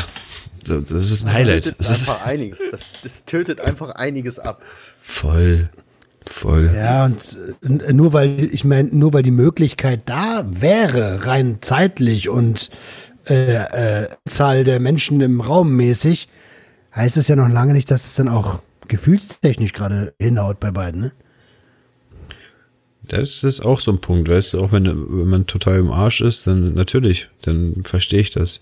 so, 0.67 0.81
das 0.81 0.91
ist 0.93 1.25
ein 1.25 1.33
Highlight. 1.33 1.75
Das, 1.79 1.91
ist 1.91 2.09
einfach 2.09 2.27
einiges. 2.27 2.59
Das, 2.71 2.81
das 3.03 3.25
tötet 3.25 3.61
einfach 3.61 3.91
einiges 3.91 4.39
ab. 4.39 4.63
Voll. 4.99 5.71
Voll. 6.25 6.71
Ja, 6.75 7.05
und 7.05 7.37
nur 7.93 8.13
weil, 8.13 8.41
ich 8.53 8.65
meine, 8.65 8.89
nur 8.91 9.13
weil 9.13 9.25
die 9.25 9.33
Möglichkeit 9.33 10.03
da 10.07 10.47
wäre, 10.49 11.27
rein 11.27 11.59
zeitlich 11.61 12.29
und 12.29 12.71
äh, 13.29 13.55
äh, 13.55 14.09
Zahl 14.27 14.65
der 14.65 14.79
Menschen 14.79 15.21
im 15.21 15.41
Raum 15.41 15.75
mäßig, 15.75 16.29
heißt 16.95 17.17
es 17.17 17.29
ja 17.29 17.37
noch 17.37 17.49
lange 17.49 17.73
nicht, 17.73 17.91
dass 17.91 18.07
es 18.07 18.15
dann 18.15 18.29
auch 18.29 18.61
gefühlstechnisch 18.87 19.73
gerade 19.73 20.15
hinhaut 20.21 20.61
bei 20.61 20.71
beiden, 20.71 21.01
ne? 21.01 21.13
Das 23.09 23.43
ist 23.43 23.61
auch 23.61 23.81
so 23.81 23.91
ein 23.91 23.99
Punkt, 23.99 24.29
weißt 24.29 24.55
du, 24.55 24.61
auch 24.61 24.73
wenn, 24.73 24.87
wenn 24.87 25.29
man 25.29 25.47
total 25.47 25.79
im 25.79 25.91
Arsch 25.91 26.21
ist, 26.21 26.47
dann 26.47 26.75
natürlich, 26.75 27.29
dann 27.43 27.83
verstehe 27.85 28.21
ich 28.21 28.31
das. 28.31 28.61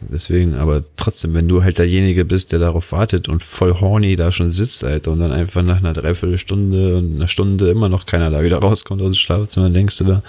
Deswegen, 0.00 0.54
aber 0.54 0.82
trotzdem, 0.96 1.34
wenn 1.34 1.48
du 1.48 1.62
halt 1.62 1.78
derjenige 1.78 2.24
bist, 2.24 2.52
der 2.52 2.58
darauf 2.58 2.92
wartet 2.92 3.28
und 3.28 3.42
voll 3.42 3.74
horny 3.74 4.16
da 4.16 4.32
schon 4.32 4.50
sitzt, 4.50 4.82
Alter, 4.82 5.12
und 5.12 5.20
dann 5.20 5.32
einfach 5.32 5.62
nach 5.62 5.78
einer 5.78 5.92
Dreiviertelstunde 5.92 6.96
und 6.96 7.16
einer 7.16 7.28
Stunde 7.28 7.70
immer 7.70 7.88
noch 7.88 8.06
keiner 8.06 8.30
da 8.30 8.42
wieder 8.42 8.58
rauskommt 8.62 9.00
aus 9.02 9.12
dem 9.12 9.14
Schlafzimmer, 9.14 9.66
dann 9.66 9.74
denkst 9.74 9.98
du 9.98 10.04
da, 10.04 10.22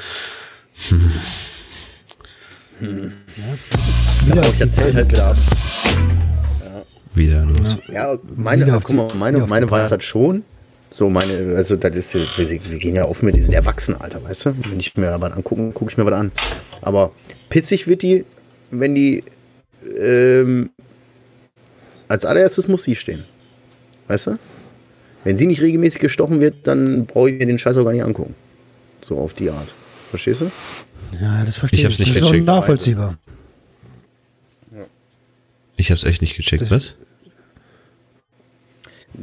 hm. 0.90 1.12
Hm. 2.80 3.14
Ja. 3.38 4.28
Wieder 4.28 4.42
auf 4.42 4.60
erzählt 4.60 4.96
halt 4.96 5.12
wieder 5.12 5.28
ab. 5.28 5.38
Ja. 6.60 6.84
Wieder 7.14 7.46
los. 7.46 7.78
Ja, 7.92 8.18
meine, 8.36 8.66
guck 8.84 8.96
mal, 8.96 9.08
meine, 9.16 9.46
meine 9.46 9.70
war 9.70 9.90
halt 9.90 10.04
schon. 10.04 10.44
So 10.94 11.10
meine, 11.10 11.56
also 11.56 11.76
das 11.76 11.96
ist, 11.96 12.14
wir, 12.14 12.28
wir 12.38 12.78
gehen 12.78 12.96
ja 12.96 13.06
offen 13.06 13.26
mit 13.26 13.36
diesen 13.36 13.52
Erwachsenen, 13.52 14.00
weißt 14.00 14.46
du? 14.46 14.56
Wenn 14.70 14.80
ich 14.80 14.96
mir 14.96 15.20
was 15.20 15.34
angucken, 15.34 15.74
gucke 15.74 15.90
ich 15.90 15.98
mir 15.98 16.06
was 16.06 16.14
an. 16.14 16.32
Aber 16.82 17.12
pitzig 17.50 17.88
wird 17.88 18.04
die, 18.04 18.26
wenn 18.70 18.94
die 18.94 19.24
ähm, 20.00 20.70
als 22.08 22.26
allererstes 22.26 22.68
muss 22.68 22.84
sie 22.84 22.96
stehen. 22.96 23.24
Weißt 24.08 24.28
du? 24.28 24.36
Wenn 25.24 25.36
sie 25.36 25.48
nicht 25.48 25.62
regelmäßig 25.62 26.00
gestochen 26.00 26.42
wird, 26.42 26.68
dann 26.68 27.08
brauche 27.08 27.32
ich 27.32 27.40
mir 27.40 27.48
den 27.48 27.58
Scheiß 27.58 27.76
auch 27.78 27.86
gar 27.86 27.94
nicht 27.94 28.04
angucken. 28.04 28.36
So 29.02 29.18
auf 29.18 29.34
die 29.34 29.50
Art. 29.50 29.74
Verstehst 30.12 30.42
du? 30.42 30.52
Ja, 31.20 31.44
das 31.44 31.56
verstehe 31.56 31.80
ich. 31.80 31.82
Ich 31.82 31.86
hab's 31.86 31.98
nicht 31.98 32.16
das 32.16 32.22
gecheckt. 32.22 32.42
Ist 32.42 32.46
nachvollziehbar. 32.46 33.18
Ich 35.76 35.90
hab's 35.90 36.04
echt 36.04 36.22
nicht 36.22 36.38
gecheckt. 36.38 36.70
Was? 36.70 36.98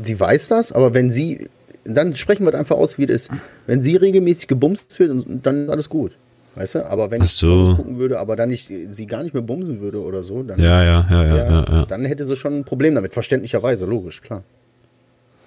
Sie 0.05 0.19
weiß 0.19 0.49
das, 0.49 0.73
aber 0.73 0.95
wenn 0.95 1.13
sie, 1.13 1.49
dann 1.85 2.17
sprechen 2.17 2.45
wir 2.45 2.55
einfach 2.55 2.77
aus, 2.77 2.99
wie 2.99 3.05
es 3.05 3.11
ist. 3.11 3.31
Wenn 3.67 3.83
sie 3.83 3.97
regelmäßig 3.97 4.49
gebumst 4.49 4.99
wird, 4.99 5.25
dann 5.43 5.65
ist 5.65 5.71
alles 5.71 5.89
gut. 5.89 6.17
Weißt 6.55 6.75
du? 6.75 6.87
Aber 6.87 7.11
wenn 7.11 7.23
Ach 7.23 7.29
so. 7.29 7.71
ich 7.71 7.77
gucken 7.77 7.99
würde, 7.99 8.19
aber 8.19 8.37
dann 8.37 8.49
nicht, 8.49 8.71
sie 8.91 9.07
gar 9.07 9.23
nicht 9.23 9.35
mehr 9.35 9.43
bumsen 9.43 9.81
würde 9.81 10.03
oder 10.03 10.23
so, 10.23 10.43
dann, 10.43 10.59
ja, 10.59 10.83
ja, 10.83 11.07
ja, 11.09 11.25
ja, 11.25 11.37
ja, 11.37 11.65
ja. 11.69 11.87
dann 11.87 12.05
hätte 12.05 12.27
sie 12.27 12.37
schon 12.37 12.59
ein 12.59 12.65
Problem 12.65 12.95
damit. 12.95 13.15
Verständlicherweise, 13.15 13.87
logisch, 13.87 14.21
klar. 14.21 14.43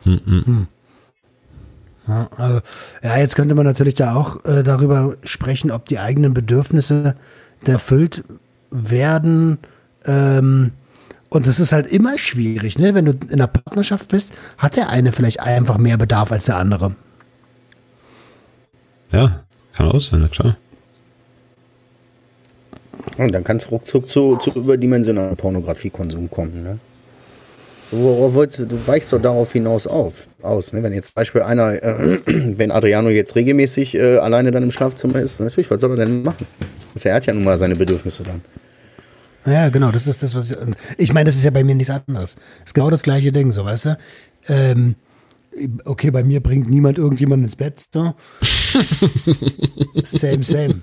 Hm, 0.04 0.22
hm, 0.26 0.46
hm. 0.46 0.68
Ja, 2.08 2.30
also, 2.36 2.60
ja, 3.02 3.18
jetzt 3.18 3.36
könnte 3.36 3.56
man 3.56 3.66
natürlich 3.66 3.96
da 3.96 4.16
auch 4.16 4.44
äh, 4.46 4.64
darüber 4.64 5.16
sprechen, 5.24 5.72
ob 5.72 5.86
die 5.86 6.00
eigenen 6.00 6.34
Bedürfnisse 6.34 7.16
erfüllt 7.66 8.24
werden. 8.72 9.58
Ähm, 10.06 10.72
und 11.34 11.48
das 11.48 11.60
ist 11.60 11.72
halt 11.72 11.88
immer 11.88 12.20
schwierig, 12.20 12.78
ne? 12.78 12.94
Wenn 12.94 13.06
du 13.06 13.14
in 13.14 13.34
einer 13.34 13.48
Partnerschaft 13.48 14.10
bist, 14.10 14.34
hat 14.60 14.78
der 14.78 14.90
eine 14.90 15.12
vielleicht 15.12 15.40
einfach 15.40 15.80
mehr 15.80 15.98
Bedarf 15.98 16.32
als 16.32 16.46
der 16.46 16.58
andere. 16.58 16.96
Ja, 19.12 19.44
kann 19.76 19.88
auch 19.88 20.00
sein, 20.00 20.20
na 20.22 20.28
klar. 20.28 20.58
Und 23.18 23.32
dann 23.32 23.44
kann 23.44 23.58
es 23.58 23.72
ruckzuck 23.72 24.10
zu, 24.10 24.38
zu 24.38 24.52
überdimensionalen 24.52 25.36
Pornografiekonsum 25.36 26.30
kommen. 26.30 26.64
Ne? 26.64 26.80
So, 27.90 27.98
worauf 27.98 28.36
wolltest 28.36 28.60
du, 28.60 28.66
du 28.68 28.88
weichst 28.88 29.12
doch 29.12 29.22
darauf 29.22 29.52
hinaus 29.54 29.88
auf, 29.88 30.28
aus. 30.44 30.72
Ne? 30.72 30.84
Wenn 30.84 30.94
jetzt 30.94 31.16
zum 31.16 31.22
Beispiel 31.22 31.42
einer, 31.42 31.82
äh, 31.82 32.20
wenn 32.26 32.70
Adriano 32.70 33.10
jetzt 33.10 33.36
regelmäßig 33.36 33.96
äh, 33.96 34.18
alleine 34.18 34.52
dann 34.52 34.62
im 34.62 34.72
Schlafzimmer 34.72 35.20
ist, 35.20 35.40
natürlich, 35.40 35.72
was 35.72 35.82
soll 35.82 35.98
er 35.98 36.06
denn 36.06 36.22
machen? 36.22 36.46
Also 36.94 37.10
er 37.10 37.16
hat 37.16 37.26
ja 37.26 37.34
nun 37.34 37.44
mal 37.44 37.58
seine 37.58 37.76
Bedürfnisse 37.76 38.22
dann. 38.22 38.42
Ja, 39.46 39.70
genau, 39.70 39.92
das 39.92 40.08
ist 40.08 40.24
das, 40.24 40.36
was 40.36 40.52
ich, 40.52 40.58
ich 40.98 41.14
meine, 41.14 41.26
das 41.26 41.36
ist 41.36 41.44
ja 41.44 41.52
bei 41.52 41.64
mir 41.64 41.76
nichts 41.76 41.90
anderes. 41.90 42.36
Das 42.36 42.68
ist 42.68 42.74
genau 42.74 42.90
das 42.90 43.04
gleiche 43.04 43.32
Ding, 43.32 43.52
so, 43.52 43.66
weißt 43.66 43.86
du? 43.86 43.98
Ähm, 44.48 44.96
Okay, 45.86 46.12
bei 46.12 46.24
mir 46.24 46.42
bringt 46.42 46.70
niemand 46.70 46.98
irgendjemand 46.98 47.44
ins 47.44 47.56
Bett. 47.56 47.86
So. 47.94 48.16
same, 50.04 50.44
same. 50.44 50.82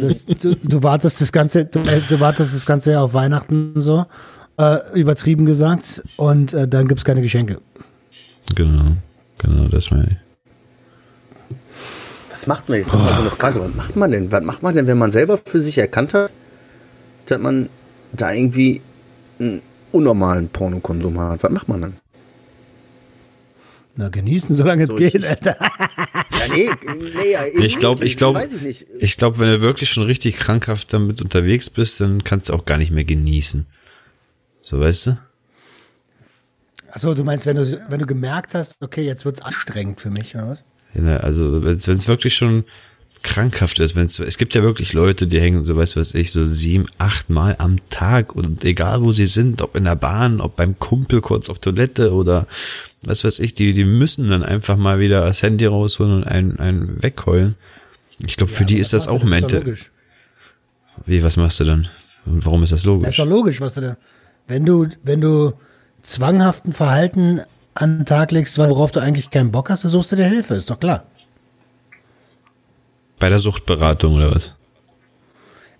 Das, 0.00 0.24
du, 0.26 0.56
du, 0.56 0.82
wartest 0.82 1.20
das 1.20 1.32
ganze, 1.32 1.64
du, 1.64 1.78
äh, 1.80 2.02
du, 2.08 2.20
wartest 2.20 2.54
das 2.54 2.66
ganze 2.66 2.92
Jahr 2.92 3.04
auf 3.04 3.14
Weihnachten 3.14 3.72
so, 3.76 4.04
äh, 4.58 4.78
übertrieben 4.98 5.46
gesagt, 5.46 6.02
und 6.16 6.52
äh, 6.52 6.68
dann 6.68 6.86
gibt's 6.86 7.04
keine 7.04 7.22
Geschenke. 7.22 7.58
Genau, 8.54 8.92
genau, 9.38 9.68
das 9.68 9.90
meine 9.90 10.08
ich. 10.08 11.56
Was 12.30 12.46
macht 12.46 12.68
man 12.68 12.80
jetzt? 12.80 12.94
Oh, 12.94 12.98
mal 12.98 13.14
so 13.14 13.22
eine 13.22 13.30
Frage. 13.30 13.60
Was 13.60 13.74
macht 13.74 13.96
man 13.96 14.10
denn? 14.10 14.30
Was 14.30 14.44
macht 14.44 14.62
man 14.62 14.74
denn, 14.74 14.86
wenn 14.86 14.98
man 14.98 15.12
selber 15.12 15.38
für 15.38 15.60
sich 15.60 15.78
erkannt 15.78 16.12
hat, 16.14 16.32
dass 17.26 17.38
man 17.38 17.70
da 18.16 18.32
irgendwie 18.32 18.80
einen 19.38 19.62
unnormalen 19.92 20.48
Pornokonsum 20.48 21.18
hat? 21.20 21.42
Was 21.42 21.50
macht 21.50 21.68
man 21.68 21.80
dann? 21.82 21.96
Na, 23.96 24.08
genießen, 24.08 24.54
solange 24.56 24.86
so 24.88 24.96
es 24.96 25.12
geht, 25.12 25.24
Alter. 25.24 25.56
Ja, 26.46 26.52
nee, 26.52 26.68
nee, 27.14 27.32
ja, 27.32 27.46
ich 27.46 27.78
glaube, 27.78 28.04
ich 28.04 28.16
glaube, 28.18 28.44
ich, 28.44 28.86
ich 28.98 29.16
glaube, 29.16 29.38
wenn 29.38 29.46
du 29.46 29.62
wirklich 29.62 29.88
schon 29.88 30.04
richtig 30.04 30.36
krankhaft 30.36 30.92
damit 30.92 31.22
unterwegs 31.22 31.70
bist, 31.70 32.00
dann 32.00 32.22
kannst 32.22 32.48
du 32.48 32.52
auch 32.52 32.66
gar 32.66 32.76
nicht 32.76 32.90
mehr 32.90 33.04
genießen. 33.04 33.66
So, 34.60 34.80
weißt 34.80 35.06
du? 35.06 35.18
Achso, 36.90 37.14
du 37.14 37.24
meinst, 37.24 37.46
wenn 37.46 37.56
du, 37.56 37.84
wenn 37.88 37.98
du 37.98 38.06
gemerkt 38.06 38.54
hast, 38.54 38.76
okay, 38.80 39.02
jetzt 39.02 39.24
wird's 39.24 39.40
anstrengend 39.40 40.00
für 40.00 40.10
mich, 40.10 40.34
oder 40.34 40.48
was? 40.48 40.64
Ja, 40.94 41.16
also, 41.18 41.64
wenn 41.64 41.76
es 41.76 42.08
wirklich 42.08 42.34
schon 42.34 42.64
krankhaft 43.24 43.80
ist, 43.80 43.96
wenn 43.96 44.06
es 44.06 44.20
es 44.20 44.38
gibt 44.38 44.54
ja 44.54 44.62
wirklich 44.62 44.92
Leute, 44.92 45.26
die 45.26 45.40
hängen, 45.40 45.64
so 45.64 45.74
weißt 45.74 45.96
was 45.96 46.14
ich, 46.14 46.30
so 46.30 46.44
sieben, 46.44 46.86
acht 46.98 47.30
Mal 47.30 47.56
am 47.58 47.78
Tag 47.88 48.36
und 48.36 48.64
egal 48.64 49.02
wo 49.02 49.10
sie 49.10 49.26
sind, 49.26 49.60
ob 49.62 49.74
in 49.74 49.84
der 49.84 49.96
Bahn, 49.96 50.40
ob 50.40 50.54
beim 50.54 50.78
Kumpel 50.78 51.20
kurz 51.20 51.50
auf 51.50 51.58
Toilette 51.58 52.12
oder 52.12 52.46
was 53.02 53.24
weiß 53.24 53.40
ich, 53.40 53.54
die, 53.54 53.74
die 53.74 53.84
müssen 53.84 54.28
dann 54.28 54.44
einfach 54.44 54.76
mal 54.76 55.00
wieder 55.00 55.24
das 55.24 55.42
Handy 55.42 55.66
rausholen 55.66 56.14
und 56.14 56.24
einen, 56.24 56.58
einen 56.60 57.02
wegheulen. 57.02 57.56
Ich 58.24 58.36
glaube, 58.36 58.52
für 58.52 58.62
ja, 58.62 58.68
die 58.68 58.78
ist 58.78 58.92
das 58.92 59.08
auch 59.08 59.24
mental. 59.24 59.74
Wie, 61.06 61.22
was 61.22 61.36
machst 61.36 61.58
du 61.60 61.64
dann? 61.64 61.88
Und 62.24 62.46
warum 62.46 62.62
ist 62.62 62.72
das 62.72 62.84
logisch? 62.84 63.06
Das 63.06 63.14
ist 63.14 63.18
doch 63.18 63.26
logisch, 63.26 63.60
was 63.60 63.74
du 63.74 63.80
denn, 63.80 63.96
wenn 64.46 64.64
du, 64.64 64.86
wenn 65.02 65.20
du 65.20 65.54
zwanghaften 66.02 66.72
Verhalten 66.72 67.40
an 67.74 67.98
den 67.98 68.06
Tag 68.06 68.30
legst, 68.30 68.56
worauf 68.58 68.92
du 68.92 69.00
eigentlich 69.00 69.30
keinen 69.30 69.50
Bock 69.50 69.70
hast, 69.70 69.84
dann 69.84 69.90
suchst 69.90 70.12
du 70.12 70.16
dir 70.16 70.26
Hilfe, 70.26 70.54
ist 70.54 70.70
doch 70.70 70.78
klar. 70.78 71.06
Bei 73.18 73.28
der 73.28 73.38
Suchtberatung 73.38 74.14
oder 74.16 74.34
was? 74.34 74.56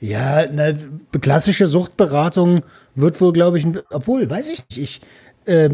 Ja, 0.01 0.37
eine 0.37 0.77
klassische 1.21 1.67
Suchtberatung 1.67 2.63
wird 2.95 3.21
wohl, 3.21 3.33
glaube 3.33 3.59
ich, 3.59 3.67
obwohl, 3.91 4.29
weiß 4.29 4.51
ich 4.51 4.63
nicht, 4.69 4.79
ich, 4.79 5.01
äh, 5.47 5.71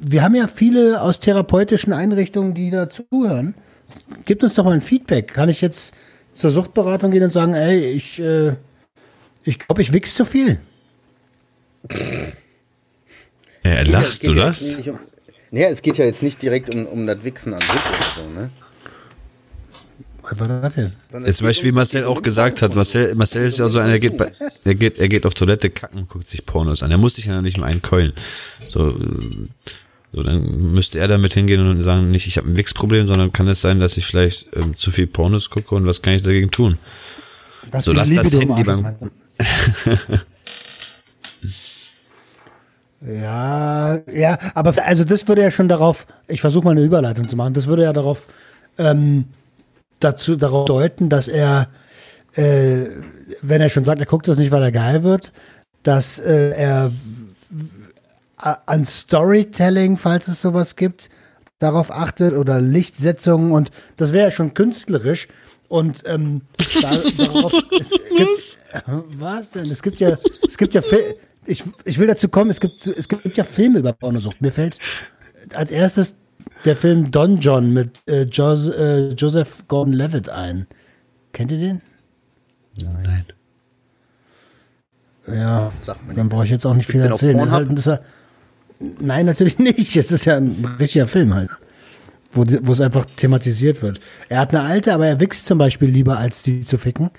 wir 0.00 0.22
haben 0.22 0.34
ja 0.34 0.46
viele 0.46 1.00
aus 1.00 1.20
therapeutischen 1.20 1.92
Einrichtungen, 1.92 2.54
die 2.54 2.70
da 2.70 2.88
zuhören. 2.88 3.54
Gib 4.24 4.42
uns 4.42 4.54
doch 4.54 4.64
mal 4.64 4.72
ein 4.72 4.80
Feedback. 4.80 5.34
Kann 5.34 5.48
ich 5.48 5.60
jetzt 5.60 5.94
zur 6.34 6.50
Suchtberatung 6.50 7.10
gehen 7.10 7.22
und 7.22 7.30
sagen, 7.30 7.54
ey, 7.54 7.80
ich, 7.92 8.20
äh, 8.20 8.54
ich 9.44 9.58
glaube, 9.58 9.82
ich 9.82 9.92
wichs 9.92 10.14
zu 10.14 10.24
viel? 10.24 10.60
Ja, 13.64 13.82
lachst 13.82 14.26
du 14.26 14.34
das? 14.34 14.78
Um, 14.86 14.98
naja, 15.50 15.68
es 15.68 15.82
geht 15.82 15.98
ja 15.98 16.04
jetzt 16.04 16.22
nicht 16.22 16.42
direkt 16.42 16.74
um, 16.74 16.86
um 16.86 17.06
das 17.06 17.22
Wichsen 17.24 17.54
an 17.54 17.60
sich 17.60 17.70
oder 17.70 18.24
so, 18.24 18.30
ne? 18.30 18.50
Was 20.30 20.38
war 20.38 20.48
das 20.48 20.74
denn? 20.74 20.92
Jetzt 21.24 21.38
zum 21.38 21.46
Beispiel, 21.46 21.70
wie 21.70 21.74
Marcel 21.74 22.04
auch 22.04 22.22
gesagt 22.22 22.62
hat, 22.62 22.74
Marcel, 22.74 23.14
Marcel 23.14 23.44
ist 23.44 23.58
ja 23.58 23.68
so 23.68 23.78
einer, 23.78 23.92
er 23.92 23.98
geht, 24.00 24.16
bei, 24.16 24.32
er 24.64 24.74
geht, 24.74 24.98
er 24.98 25.08
geht 25.08 25.26
auf 25.26 25.34
Toilette 25.34 25.70
kacken, 25.70 26.08
guckt 26.08 26.28
sich 26.28 26.46
Pornos 26.46 26.82
an. 26.82 26.90
Er 26.90 26.98
muss 26.98 27.16
sich 27.16 27.26
ja 27.26 27.42
nicht 27.42 27.58
mal 27.58 27.66
einkeulen. 27.66 28.12
So, 28.68 28.98
so, 30.12 30.22
dann 30.22 30.72
müsste 30.72 30.98
er 30.98 31.08
damit 31.08 31.34
hingehen 31.34 31.66
und 31.68 31.82
sagen, 31.82 32.10
nicht, 32.10 32.26
ich 32.26 32.38
habe 32.38 32.48
ein 32.48 32.56
Wichsproblem, 32.56 33.06
sondern 33.06 33.32
kann 33.32 33.48
es 33.48 33.60
sein, 33.60 33.80
dass 33.80 33.96
ich 33.96 34.06
vielleicht 34.06 34.48
ähm, 34.56 34.76
zu 34.76 34.90
viel 34.90 35.06
Pornos 35.06 35.50
gucke 35.50 35.74
und 35.74 35.86
was 35.86 36.02
kann 36.02 36.14
ich 36.14 36.22
dagegen 36.22 36.50
tun? 36.50 36.78
Das 37.70 37.84
so, 37.84 37.92
lass 37.92 38.12
das 38.12 38.32
Handy 38.32 38.62
beim... 38.64 38.96
Ja, 43.06 44.00
ja, 44.14 44.38
aber 44.54 44.72
also 44.82 45.04
das 45.04 45.28
würde 45.28 45.42
ja 45.42 45.50
schon 45.50 45.68
darauf, 45.68 46.06
ich 46.26 46.40
versuche 46.40 46.64
mal 46.64 46.70
eine 46.70 46.82
Überleitung 46.82 47.28
zu 47.28 47.36
machen, 47.36 47.52
das 47.52 47.66
würde 47.66 47.82
ja 47.82 47.92
darauf 47.92 48.26
ähm, 48.78 49.26
dazu 50.00 50.36
darauf 50.36 50.66
deuten, 50.66 51.08
dass 51.08 51.28
er, 51.28 51.68
äh, 52.34 52.86
wenn 53.42 53.60
er 53.60 53.70
schon 53.70 53.84
sagt, 53.84 54.00
er 54.00 54.06
guckt 54.06 54.28
das 54.28 54.38
nicht, 54.38 54.50
weil 54.50 54.62
er 54.62 54.72
geil 54.72 55.02
wird, 55.02 55.32
dass 55.82 56.18
äh, 56.18 56.50
er 56.50 56.92
an 58.36 58.84
Storytelling, 58.84 59.96
falls 59.96 60.28
es 60.28 60.42
sowas 60.42 60.76
gibt, 60.76 61.08
darauf 61.58 61.90
achtet 61.90 62.34
oder 62.34 62.60
Lichtsetzungen 62.60 63.52
und 63.52 63.70
das 63.96 64.12
wäre 64.12 64.26
ja 64.26 64.30
schon 64.30 64.54
künstlerisch. 64.54 65.28
Und 65.68 66.02
ähm, 66.04 66.42
da, 66.82 66.94
darauf, 67.24 67.52
es 67.80 67.90
gibt, 67.90 68.60
was 69.18 69.50
denn? 69.50 69.70
Es 69.70 69.82
gibt 69.82 69.98
ja, 69.98 70.18
es 70.46 70.58
gibt 70.58 70.74
ja, 70.74 70.82
ich, 71.46 71.64
ich 71.84 71.98
will 71.98 72.06
dazu 72.06 72.28
kommen, 72.28 72.50
es 72.50 72.60
gibt, 72.60 72.86
es 72.86 73.08
gibt 73.08 73.36
ja 73.36 73.44
Filme 73.44 73.78
über 73.78 73.92
Pornosucht. 73.92 74.40
Mir 74.40 74.52
fällt 74.52 74.78
als 75.54 75.70
erstes 75.70 76.14
der 76.64 76.76
Film 76.76 77.10
Don 77.10 77.38
John 77.38 77.72
mit 77.72 78.00
äh, 78.06 78.22
Jos 78.22 78.68
äh, 78.68 79.10
Joseph 79.10 79.64
Gordon-Levitt 79.68 80.28
ein. 80.28 80.66
Kennt 81.32 81.52
ihr 81.52 81.58
den? 81.58 81.82
Nein. 82.82 83.24
Ja, 85.26 85.72
dann 86.14 86.28
brauche 86.28 86.44
ich 86.44 86.50
jetzt 86.50 86.66
auch 86.66 86.74
nicht 86.74 86.86
viel 86.86 87.00
erzählen. 87.00 87.38
Das 87.38 87.50
halt, 87.50 87.78
das 87.78 87.86
halt, 87.86 88.02
nein, 89.00 89.26
natürlich 89.26 89.58
nicht. 89.58 89.96
Es 89.96 90.12
ist 90.12 90.24
ja 90.26 90.36
ein 90.36 90.76
richtiger 90.78 91.08
Film 91.08 91.34
halt. 91.34 91.50
Wo, 92.32 92.44
wo 92.62 92.72
es 92.72 92.80
einfach 92.80 93.06
thematisiert 93.16 93.80
wird. 93.80 94.00
Er 94.28 94.40
hat 94.40 94.54
eine 94.54 94.62
alte, 94.62 94.92
aber 94.92 95.06
er 95.06 95.20
wächst 95.20 95.46
zum 95.46 95.56
Beispiel 95.56 95.88
lieber, 95.88 96.18
als 96.18 96.42
die 96.42 96.64
zu 96.64 96.78
ficken. 96.78 97.10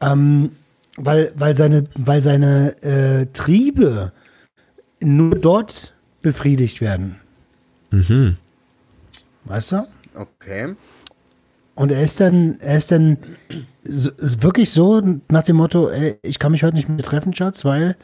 Ähm, 0.00 0.52
weil, 0.96 1.32
weil 1.34 1.56
seine, 1.56 1.84
weil 1.94 2.22
seine 2.22 2.80
äh, 2.82 3.26
Triebe 3.32 4.12
nur 5.00 5.34
dort 5.34 5.94
befriedigt 6.22 6.80
werden. 6.80 7.16
Mhm. 7.90 8.36
Weißt 9.46 9.72
du? 9.72 9.86
Okay. 10.14 10.74
Und 11.74 11.92
er 11.92 12.00
ist 12.00 12.20
dann, 12.20 12.58
er 12.60 12.78
ist 12.78 12.90
dann 12.90 13.18
so, 13.84 14.10
wirklich 14.18 14.72
so 14.72 15.02
nach 15.28 15.42
dem 15.42 15.56
Motto, 15.56 15.90
ey, 15.90 16.18
ich 16.22 16.38
kann 16.38 16.52
mich 16.52 16.62
heute 16.62 16.74
nicht 16.74 16.88
mehr 16.88 17.04
treffen, 17.04 17.34
Schatz, 17.34 17.66
weil 17.66 17.96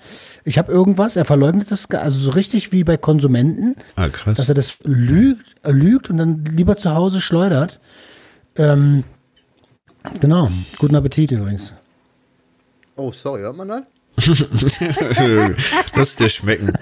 ich 0.44 0.58
habe 0.58 0.70
irgendwas, 0.70 1.16
er 1.16 1.24
verleugnet 1.24 1.70
das, 1.70 1.90
also 1.90 2.18
so 2.18 2.32
richtig 2.32 2.70
wie 2.72 2.84
bei 2.84 2.98
Konsumenten, 2.98 3.76
ah, 3.96 4.10
krass. 4.10 4.36
dass 4.36 4.48
er 4.50 4.54
das 4.54 4.76
lügt, 4.82 5.54
lügt 5.64 6.10
und 6.10 6.18
dann 6.18 6.44
lieber 6.44 6.76
zu 6.76 6.94
Hause 6.94 7.22
schleudert. 7.22 7.80
Ähm, 8.56 9.04
genau, 10.20 10.50
guten 10.78 10.94
Appetit 10.94 11.32
übrigens. 11.32 11.72
Oh, 12.96 13.10
sorry, 13.10 13.40
hört 13.40 13.56
man 13.56 13.68
das? 13.68 13.82
Lass 15.94 16.16
dir 16.16 16.28
schmecken. 16.28 16.72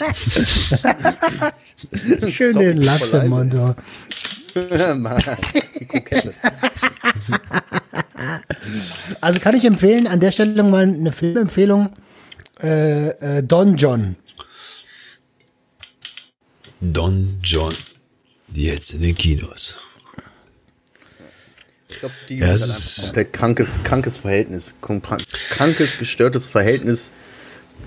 Schön 2.28 2.58
den 2.58 2.82
Lachs 2.82 3.12
im 3.12 3.28
Mund. 3.28 3.54
Also 9.20 9.40
kann 9.40 9.56
ich 9.56 9.64
empfehlen, 9.64 10.06
an 10.06 10.20
der 10.20 10.32
Stelle 10.32 10.62
mal 10.62 10.84
eine 10.84 11.12
Filmempfehlung. 11.12 11.90
Äh, 12.62 13.08
äh, 13.38 13.42
Don 13.42 13.76
John. 13.76 14.16
Don 16.80 17.38
John. 17.42 17.74
Jetzt 18.52 18.94
in 18.94 19.02
den 19.02 19.14
Kinos. 19.14 19.78
Ich 21.88 21.98
glaube, 21.98 22.14
die 22.28 22.36
ja, 22.38 22.52
ist 22.52 23.04
komplett 23.04 23.32
krankes, 23.32 23.82
krankes 23.82 24.18
Verhältnis, 24.18 24.74
krankes, 24.80 25.98
gestörtes 25.98 26.46
Verhältnis 26.46 27.12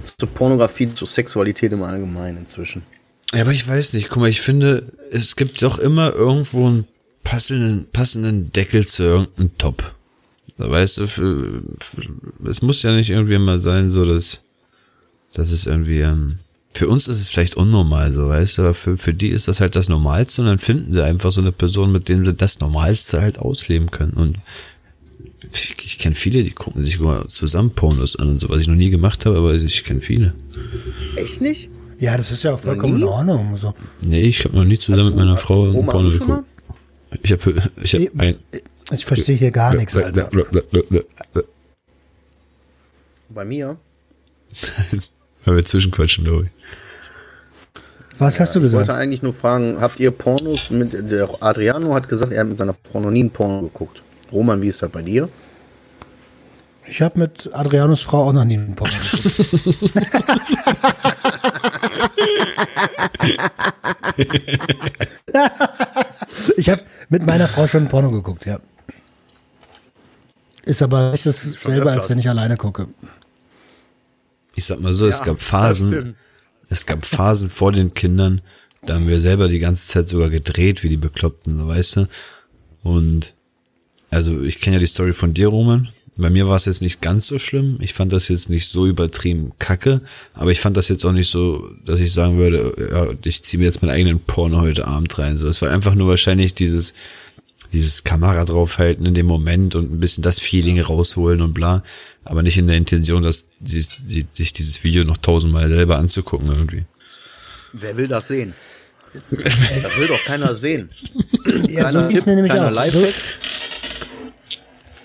zur 0.03 0.29
Pornografie, 0.29 0.93
zur 0.93 1.07
Sexualität 1.07 1.71
im 1.71 1.83
Allgemeinen 1.83 2.39
inzwischen. 2.39 2.83
Ja, 3.33 3.41
aber 3.41 3.51
ich 3.51 3.67
weiß 3.67 3.93
nicht, 3.93 4.09
guck 4.09 4.21
mal, 4.21 4.29
ich 4.29 4.41
finde, 4.41 4.83
es 5.11 5.35
gibt 5.35 5.61
doch 5.63 5.79
immer 5.79 6.13
irgendwo 6.13 6.67
einen 6.67 6.85
passenden, 7.23 7.87
passenden 7.91 8.51
Deckel 8.51 8.85
zu 8.85 9.03
irgendeinem 9.03 9.57
Top. 9.57 9.95
Da 10.57 10.69
weißt 10.69 10.99
du, 10.99 11.07
für, 11.07 11.63
für, 11.79 12.47
es 12.47 12.61
muss 12.61 12.83
ja 12.83 12.91
nicht 12.91 13.09
irgendwie 13.09 13.39
mal 13.39 13.57
sein, 13.57 13.89
so 13.89 14.05
dass, 14.05 14.41
dass 15.33 15.49
es 15.49 15.65
irgendwie, 15.65 16.01
ähm, 16.01 16.37
für 16.75 16.87
uns 16.87 17.07
ist 17.07 17.21
es 17.21 17.29
vielleicht 17.29 17.55
unnormal, 17.55 18.13
so 18.13 18.27
weißt 18.27 18.57
du, 18.57 18.61
aber 18.63 18.73
für, 18.75 18.97
für 18.97 19.15
die 19.15 19.29
ist 19.29 19.47
das 19.47 19.61
halt 19.61 19.75
das 19.75 19.89
Normalste 19.89 20.41
und 20.41 20.47
dann 20.47 20.59
finden 20.59 20.93
sie 20.93 21.03
einfach 21.03 21.31
so 21.31 21.41
eine 21.41 21.51
Person, 21.51 21.91
mit 21.91 22.09
dem 22.09 22.25
sie 22.25 22.33
das 22.35 22.59
Normalste 22.59 23.19
halt 23.19 23.39
ausleben 23.39 23.89
können. 23.89 24.13
Und 24.13 24.37
ich, 25.51 25.75
ich 25.83 25.97
kenne 25.97 26.15
viele, 26.15 26.43
die 26.43 26.51
gucken 26.51 26.83
sich 26.83 26.99
zusammen 27.29 27.71
Pornos 27.71 28.15
an 28.15 28.29
und 28.29 28.39
so, 28.39 28.49
was 28.49 28.61
ich 28.61 28.67
noch 28.67 28.75
nie 28.75 28.91
gemacht 28.91 29.25
habe, 29.25 29.37
aber 29.37 29.55
ich 29.55 29.83
kenne 29.83 30.01
viele. 30.01 30.35
Echt 31.15 31.41
nicht? 31.41 31.69
Ja, 32.03 32.17
das 32.17 32.31
ist 32.31 32.43
ja 32.43 32.53
auch 32.53 32.59
vollkommen 32.59 32.97
in 32.97 33.03
Ordnung. 33.05 33.55
So. 33.55 33.73
Nee, 34.05 34.23
ich 34.23 34.43
habe 34.43 34.57
noch 34.57 34.65
nie 34.65 34.77
zusammen 34.77 35.11
mit 35.11 35.15
meiner 35.15 35.37
Frau 35.37 35.69
ein 35.71 35.85
Porno 35.85 36.09
geguckt. 36.09 36.43
Ich 37.21 37.31
habe 37.31 37.53
ich 37.81 37.95
hab 37.95 38.19
ein. 38.19 38.39
Ich 38.91 39.05
verstehe 39.05 39.37
hier 39.37 39.51
gar 39.51 39.73
nichts, 39.73 39.95
Alter. 39.95 40.29
Bei 43.29 43.45
mir? 43.45 43.77
Weil 45.45 45.55
wir 45.55 45.63
zwischenquatschen, 45.63 46.25
glaube 46.25 46.47
ich. 46.47 46.49
Was 48.19 48.37
hast 48.37 48.53
du 48.53 48.59
Ich 48.59 48.63
gesagt? 48.63 48.89
wollte 48.89 48.99
eigentlich 48.99 49.21
nur 49.21 49.33
fragen, 49.33 49.77
habt 49.79 50.01
ihr 50.01 50.11
Pornos 50.11 50.71
mit, 50.71 50.91
der 51.09 51.29
Adriano 51.41 51.93
hat 51.93 52.09
gesagt, 52.09 52.33
er 52.33 52.41
hat 52.41 52.49
mit 52.49 52.57
seiner 52.57 52.75
Frau 52.91 52.99
noch 52.99 53.11
nie 53.11 53.21
einen 53.21 53.31
Porno 53.31 53.61
geguckt. 53.61 54.03
Roman, 54.29 54.61
wie 54.61 54.67
ist 54.67 54.81
das 54.81 54.89
bei 54.89 55.03
dir? 55.03 55.29
Ich 56.85 57.01
habe 57.01 57.17
mit 57.17 57.49
Adrianus 57.53 58.01
Frau 58.01 58.25
auch 58.27 58.33
noch 58.33 58.43
nie 58.43 58.57
einen 58.57 58.75
Porno 58.75 58.91
geguckt. 58.93 59.93
ich 66.57 66.69
habe 66.69 66.81
mit 67.09 67.25
meiner 67.25 67.47
Frau 67.47 67.67
schon 67.67 67.83
ein 67.83 67.89
Porno 67.89 68.09
geguckt, 68.09 68.45
ja. 68.45 68.59
Ist 70.65 70.81
aber 70.81 71.11
nicht 71.11 71.25
dasselbe, 71.25 71.91
als 71.91 72.09
wenn 72.09 72.19
ich 72.19 72.29
alleine 72.29 72.57
gucke. 72.57 72.87
Ich 74.55 74.65
sag 74.65 74.79
mal 74.79 74.93
so, 74.93 75.07
es 75.07 75.19
Ja, 75.19 75.25
gab 75.25 75.39
das 75.39 75.47
Phasen, 75.47 76.15
es 76.69 76.85
gab 76.85 77.05
Phasen 77.05 77.49
vor 77.49 77.71
den 77.71 77.93
Kindern, 77.93 78.41
da 78.85 78.95
haben 78.95 79.07
wir 79.07 79.21
selber 79.21 79.47
die 79.47 79.59
ganze 79.59 79.87
Zeit 79.87 80.09
sogar 80.09 80.29
gedreht, 80.29 80.83
wie 80.83 80.89
die 80.89 80.97
Bekloppten, 80.97 81.57
so 81.57 81.67
weißt 81.67 81.95
du. 81.97 82.07
Und 82.83 83.35
also 84.09 84.41
ich 84.43 84.59
kenne 84.59 84.75
ja 84.75 84.79
die 84.79 84.87
Story 84.87 85.13
von 85.13 85.33
dir, 85.33 85.47
Roman. 85.47 85.89
Bei 86.15 86.29
mir 86.29 86.47
war 86.47 86.55
es 86.55 86.65
jetzt 86.65 86.81
nicht 86.81 87.01
ganz 87.01 87.27
so 87.27 87.39
schlimm. 87.39 87.77
Ich 87.79 87.93
fand 87.93 88.13
das 88.13 88.27
jetzt 88.27 88.49
nicht 88.49 88.67
so 88.67 88.85
übertrieben 88.85 89.53
kacke, 89.57 90.01
aber 90.35 90.51
ich 90.51 90.59
fand 90.59 90.77
das 90.77 90.87
jetzt 90.89 91.03
auch 91.05 91.11
nicht 91.11 91.29
so, 91.29 91.71
dass 91.85 91.99
ich 91.99 92.13
sagen 92.13 92.37
würde, 92.37 92.75
ja, 92.91 93.07
ich 93.23 93.43
ziehe 93.43 93.59
mir 93.59 93.65
jetzt 93.65 93.81
meinen 93.81 93.91
eigenen 93.91 94.19
Porno 94.19 94.61
heute 94.61 94.87
Abend 94.87 95.17
rein. 95.17 95.37
So, 95.37 95.47
es 95.47 95.61
war 95.63 95.71
einfach 95.71 95.95
nur 95.95 96.09
wahrscheinlich 96.09 96.53
dieses 96.53 96.93
dieses 97.73 98.03
Kamera 98.03 98.45
draufhalten 98.45 99.05
in 99.05 99.15
dem 99.15 99.25
Moment 99.25 99.73
und 99.75 99.91
ein 99.91 99.99
bisschen 99.99 100.21
das 100.21 100.39
Feeling 100.39 100.79
rausholen 100.79 101.41
und 101.41 101.53
bla, 101.53 101.83
aber 102.23 102.43
nicht 102.43 102.57
in 102.57 102.67
der 102.67 102.77
Intention, 102.77 103.23
dass 103.23 103.49
sie, 103.61 103.83
sie, 104.05 104.25
sich 104.31 104.53
dieses 104.53 104.83
Video 104.83 105.03
noch 105.03 105.17
tausendmal 105.17 105.67
selber 105.67 105.97
anzugucken 105.97 106.49
irgendwie. 106.49 106.85
Wer 107.73 107.97
will 107.97 108.07
das 108.07 108.27
sehen? 108.27 108.53
Das 109.29 109.97
will 109.99 110.07
doch 110.07 110.23
keiner 110.25 110.55
sehen. 110.55 110.89
Ja, 111.45 111.81
Kleiner 111.81 112.05
so 112.05 112.15
Tipp, 112.15 112.25
mir 112.25 112.35
nämlich 112.35 112.51
kleiner 112.53 112.69
auch. 112.69 112.75
Lifehack. 112.75 113.13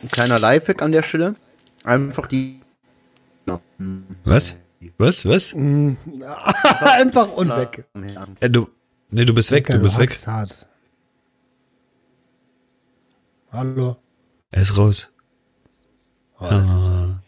Ein 0.03 0.09
kleiner 0.11 0.39
Lifehack 0.39 0.83
an 0.83 0.93
der 0.93 1.03
Stelle. 1.03 1.35
Einfach 1.85 2.27
die. 2.27 2.61
Was? 4.25 4.61
Was? 4.99 5.27
Was? 5.27 5.55
Einfach 6.81 7.33
und 7.33 7.49
weg. 7.49 7.85
Äh, 8.41 8.51
du, 8.51 8.69
nee, 9.11 9.25
du 9.25 9.35
bist 9.35 9.51
weg, 9.51 9.67
du 9.67 9.79
bist 9.81 9.99
weg. 9.99 10.19
Hart. 10.27 10.67
Hallo. 13.51 13.97
Er 14.51 14.63
ist 14.63 14.77
raus. 14.77 15.11
Ah. 16.39 17.21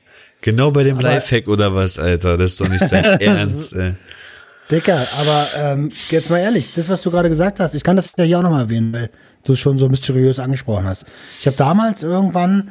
Genau 0.43 0.71
bei 0.71 0.85
dem 0.85 1.01
Lifehack 1.01 1.49
oder 1.49 1.75
was, 1.75 1.99
Alter? 1.99 2.37
Das 2.37 2.53
ist 2.53 2.61
doch 2.61 2.69
nicht 2.69 2.87
sein 2.87 3.05
Ernst, 3.21 3.73
ey. 3.75 3.95
Dicker, 4.71 5.07
aber 5.19 5.47
ähm, 5.59 5.91
jetzt 6.11 6.31
mal 6.31 6.39
ehrlich, 6.39 6.73
das, 6.73 6.89
was 6.89 7.03
du 7.03 7.11
gerade 7.11 7.29
gesagt 7.29 7.61
hast, 7.61 7.75
ich 7.75 7.83
kann 7.83 7.97
das 7.97 8.13
ja 8.17 8.25
hier 8.25 8.39
auch 8.39 8.43
nochmal 8.43 8.63
erwähnen, 8.63 8.93
weil 8.93 9.11
du 9.45 9.55
es 9.55 9.59
schon 9.59 9.79
so 9.79 9.89
mysteriös 9.89 10.39
angesprochen 10.39 10.85
hast. 10.85 11.07
Ich 11.41 11.47
habe 11.47 11.57
damals 11.57 12.03
irgendwann, 12.03 12.71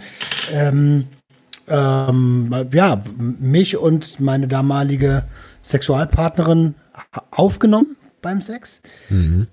ähm, 0.54 1.08
ähm, 1.68 2.68
ja, 2.72 3.02
mich 3.18 3.78
und 3.78 4.20
meine 4.20 4.48
damalige 4.48 5.26
Sexualpartnerin 5.62 6.76
aufgenommen 7.32 7.96
beim 8.22 8.42
Sex. 8.42 8.82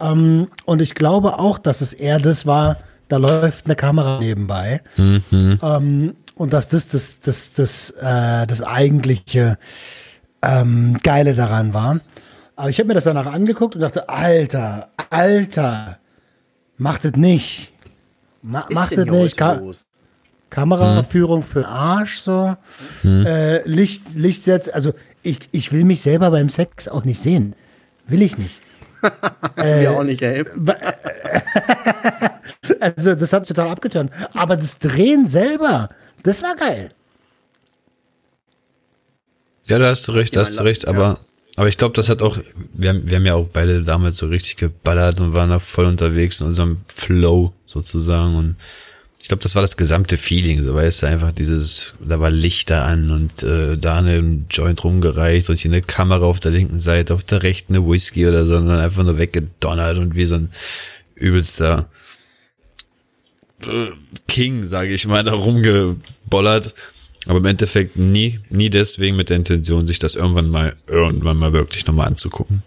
Ähm, 0.00 0.48
und 0.64 0.82
ich 0.82 0.94
glaube 0.94 1.38
auch, 1.38 1.58
dass 1.58 1.80
es 1.80 1.92
eher 1.92 2.18
das 2.18 2.46
war, 2.46 2.76
da 3.08 3.16
läuft 3.18 3.66
eine 3.66 3.76
Kamera 3.76 4.20
nebenbei. 4.20 4.82
Ähm, 5.62 6.14
und 6.34 6.52
dass 6.52 6.68
das 6.68 6.88
das, 6.88 7.20
das, 7.20 7.52
das, 7.54 7.90
äh, 7.90 8.46
das 8.46 8.62
eigentliche 8.62 9.58
ähm, 10.42 10.98
Geile 11.02 11.34
daran 11.34 11.74
war. 11.74 12.00
Aber 12.56 12.70
ich 12.70 12.78
habe 12.78 12.88
mir 12.88 12.94
das 12.94 13.04
danach 13.04 13.26
angeguckt 13.26 13.74
und 13.74 13.82
dachte, 13.82 14.08
Alter, 14.08 14.88
Alter, 15.10 15.98
macht 16.78 17.04
es 17.04 17.12
nicht. 17.12 17.72
Ma 18.42 18.66
macht 18.72 18.92
es 18.92 19.06
nicht. 19.06 19.36
Ka 19.36 19.60
Kameraführung 20.48 21.42
für 21.42 21.60
den 21.60 21.66
Arsch, 21.66 22.20
so. 22.20 22.56
Äh, 23.04 23.66
Licht, 23.68 24.14
Lichtsetz, 24.14 24.68
also 24.68 24.94
ich, 25.22 25.40
ich 25.52 25.72
will 25.72 25.84
mich 25.84 26.00
selber 26.00 26.30
beim 26.30 26.48
Sex 26.48 26.88
auch 26.88 27.04
nicht 27.04 27.20
sehen. 27.20 27.54
Will 28.06 28.22
ich 28.22 28.38
nicht. 28.38 28.60
Mir 29.56 29.90
auch 29.92 30.04
nicht 30.04 30.22
helfen. 30.22 30.66
Also 32.80 33.14
das 33.14 33.32
hat 33.32 33.46
total 33.46 33.70
abgeturnt. 33.70 34.10
Aber 34.34 34.56
das 34.56 34.78
Drehen 34.78 35.26
selber, 35.26 35.88
das 36.24 36.42
war 36.42 36.56
geil. 36.56 36.90
Ja, 39.66 39.78
da 39.78 39.90
hast 39.90 40.08
du 40.08 40.12
recht, 40.12 40.34
da 40.34 40.40
Ja, 40.40 40.46
hast 40.46 40.58
du 40.58 40.64
recht, 40.64 40.88
aber, 40.88 41.20
aber 41.56 41.68
ich 41.68 41.78
glaube, 41.78 41.94
das 41.94 42.08
hat 42.08 42.22
auch, 42.22 42.38
wir 42.74 42.90
haben, 42.90 43.08
wir 43.08 43.16
haben 43.16 43.26
ja 43.26 43.34
auch 43.34 43.48
beide 43.50 43.82
damals 43.82 44.18
so 44.18 44.26
richtig 44.26 44.56
geballert 44.56 45.20
und 45.20 45.34
waren 45.34 45.50
da 45.50 45.58
voll 45.58 45.86
unterwegs 45.86 46.40
in 46.40 46.48
unserem 46.48 46.78
Flow 46.94 47.52
sozusagen 47.66 48.36
und 48.36 48.56
ich 49.18 49.28
glaube, 49.28 49.42
das 49.42 49.54
war 49.54 49.62
das 49.62 49.76
gesamte 49.76 50.16
Feeling, 50.16 50.62
so 50.62 50.74
weißt 50.74 51.02
du, 51.02 51.06
einfach 51.06 51.32
dieses, 51.32 51.94
da 51.98 52.20
war 52.20 52.30
Lichter 52.30 52.84
an 52.84 53.10
und 53.10 53.42
äh, 53.42 53.76
da 53.76 53.98
eine 53.98 54.44
Joint 54.50 54.84
rumgereicht 54.84 55.48
und 55.48 55.58
hier 55.58 55.72
eine 55.72 55.82
Kamera 55.82 56.26
auf 56.26 56.38
der 56.38 56.52
linken 56.52 56.78
Seite, 56.78 57.14
auf 57.14 57.24
der 57.24 57.42
rechten 57.42 57.74
eine 57.74 57.88
Whisky 57.88 58.28
oder 58.28 58.44
so 58.44 58.56
und 58.56 58.66
dann 58.66 58.78
einfach 58.78 59.02
nur 59.02 59.18
weggedonnert 59.18 59.96
und 59.96 60.14
wie 60.14 60.26
so 60.26 60.36
ein 60.36 60.52
übelster 61.14 61.88
äh, 63.64 63.88
King, 64.28 64.66
sage 64.66 64.92
ich 64.92 65.06
mal, 65.06 65.24
da 65.24 65.32
rumgebollert. 65.32 66.74
Aber 67.26 67.38
im 67.38 67.44
Endeffekt 67.44 67.96
nie, 67.96 68.40
nie 68.50 68.70
deswegen 68.70 69.16
mit 69.16 69.30
der 69.30 69.36
Intention, 69.38 69.86
sich 69.86 69.98
das 69.98 70.14
irgendwann 70.14 70.48
mal, 70.48 70.74
irgendwann 70.86 71.36
mal 71.36 71.52
wirklich 71.52 71.86
nochmal 71.86 72.06
anzugucken. 72.06 72.62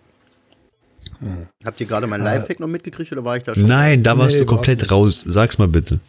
Habt 1.65 1.81
ihr 1.81 1.87
gerade 1.87 2.07
mein 2.07 2.21
Lifehack 2.21 2.59
noch 2.59 2.67
mitgekriegt 2.67 3.11
oder 3.11 3.23
war 3.25 3.37
ich 3.37 3.43
da 3.43 3.53
schon? 3.53 3.65
Nein, 3.65 4.03
da 4.03 4.17
warst 4.17 4.35
Nee, 4.35 4.41
du 4.41 4.45
komplett 4.45 4.91
raus. 4.91 5.21
Sag's 5.25 5.57
mal 5.57 5.67
bitte. 5.67 5.99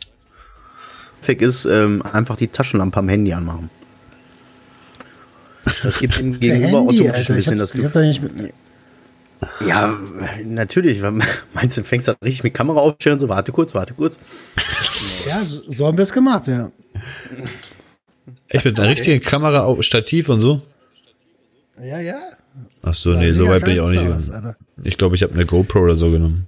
Lifehack 1.21 1.43
ist 1.43 1.65
ähm, 1.65 2.03
einfach 2.13 2.37
die 2.37 2.49
Taschenlampe 2.49 2.99
am 2.99 3.09
Handy 3.09 3.33
anmachen. 3.33 3.71
Das 5.65 6.01
gibt 6.01 6.19
dem 6.21 6.39
Gegenüber 6.39 6.81
Handy, 6.81 7.01
automatisch 7.01 7.31
Alter, 7.31 7.33
ein 7.33 7.37
bisschen 7.37 7.61
hab, 7.61 7.73
das 7.73 7.73
Gefühl. 7.73 8.53
Ja, 9.67 9.99
natürlich. 10.45 11.01
Meinst 11.55 11.79
du, 11.79 11.85
fängst 11.85 12.09
du 12.09 12.13
richtig 12.23 12.45
mit 12.45 12.55
Kamera 12.55 12.81
aufstellen 12.81 13.15
und 13.15 13.21
so, 13.21 13.29
warte 13.29 13.53
kurz, 13.53 13.75
warte 13.75 13.95
kurz. 13.95 14.17
ja, 15.27 15.43
so, 15.45 15.63
so 15.73 15.87
haben 15.87 15.97
wir 15.99 16.03
es 16.03 16.13
gemacht, 16.13 16.47
ja. 16.49 16.71
Echt 18.49 18.65
mit 18.65 18.79
einer 18.79 18.89
richtigen 18.89 19.21
Kamera, 19.21 19.61
auf 19.65 19.83
Stativ 19.83 20.29
und 20.29 20.41
so? 20.41 20.63
Ja, 21.83 22.01
ja. 22.01 22.21
Ach 22.83 22.95
so, 22.95 23.15
nee, 23.15 23.33
so 23.33 23.49
weit 23.49 23.65
bin 23.65 23.75
ich 23.75 23.81
auch 23.81 23.89
nicht 23.89 24.01
Aus. 24.01 24.31
Ich 24.85 24.99
glaube, 24.99 25.15
ich 25.15 25.23
habe 25.23 25.35
eine 25.35 25.47
GoPro 25.47 25.81
oder 25.81 25.97
so 25.97 26.11
genommen. 26.11 26.47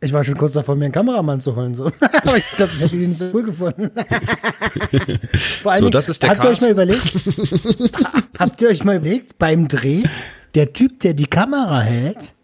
Ich 0.00 0.12
war 0.12 0.22
schon 0.22 0.36
kurz 0.36 0.52
davor, 0.52 0.76
mir 0.76 0.84
einen 0.84 0.92
Kameramann 0.92 1.40
zu 1.40 1.56
holen. 1.56 1.74
So. 1.74 1.86
Aber 2.00 2.36
ich 2.36 2.46
glaube, 2.56 2.72
das 2.72 2.80
hätte 2.80 2.96
ich 2.96 3.08
nicht 3.08 3.18
so 3.18 3.30
cool 3.34 3.44
gefunden. 3.44 3.90
Vor 5.62 5.72
allen 5.72 5.80
So, 5.80 5.90
das 5.90 6.08
ist 6.08 6.22
der 6.22 6.30
habt 6.30 6.44
ihr 6.44 6.50
euch 6.50 6.60
mal 6.60 6.70
überlegt? 6.70 7.02
habt 8.38 8.60
ihr 8.62 8.68
euch 8.68 8.84
mal 8.84 8.96
überlegt, 8.96 9.38
beim 9.38 9.66
Dreh, 9.66 10.04
der 10.54 10.72
Typ, 10.72 11.00
der 11.00 11.14
die 11.14 11.26
Kamera 11.26 11.80
hält, 11.80 12.34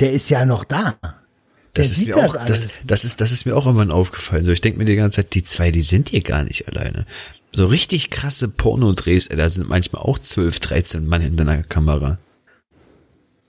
der 0.00 0.12
ist 0.12 0.28
ja 0.28 0.44
noch 0.44 0.64
da. 0.64 0.96
Der 1.02 1.84
Das 1.84 1.92
ist 1.92 2.04
mir 2.04 2.16
auch, 2.16 2.34
alles. 2.34 2.62
das, 2.62 2.70
das 2.84 3.04
ist, 3.04 3.20
das 3.20 3.30
ist 3.30 3.46
mir 3.46 3.56
auch 3.56 3.66
irgendwann 3.66 3.92
aufgefallen. 3.92 4.44
So, 4.44 4.50
ich 4.50 4.60
denke 4.60 4.78
mir 4.78 4.84
die 4.84 4.96
ganze 4.96 5.16
Zeit, 5.22 5.34
die 5.34 5.44
zwei, 5.44 5.70
die 5.70 5.82
sind 5.82 6.08
hier 6.08 6.22
gar 6.22 6.42
nicht 6.42 6.66
alleine. 6.66 7.06
So 7.54 7.66
richtig 7.66 8.10
krasse 8.10 8.48
Pornodrehs, 8.48 9.28
da 9.28 9.48
sind 9.50 9.68
manchmal 9.68 10.02
auch 10.02 10.18
12, 10.18 10.58
13 10.60 11.06
Mann 11.06 11.20
hinter 11.20 11.42
einer 11.42 11.62
Kamera. 11.62 12.18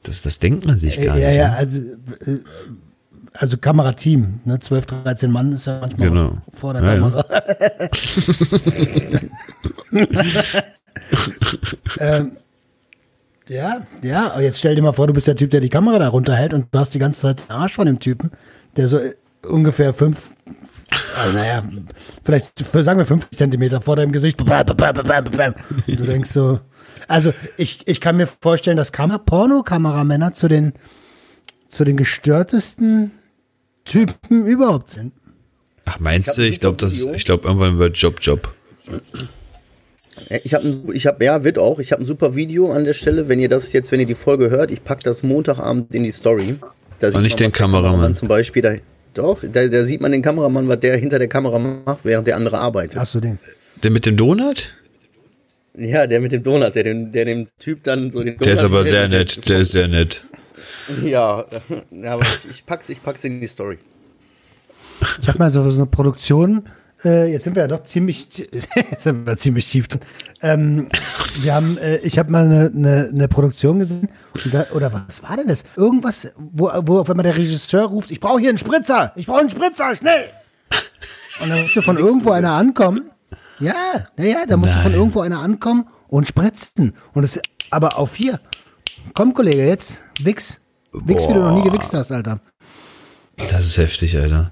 Das, 0.03 0.21
das 0.21 0.39
denkt 0.39 0.65
man 0.65 0.77
sich 0.77 0.99
gar 1.01 1.17
ja, 1.17 1.29
nicht. 1.29 1.37
ja, 1.37 1.47
ne? 1.49 1.55
also, 1.55 1.79
äh, 1.79 2.39
also 3.31 3.57
Kamerateam, 3.57 4.41
ne? 4.43 4.59
12, 4.59 4.85
13 4.87 5.31
Mann 5.31 5.53
ist 5.53 5.65
ja 5.67 5.79
manchmal 5.79 6.09
Genau. 6.09 6.37
vor 6.53 6.73
der 6.73 6.83
Ja, 6.83 6.93
ja. 6.95 6.99
Kamera. 6.99 7.25
ähm, 11.99 12.31
ja, 13.47 13.81
ja, 14.01 14.31
aber 14.33 14.41
jetzt 14.41 14.59
stell 14.59 14.75
dir 14.75 14.81
mal 14.81 14.93
vor, 14.93 15.07
du 15.07 15.13
bist 15.13 15.27
der 15.27 15.35
Typ, 15.35 15.51
der 15.51 15.59
die 15.61 15.69
Kamera 15.69 15.99
da 15.99 16.07
runterhält 16.09 16.53
und 16.53 16.67
du 16.71 16.79
hast 16.79 16.93
die 16.93 16.99
ganze 16.99 17.21
Zeit 17.21 17.39
den 17.47 17.51
Arsch 17.51 17.73
von 17.73 17.85
dem 17.85 17.99
Typen, 17.99 18.31
der 18.77 18.87
so 18.87 18.97
äh, 18.97 19.13
ungefähr 19.47 19.93
fünf, 19.93 20.31
also 21.21 21.37
naja, 21.37 21.63
vielleicht 22.23 22.51
sagen 22.73 22.99
wir 22.99 23.05
50 23.05 23.37
Zentimeter 23.37 23.81
vor 23.81 23.95
deinem 23.95 24.11
Gesicht. 24.11 24.39
Und 24.41 24.49
du 25.87 26.03
denkst 26.05 26.31
so, 26.31 26.59
also 27.07 27.33
ich, 27.57 27.81
ich 27.85 28.01
kann 28.01 28.17
mir 28.17 28.27
vorstellen, 28.27 28.77
dass 28.77 28.91
Kamer 28.91 29.19
Porno-Kameramänner 29.19 30.33
zu 30.33 30.47
den, 30.47 30.73
zu 31.69 31.83
den 31.83 31.97
gestörtesten 31.97 33.11
Typen 33.85 34.45
überhaupt 34.45 34.89
sind. 34.89 35.13
Ach, 35.85 35.99
meinst 35.99 36.37
du? 36.37 36.41
Ich 36.41 36.59
glaube, 36.59 36.77
das, 36.77 37.01
ich 37.01 37.25
glaube, 37.25 37.47
irgendwann 37.47 37.77
wird 37.77 37.97
Job 37.97 38.17
Job. 38.21 38.53
Ja, 40.29 40.37
Ich 40.43 40.53
habe, 40.53 40.83
ich 40.93 41.05
hab, 41.07 41.21
ja, 41.21 41.43
wird 41.43 41.57
auch. 41.57 41.79
Ich 41.79 41.91
habe 41.91 42.03
ein 42.03 42.05
super 42.05 42.35
Video 42.35 42.71
an 42.71 42.85
der 42.85 42.93
Stelle. 42.93 43.27
Wenn 43.29 43.39
ihr 43.39 43.49
das 43.49 43.73
jetzt, 43.73 43.91
wenn 43.91 43.99
ihr 43.99 44.05
die 44.05 44.15
Folge 44.15 44.49
hört, 44.49 44.71
ich 44.71 44.83
packe 44.83 45.03
das 45.03 45.23
Montagabend 45.23 45.93
in 45.93 46.03
die 46.03 46.11
Story. 46.11 46.57
Da 46.99 47.11
sieht 47.11 47.21
nicht 47.21 47.39
den 47.39 47.51
Kameramann. 47.51 48.15
Zum 48.15 48.27
Beispiel, 48.27 48.61
da, 48.61 48.75
doch, 49.13 49.43
da, 49.43 49.67
da 49.67 49.85
sieht 49.85 50.01
man 50.01 50.11
den 50.11 50.21
Kameramann, 50.21 50.67
was 50.67 50.79
der 50.79 50.97
hinter 50.97 51.19
der 51.19 51.27
Kamera 51.27 51.59
macht, 51.59 52.03
während 52.03 52.27
der 52.27 52.35
andere 52.35 52.59
arbeitet. 52.59 52.99
Hast 52.99 53.15
du 53.15 53.19
den? 53.19 53.39
Der 53.83 53.91
mit 53.91 54.05
dem 54.05 54.17
Donut? 54.17 54.73
Ja, 55.75 56.05
der 56.07 56.19
mit 56.19 56.31
dem 56.31 56.43
Donut, 56.43 56.75
der 56.75 56.83
dem, 56.83 57.11
der 57.11 57.25
dem 57.25 57.47
Typ 57.59 57.83
dann 57.83 58.11
so 58.11 58.23
den 58.23 58.37
Der 58.37 58.53
ist 58.53 58.63
Donut 58.63 58.77
aber 58.77 58.83
sehr 58.83 59.07
nett. 59.07 59.47
Der 59.49 59.59
ist 59.59 59.71
sehr 59.71 59.87
nett. 59.87 60.25
Ja, 61.03 61.45
ja 61.91 62.13
aber 62.13 62.23
ich, 62.23 62.51
ich, 62.51 62.65
pack's, 62.65 62.89
ich 62.89 63.01
pack's 63.01 63.23
in 63.23 63.41
die 63.41 63.47
Story. 63.47 63.77
Ich 65.21 65.27
habe 65.27 65.39
mal 65.39 65.49
so, 65.49 65.69
so 65.69 65.77
eine 65.77 65.85
Produktion, 65.85 66.67
äh, 67.05 67.25
jetzt 67.31 67.43
sind 67.43 67.55
wir 67.55 67.63
ja 67.63 67.67
doch 67.67 67.83
ziemlich, 67.83 68.27
jetzt 68.51 69.03
sind 69.03 69.25
wir 69.25 69.37
ziemlich 69.37 69.69
tief 69.69 69.87
drin. 69.87 70.01
Ähm, 70.41 70.87
wir 71.41 71.55
haben, 71.55 71.77
äh, 71.77 71.97
ich 71.97 72.19
habe 72.19 72.31
mal 72.31 72.45
eine, 72.45 72.71
eine, 72.73 73.09
eine 73.13 73.27
Produktion 73.27 73.79
gesehen, 73.79 74.09
da, 74.51 74.67
oder 74.73 74.91
was 75.07 75.23
war 75.23 75.37
denn 75.37 75.47
das? 75.47 75.63
Irgendwas, 75.75 76.31
wo, 76.37 76.71
wo 76.83 76.99
auf 76.99 77.09
einmal 77.09 77.23
der 77.23 77.37
Regisseur 77.37 77.85
ruft, 77.85 78.11
ich 78.11 78.19
brauche 78.19 78.39
hier 78.39 78.49
einen 78.49 78.57
Spritzer, 78.57 79.13
ich 79.15 79.25
brauche 79.25 79.39
einen 79.39 79.49
Spritzer, 79.49 79.95
schnell! 79.95 80.29
Und 81.41 81.49
dann 81.49 81.61
musste 81.61 81.81
von 81.81 81.97
irgendwo 81.97 82.31
einer 82.31 82.51
ankommen. 82.51 83.09
Ja, 83.59 84.07
naja, 84.17 84.45
da 84.47 84.57
musste 84.57 84.75
Nein. 84.75 84.83
von 84.83 84.93
irgendwo 84.93 85.21
einer 85.21 85.39
ankommen 85.39 85.87
und 86.07 86.27
spritzen. 86.27 86.93
Und 87.13 87.23
es, 87.23 87.39
aber 87.69 87.97
auf 87.97 88.15
hier. 88.15 88.39
Komm, 89.13 89.33
Kollege, 89.33 89.65
jetzt, 89.65 89.97
wichs. 90.19 90.61
Wichs, 90.91 91.27
wie 91.27 91.33
du 91.33 91.39
noch 91.39 91.55
nie 91.55 91.63
gewichst 91.63 91.93
hast, 91.93 92.11
Alter. 92.11 92.39
Das 93.37 93.65
ist 93.65 93.77
heftig, 93.77 94.17
Alter. 94.17 94.51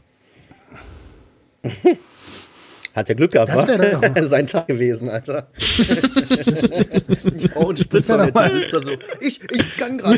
Hat 2.94 3.08
ja 3.08 3.16
Glück 3.16 3.32
gehabt, 3.32 3.50
Das 3.50 3.58
wa? 3.58 3.68
wär 3.68 3.92
doch 3.94 4.02
mal- 4.02 4.28
Sein 4.30 4.48
Tag 4.48 4.68
gewesen, 4.68 5.08
Alter. 5.10 5.48
ich 5.58 7.52
brauche 7.54 7.70
einen 7.70 7.78
Spritzer 7.78 8.26
mit. 8.26 8.36
so. 8.70 8.80
Ich, 9.22 9.40
ich 9.50 9.78
kann 9.78 9.98
gerade. 9.98 10.18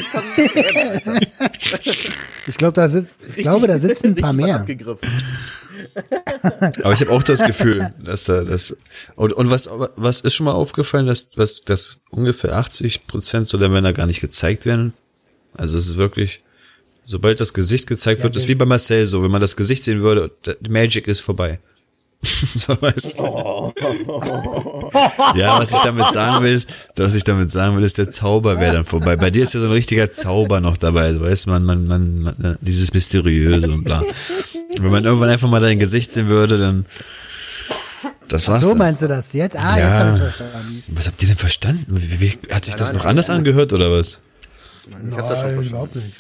ich 2.48 2.58
glaube, 2.58 2.74
da, 2.74 2.90
sitzt, 2.90 3.10
ich 3.36 3.44
glaube, 3.44 3.68
da 3.68 3.78
sitzen 3.78 4.08
ein 4.08 4.16
paar 4.16 4.34
Richtig 4.36 4.86
mehr. 4.86 4.98
Aber 6.84 6.94
ich 6.94 7.02
habe 7.02 7.12
auch 7.12 7.24
das 7.24 7.44
Gefühl, 7.46 7.94
dass 8.04 8.24
da 8.26 8.44
das 8.44 8.76
und, 9.16 9.34
und 9.34 9.50
was 9.50 9.70
was 9.96 10.22
ist 10.22 10.34
schon 10.36 10.46
mal 10.46 10.52
aufgefallen, 10.54 11.08
dass 11.08 11.30
was 11.36 11.62
dass 11.62 12.02
ungefähr 12.10 12.56
80 12.56 13.08
Prozent 13.08 13.48
so 13.48 13.58
der 13.58 13.70
Männer 13.70 13.94
gar 13.94 14.06
nicht 14.06 14.22
gezeigt 14.22 14.66
werden. 14.66 14.94
Also 15.56 15.78
es 15.78 15.88
ist 15.88 15.98
wirklich, 15.98 16.42
sobald 17.06 17.40
das 17.40 17.54
Gesicht 17.54 17.88
gezeigt 17.88 18.24
wird, 18.24 18.36
ist 18.36 18.48
wie 18.48 18.56
bei 18.56 18.66
Marcel 18.66 19.06
so, 19.08 19.24
wenn 19.24 19.32
man 19.32 19.42
das 19.42 19.56
Gesicht 19.56 19.84
sehen 19.84 20.02
würde, 20.02 20.32
die 20.62 20.70
Magic 20.72 21.08
ist 21.08 21.20
vorbei. 21.22 21.60
so 22.56 22.82
weißt 22.82 23.20
du. 23.20 23.74
Ja, 25.36 25.60
was 25.60 25.72
ich 25.72 25.80
damit 25.80 26.12
sagen 26.14 26.44
will, 26.44 26.54
ist, 26.54 26.68
was 26.96 27.16
ich 27.16 27.24
damit 27.24 27.52
sagen 27.52 27.76
will, 27.76 27.84
ist, 27.84 27.98
der 27.98 28.10
Zauber 28.12 28.60
wäre 28.60 28.74
dann 28.74 28.86
vorbei. 28.86 29.16
Bei 29.16 29.30
dir 29.32 29.44
ist 29.44 29.54
ja 29.54 29.60
so 29.60 29.66
ein 29.66 29.72
richtiger 29.72 30.12
Zauber 30.12 30.62
noch 30.62 30.78
dabei, 30.78 31.14
so 31.14 31.22
weißt 31.22 31.46
du, 31.46 31.50
man, 31.52 31.66
man, 31.66 31.88
man, 31.88 32.22
man, 32.24 32.58
dieses 32.62 32.94
Mysteriöse 32.94 33.72
und 33.72 33.84
bla. 33.84 34.04
Wenn 34.80 34.92
man 34.92 35.04
irgendwann 35.06 35.30
einfach 35.30 35.50
mal 35.50 35.60
dein 35.62 35.80
Gesicht 35.80 36.12
sehen 36.14 36.28
würde, 36.28 36.58
dann, 36.58 36.86
das 38.28 38.48
war's. 38.48 38.62
So 38.62 38.70
dann. 38.70 38.78
meinst 38.80 39.02
du 39.02 39.08
das 39.08 39.34
jetzt? 39.34 39.56
Ah, 39.56 39.78
Ja. 39.78 39.78
jetzt 39.78 39.94
habe 40.00 40.12
ich 40.16 40.22
verstanden. 40.36 40.84
Was 40.90 41.08
habt 41.08 41.22
ihr 41.22 41.28
denn 41.28 41.38
verstanden? 41.38 41.86
Wie, 41.90 42.22
wie, 42.22 42.54
hat 42.54 42.66
sich 42.66 42.76
das 42.76 42.94
noch 42.94 43.06
anders 43.06 43.30
angehört 43.30 43.74
oder 43.74 43.92
was? 43.92 44.22
Ich 44.88 45.18
hab 45.18 45.30
das 45.30 45.38
schon 45.40 45.46
Nein, 45.48 45.56
verstanden. 45.56 45.68
überhaupt 45.70 45.96
nicht. 45.96 46.16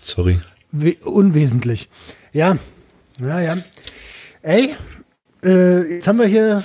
Sorry. 0.00 0.38
We 0.72 0.94
unwesentlich. 1.04 1.88
Ja, 2.32 2.58
ja, 3.20 3.40
ja. 3.40 3.54
Ey, 4.42 4.74
äh, 5.46 5.94
jetzt 5.94 6.08
haben 6.08 6.18
wir 6.18 6.26
hier, 6.26 6.62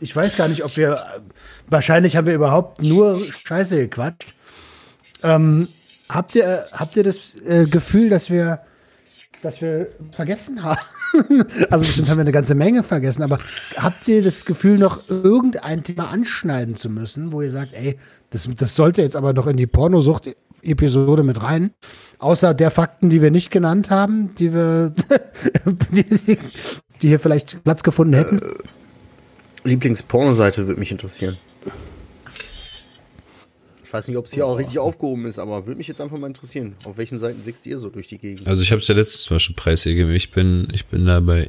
ich 0.00 0.14
weiß 0.14 0.36
gar 0.36 0.48
nicht, 0.48 0.64
ob 0.64 0.76
wir, 0.76 0.96
wahrscheinlich 1.68 2.16
haben 2.16 2.26
wir 2.26 2.34
überhaupt 2.34 2.82
nur 2.82 3.16
Scheiße 3.16 3.76
gequatscht. 3.76 4.34
Ähm, 5.22 5.68
habt 6.08 6.34
ihr, 6.34 6.64
habt 6.72 6.96
ihr 6.96 7.02
das 7.02 7.34
äh, 7.46 7.66
Gefühl, 7.66 8.10
dass 8.10 8.30
wir, 8.30 8.60
dass 9.42 9.60
wir 9.60 9.88
vergessen 10.12 10.62
haben? 10.62 10.80
also 11.70 11.84
bestimmt 11.84 12.08
haben 12.08 12.18
wir 12.18 12.22
eine 12.22 12.32
ganze 12.32 12.54
Menge 12.54 12.82
vergessen, 12.82 13.22
aber 13.22 13.38
habt 13.76 14.06
ihr 14.08 14.22
das 14.22 14.44
Gefühl, 14.44 14.78
noch 14.78 15.08
irgendein 15.08 15.84
Thema 15.84 16.08
anschneiden 16.08 16.76
zu 16.76 16.88
müssen, 16.90 17.32
wo 17.32 17.42
ihr 17.42 17.50
sagt, 17.50 17.72
ey, 17.74 17.98
das, 18.30 18.48
das 18.56 18.74
sollte 18.74 19.02
jetzt 19.02 19.16
aber 19.16 19.32
doch 19.32 19.46
in 19.46 19.56
die 19.56 19.66
Pornosucht-Episode 19.66 21.22
mit 21.22 21.40
rein? 21.42 21.70
Außer 22.18 22.54
der 22.54 22.70
Fakten, 22.70 23.10
die 23.10 23.22
wir 23.22 23.30
nicht 23.30 23.50
genannt 23.50 23.90
haben, 23.90 24.34
die 24.34 24.52
wir, 24.52 24.92
die, 25.92 26.38
die 27.02 27.08
hier 27.08 27.20
vielleicht 27.20 27.62
Platz 27.64 27.82
gefunden 27.82 28.14
hätten. 28.14 28.40
Lieblingspornoseite 29.64 30.66
würde 30.66 30.78
mich 30.78 30.90
interessieren. 30.90 31.38
Ich 33.84 33.92
weiß 33.92 34.08
nicht, 34.08 34.16
ob 34.16 34.26
es 34.26 34.34
hier 34.34 34.46
auch 34.46 34.58
richtig 34.58 34.78
aufgehoben 34.78 35.24
ist, 35.26 35.38
aber 35.38 35.66
würde 35.66 35.78
mich 35.78 35.86
jetzt 35.86 36.00
einfach 36.00 36.18
mal 36.18 36.26
interessieren. 36.26 36.74
Auf 36.84 36.96
welchen 36.96 37.18
Seiten 37.18 37.46
wächst 37.46 37.64
ihr 37.66 37.78
so 37.78 37.90
durch 37.90 38.08
die 38.08 38.18
Gegend? 38.18 38.46
Also 38.46 38.62
ich 38.62 38.72
habe 38.72 38.80
es 38.80 38.88
ja 38.88 38.94
letztes 38.94 39.30
Mal 39.30 39.38
schon 39.38 39.54
preisgegeben. 39.54 40.12
Ich 40.12 40.32
bin, 40.32 40.66
ich 40.72 40.86
bin 40.86 41.06
da 41.06 41.20
bei 41.20 41.48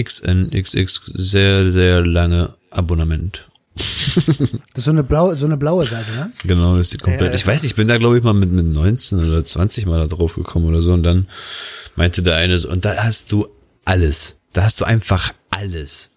XNXX 0.00 1.12
sehr, 1.14 1.72
sehr 1.72 2.04
lange 2.04 2.54
Abonnement. 2.70 3.48
Das 4.14 4.28
ist 4.28 4.84
so 4.84 4.90
eine 4.90 5.02
blaue, 5.02 5.36
so 5.36 5.46
eine 5.46 5.56
blaue 5.56 5.84
Seite, 5.84 6.10
ne? 6.12 6.30
Genau, 6.44 6.76
das 6.76 6.86
ist 6.86 6.94
die 6.94 6.98
komplett. 6.98 7.34
Ich 7.34 7.46
weiß, 7.46 7.62
nicht, 7.62 7.72
ich 7.72 7.76
bin 7.76 7.88
da 7.88 7.98
glaube 7.98 8.16
ich 8.18 8.22
mal 8.22 8.32
mit, 8.32 8.52
mit 8.52 8.64
19 8.64 9.18
oder 9.18 9.42
20 9.42 9.86
mal 9.86 9.98
da 9.98 10.06
drauf 10.06 10.36
gekommen 10.36 10.66
oder 10.66 10.82
so 10.82 10.92
und 10.92 11.02
dann 11.02 11.26
meinte 11.96 12.22
der 12.22 12.36
eine 12.36 12.58
so, 12.58 12.68
und 12.70 12.84
da 12.84 12.96
hast 12.96 13.32
du 13.32 13.46
alles. 13.84 14.40
Da 14.52 14.64
hast 14.64 14.80
du 14.80 14.84
einfach 14.84 15.32
alles. 15.50 16.10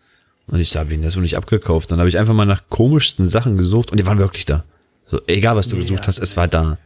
Und 0.48 0.60
ich 0.60 0.76
habe 0.78 0.94
ihn 0.94 1.02
das 1.02 1.14
so 1.14 1.20
nicht 1.20 1.38
abgekauft. 1.38 1.92
Dann 1.92 2.00
habe 2.00 2.10
ich 2.10 2.18
einfach 2.18 2.34
mal 2.34 2.46
nach 2.46 2.70
komischsten 2.70 3.28
Sachen 3.28 3.58
gesucht 3.58 3.92
und 3.92 4.00
die 4.00 4.06
waren 4.06 4.20
wirklich 4.20 4.46
da. 4.46 4.64
So, 5.08 5.22
egal 5.28 5.56
was 5.56 5.68
du 5.68 5.78
gesucht 5.78 6.08
hast, 6.08 6.20
es 6.20 6.38
war 6.38 6.48
da. 6.48 6.78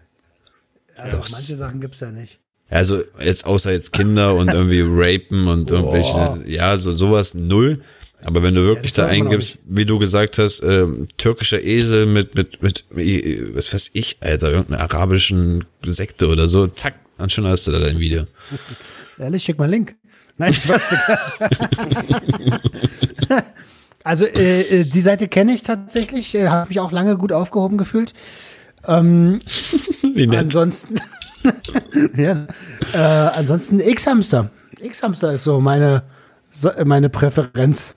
Also 0.96 1.18
Doch. 1.18 1.30
manche 1.30 1.56
Sachen 1.56 1.82
gibt's 1.82 2.00
ja 2.00 2.12
nicht. 2.12 2.40
Also 2.70 3.02
jetzt 3.20 3.46
außer 3.46 3.72
jetzt 3.72 3.92
Kinder 3.92 4.36
und 4.36 4.50
irgendwie 4.50 4.84
Rapen 4.86 5.48
und 5.48 5.70
irgendwelche, 5.70 6.50
ja, 6.50 6.78
so 6.78 6.94
sowas 6.94 7.34
null. 7.34 7.82
Aber 8.24 8.44
wenn 8.44 8.56
du 8.56 8.62
wirklich 8.62 8.94
das 8.94 9.08
da 9.08 9.12
eingibst, 9.12 9.60
wie 9.66 9.86
du 9.86 10.00
gesagt 10.00 10.38
hast, 10.38 10.62
ähm, 10.64 11.08
türkischer 11.18 11.62
Esel 11.62 12.06
mit, 12.06 12.36
mit, 12.36 12.62
mit, 12.62 12.86
äh, 12.96 13.56
was 13.56 13.74
weiß 13.74 13.92
ich, 13.94 14.18
Alter, 14.22 14.52
irgendeiner 14.52 14.82
arabischen 14.82 15.66
Sekte 15.84 16.28
oder 16.28 16.48
so, 16.48 16.68
zack, 16.68 17.00
dann 17.18 17.30
schon 17.30 17.48
hast 17.48 17.68
du 17.68 17.72
da 17.72 17.80
dein 17.80 18.00
Video. 18.00 18.26
Ehrlich, 19.18 19.44
schick 19.44 19.58
mal 19.58 19.66
einen 19.66 19.74
Link. 19.74 19.96
Nein, 20.42 20.50
ich 20.50 20.68
weiß 20.70 20.82
Also 24.04 24.26
äh, 24.26 24.62
äh, 24.62 24.84
die 24.86 25.00
Seite 25.02 25.28
kenne 25.28 25.54
ich 25.54 25.62
tatsächlich, 25.62 26.34
äh, 26.34 26.48
habe 26.48 26.70
mich 26.70 26.80
auch 26.80 26.92
lange 26.92 27.16
gut 27.16 27.32
aufgehoben 27.32 27.78
gefühlt. 27.78 28.14
Ähm, 28.88 29.39
Wie 30.16 30.26
nett. 30.26 30.39
ansonsten, 30.39 31.00
ja, 32.18 32.48
äh, 32.94 32.98
ansonsten 32.98 33.80
X-Hamster. 33.80 34.50
X-Hamster 34.80 35.32
ist 35.34 35.44
so 35.44 35.60
meine, 35.60 36.02
so- 36.50 36.72
meine 36.86 37.10
Präferenz. 37.10 37.94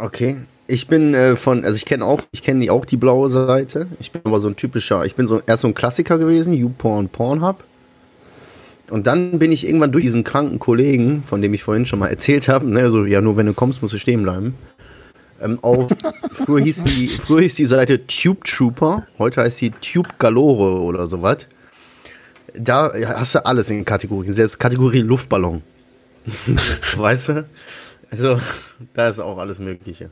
Okay. 0.00 0.40
Ich 0.66 0.86
bin 0.86 1.12
äh, 1.12 1.36
von, 1.36 1.64
also 1.66 1.76
ich 1.76 1.84
kenne 1.84 2.06
auch, 2.06 2.22
ich 2.30 2.40
kenne 2.42 2.60
die 2.60 2.70
auch 2.70 2.86
die 2.86 2.96
blaue 2.96 3.28
Seite. 3.28 3.86
Ich 4.00 4.12
bin 4.12 4.22
aber 4.24 4.40
so 4.40 4.48
ein 4.48 4.56
typischer, 4.56 5.04
ich 5.04 5.14
bin 5.14 5.26
so 5.26 5.42
erst 5.46 5.60
so 5.62 5.68
ein 5.68 5.74
Klassiker 5.74 6.16
gewesen, 6.16 6.54
YouPorn, 6.54 7.08
Pornhub. 7.10 7.64
Und 8.90 9.06
dann 9.06 9.38
bin 9.38 9.52
ich 9.52 9.66
irgendwann 9.66 9.92
durch 9.92 10.04
diesen 10.04 10.24
kranken 10.24 10.58
Kollegen, 10.58 11.22
von 11.24 11.42
dem 11.42 11.52
ich 11.52 11.62
vorhin 11.62 11.86
schon 11.86 11.98
mal 11.98 12.08
erzählt 12.08 12.48
habe, 12.48 12.66
ne, 12.66 12.90
so, 12.90 13.04
ja, 13.04 13.20
nur 13.20 13.36
wenn 13.36 13.46
du 13.46 13.54
kommst, 13.54 13.82
musst 13.82 13.94
du 13.94 13.98
stehen 13.98 14.22
bleiben. 14.22 14.54
Ähm, 15.40 15.58
auf, 15.62 15.90
früher, 16.32 16.62
hieß 16.62 16.84
die, 16.84 17.08
früher 17.08 17.42
hieß 17.42 17.54
die 17.54 17.66
Seite 17.66 18.06
Tube 18.06 18.44
Trooper, 18.44 19.06
heute 19.18 19.42
heißt 19.42 19.60
die 19.60 19.70
Tube 19.70 20.18
Galore 20.18 20.80
oder 20.80 21.06
sowas. 21.06 21.46
Da 22.54 22.92
hast 22.94 23.34
du 23.34 23.44
alles 23.44 23.68
in 23.70 23.84
Kategorien, 23.84 24.32
selbst 24.32 24.58
Kategorie 24.58 25.00
Luftballon. 25.00 25.62
weißt 26.96 27.28
du? 27.28 27.48
Also, 28.10 28.40
da 28.94 29.08
ist 29.08 29.20
auch 29.20 29.38
alles 29.38 29.58
Mögliche. 29.58 30.10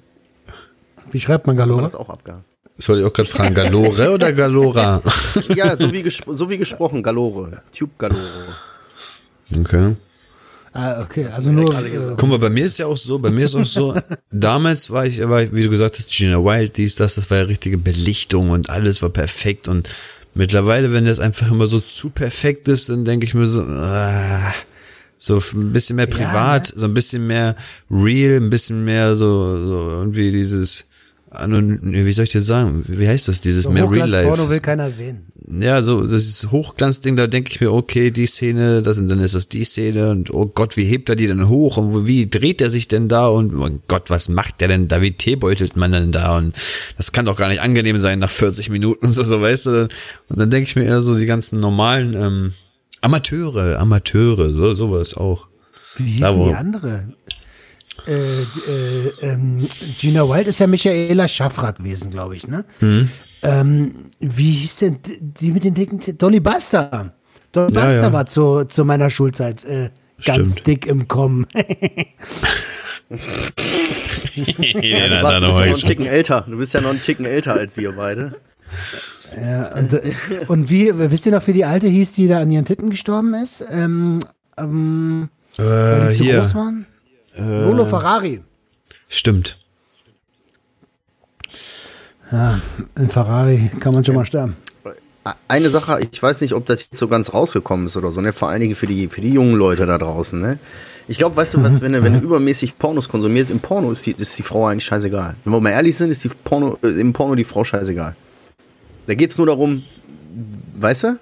Wie 1.11 1.20
schreibt 1.20 1.47
man 1.47 1.57
Galore? 1.57 1.83
das 1.83 1.95
auch 1.95 2.11
abgehakt. 2.11 2.45
Das 2.77 2.89
wollte 2.89 3.03
ich 3.03 3.09
auch 3.09 3.12
gerade 3.12 3.29
fragen, 3.29 3.55
Galore 3.55 4.11
oder 4.14 4.33
Galora? 4.33 5.03
Ja, 5.55 5.77
so 5.77 5.93
wie, 5.93 6.09
so 6.11 6.51
wie 6.51 6.59
gesprochen, 6.59 7.03
Galore. 7.03 7.62
Tube 7.72 7.99
Galore. 7.99 8.57
Okay. 9.59 9.97
Ah, 10.72 11.01
okay, 11.03 11.27
also 11.29 11.51
nur. 11.53 11.74
Äh, 11.74 12.14
Guck 12.18 12.29
mal, 12.29 12.39
bei 12.39 12.51
mir 12.51 12.66
ist 12.66 12.77
ja 12.77 12.85
auch 12.85 12.99
so, 12.99 13.18
bei 13.18 13.31
mir 13.31 13.47
ist 13.47 13.55
auch 13.55 13.64
so, 13.64 13.99
damals 14.31 14.91
war 14.91 15.07
ich, 15.07 15.27
war, 15.27 15.43
ich, 15.43 15.55
wie 15.55 15.62
du 15.62 15.70
gesagt 15.70 15.97
hast, 15.99 16.11
Gina 16.14 16.37
Wild, 16.37 16.77
dies, 16.77 16.97
das, 16.97 17.14
das 17.14 17.31
war 17.31 17.39
ja 17.39 17.45
richtige 17.45 17.79
Belichtung 17.79 18.51
und 18.51 18.68
alles 18.68 19.01
war 19.01 19.09
perfekt 19.09 19.68
und 19.68 19.89
mittlerweile, 20.35 20.93
wenn 20.93 21.07
das 21.07 21.18
einfach 21.18 21.51
immer 21.51 21.66
so 21.66 21.81
zu 21.81 22.11
perfekt 22.11 22.68
ist, 22.68 22.91
dann 22.91 23.07
denke 23.07 23.24
ich 23.24 23.33
mir 23.33 23.47
so, 23.47 23.62
ah, 23.62 24.53
so 25.16 25.43
ein 25.55 25.72
bisschen 25.72 25.97
mehr 25.97 26.09
privat, 26.09 26.66
so 26.66 26.85
ein 26.85 26.93
bisschen 26.93 27.27
mehr 27.27 27.57
real, 27.91 28.37
ein 28.37 28.51
bisschen 28.51 28.85
mehr 28.85 29.16
so, 29.16 29.57
so 29.57 29.91
irgendwie 29.93 30.31
dieses, 30.31 30.89
wie 31.39 32.12
soll 32.12 32.24
ich 32.24 32.30
dir 32.32 32.41
sagen, 32.41 32.82
wie 32.87 33.07
heißt 33.09 33.28
das, 33.28 33.41
dieses 33.41 33.64
so 33.64 33.70
mehr 33.70 33.91
Real 33.91 34.09
Life? 34.09 34.28
Porno 34.28 34.49
will 34.49 34.61
keiner 34.61 34.91
sehen. 34.91 35.26
ja, 35.61 35.82
so 35.82 36.03
das 36.03 36.24
ist 36.26 36.51
Hochglanzding, 36.51 37.16
da 37.16 37.26
denke 37.26 37.51
ich 37.53 37.61
mir, 37.61 37.72
okay, 37.72 38.11
die 38.11 38.26
Szene, 38.26 38.82
das 38.82 38.99
und 38.99 39.09
dann 39.09 39.20
ist 39.20 39.34
das 39.34 39.49
die 39.49 39.64
Szene 39.64 40.11
und 40.11 40.32
oh 40.32 40.47
Gott, 40.47 40.76
wie 40.76 40.84
hebt 40.84 41.09
er 41.09 41.16
die 41.16 41.26
denn 41.26 41.49
hoch 41.49 41.76
und 41.76 42.07
wie 42.07 42.28
dreht 42.28 42.61
er 42.61 42.70
sich 42.70 42.89
denn 42.89 43.09
da 43.09 43.28
und 43.28 43.55
oh 43.55 43.68
Gott, 43.89 44.11
was 44.11 44.28
macht 44.28 44.61
der 44.61 44.68
denn 44.68 44.89
da, 44.89 45.01
wie 45.03 45.12
teebeutelt 45.12 45.76
man 45.76 45.93
denn 45.93 46.12
da 46.12 46.37
und 46.39 46.55
das 46.97 47.12
kann 47.12 47.26
doch 47.26 47.37
gar 47.37 47.49
nicht 47.49 47.61
angenehm 47.61 47.99
sein 47.99 48.18
nach 48.18 48.30
40 48.30 48.70
Minuten 48.70 49.07
und 49.07 49.12
so, 49.12 49.22
so 49.22 49.41
weißt 49.41 49.66
du. 49.66 49.82
Und 50.28 50.39
dann 50.41 50.51
denke 50.51 50.68
ich 50.68 50.76
mir 50.76 50.84
eher 50.84 51.03
so 51.03 51.14
die 51.16 51.26
ganzen 51.26 51.61
normalen 51.61 52.14
ähm, 52.14 52.53
Amateure, 53.03 53.78
Amateure, 53.78 54.55
so 54.55 54.74
sowas 54.74 55.14
auch. 55.14 55.49
Wie 55.99 56.12
hieß 56.12 56.20
Da, 56.22 56.37
wo- 56.37 56.49
die 56.49 56.55
andere? 56.55 57.12
Äh, 58.07 58.42
äh, 58.42 59.12
ähm, 59.20 59.66
Gina 59.98 60.22
Wild 60.28 60.46
ist 60.46 60.61
ja 60.61 60.66
Michaela 60.66 61.26
Schaffra 61.28 61.70
gewesen, 61.72 62.11
glaube 62.11 62.36
ich, 62.36 62.46
ne? 62.48 62.64
Mhm. 62.80 63.09
Ähm, 63.42 63.94
wie 64.20 64.52
hieß 64.52 64.76
denn 64.76 64.98
die- 65.20 65.50
mit 65.52 65.64
den 65.64 65.74
dicken 65.74 66.00
T- 66.00 66.12
Dolly 66.14 66.40
Buster? 66.40 67.12
Dolly 67.52 67.74
Ja, 67.74 67.80
Buster 67.84 68.02
ja. 68.02 68.12
war 68.12 68.26
zu, 68.26 68.64
zu 68.64 68.84
meiner 68.84 69.11
Schulzeit 69.11 69.64
äh, 69.64 69.90
ganz 70.24 70.52
Stimmt. 70.52 70.66
dick 70.66 70.86
im 70.86 71.07
Kommen. 71.09 71.46
Ja, 74.34 75.09
Du 75.09 75.22
warst 75.22 75.40
noch 75.42 75.59
einen 75.59 75.74
Ticken 75.76 76.07
älter. 76.07 76.44
Du 76.48 76.57
bist 76.59 76.74
ja 76.74 76.80
noch 76.80 76.90
einen 76.90 77.00
Ticken 77.02 77.24
älter 77.24 77.54
als 77.54 77.76
wir 77.76 77.92
beide. 77.92 78.34
ja, 79.40 79.72
und, 79.74 79.92
äh, 79.92 80.12
und 80.48 80.70
wie, 80.70 80.90
wisst 80.92 81.26
ihr 81.26 81.32
noch, 81.32 81.46
wie 81.46 81.52
die 81.52 81.64
alte 81.64 81.86
hieß, 81.86 82.12
die 82.12 82.28
da 82.28 82.40
an 82.40 82.50
ihren 82.50 82.64
Titten 82.64 82.90
gestorben 82.90 83.34
ist? 83.34 83.64
Ähm, 83.70 84.18
ähm, 84.59 85.28
weil 85.57 86.09
Äh, 86.09 86.16
die 86.16 86.16
zu 86.16 86.24
groß 86.24 86.46
hier. 86.48 86.54
waren? 86.54 86.86
Lolo 87.39 87.84
Ferrari. 87.84 88.43
Stimmt. 89.09 89.59
In 92.97 93.09
Ferrari 93.09 93.70
kann 93.78 93.95
man 93.95 94.05
schon 94.05 94.16
mal 94.16 94.24
sterben. 94.24 94.57
Eine 95.49 95.70
Sache, 95.70 95.99
ich 96.01 96.22
weiß 96.22 96.41
nicht, 96.41 96.55
ob 96.55 96.66
das 96.66 96.82
jetzt 96.82 96.99
so 96.99 97.09
ganz 97.09 97.34
rausgekommen 97.34 97.87
ist 97.87 97.97
oder 97.97 98.12
so, 98.12 98.20
ne? 98.20 98.32
Vor 98.32 98.49
allen 98.49 98.61
Dingen 98.61 98.76
für 98.76 98.87
die, 98.87 99.09
für 99.09 99.20
die 99.20 99.32
jungen 99.32 99.55
Leute 99.55 99.84
da 99.84 99.99
draußen, 99.99 100.41
ne? 100.41 100.59
Ich 101.09 101.18
glaube, 101.18 101.37
weißt 101.37 101.55
du, 101.55 101.62
was, 101.62 101.80
wenn 101.80 101.93
du, 101.93 102.03
wenn 102.03 102.14
du 102.14 102.20
übermäßig 102.22 102.78
Pornos 102.78 103.09
konsumiert, 103.09 103.51
im 103.51 103.59
Porno 103.61 103.91
ist 103.91 104.07
die, 104.07 104.12
ist 104.12 104.39
die 104.39 104.43
Frau 104.45 104.66
eigentlich 104.66 104.84
scheißegal. 104.84 105.34
Wenn 105.45 105.53
wir 105.53 105.61
mal 105.61 105.70
ehrlich 105.70 105.97
sind, 105.97 106.11
ist 106.11 106.22
die 106.22 106.28
Porno, 106.28 106.78
äh, 106.82 106.89
im 106.89 107.12
Porno 107.12 107.34
die 107.34 107.45
Frau 107.45 107.64
scheißegal. 107.64 108.14
Da 109.07 109.14
geht's 109.14 109.37
nur 109.39 109.49
darum, 109.49 109.82
weißt 110.76 111.03
du? 111.05 111.18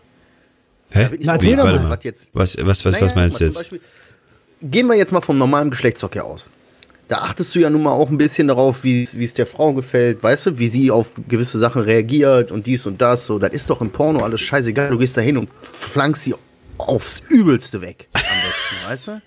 Hä? 0.90 1.08
Na, 1.20 1.34
erzähl 1.34 1.56
doch 1.56 1.64
geachtet, 1.64 1.82
mal. 1.82 1.90
was 1.90 2.04
jetzt 2.04 2.30
Was, 2.34 2.56
was, 2.60 2.84
was, 2.84 2.92
Naja, 2.92 3.06
was 3.06 3.14
meinst 3.14 3.40
du 3.40 3.44
jetzt? 3.44 3.58
Beispiel, 3.58 3.80
gehen 4.64 4.86
wir 4.88 4.94
jetzt 4.96 5.12
mal 5.12 5.20
vom 5.20 5.38
normalen 5.38 5.70
Geschlechtsverkehr 5.70 6.24
aus. 6.24 6.50
Da 7.08 7.18
achtest 7.18 7.54
du 7.54 7.58
ja 7.60 7.68
nun 7.68 7.82
mal 7.82 7.92
auch 7.92 8.08
ein 8.08 8.16
bisschen 8.16 8.48
darauf, 8.48 8.82
wie 8.82 9.02
es 9.02 9.34
der 9.34 9.46
Frau 9.46 9.74
gefällt, 9.74 10.22
weißt 10.22 10.46
du, 10.46 10.58
wie 10.58 10.68
sie 10.68 10.90
auf 10.90 11.12
gewisse 11.28 11.58
Sachen 11.58 11.82
reagiert 11.82 12.50
und 12.50 12.66
dies 12.66 12.86
und 12.86 13.00
das. 13.02 13.26
So, 13.26 13.38
das 13.38 13.52
ist 13.52 13.68
doch 13.68 13.80
im 13.82 13.90
Porno 13.90 14.20
alles 14.24 14.40
scheißegal. 14.40 14.88
Du 14.90 14.98
gehst 14.98 15.16
da 15.16 15.20
hin 15.20 15.36
und 15.36 15.50
flankst 15.60 16.24
sie 16.24 16.34
aufs 16.78 17.22
Übelste 17.28 17.82
weg. 17.82 18.08
Am 18.14 18.20
besten, 18.22 18.74
weißt 18.88 19.06
du? 19.08 19.22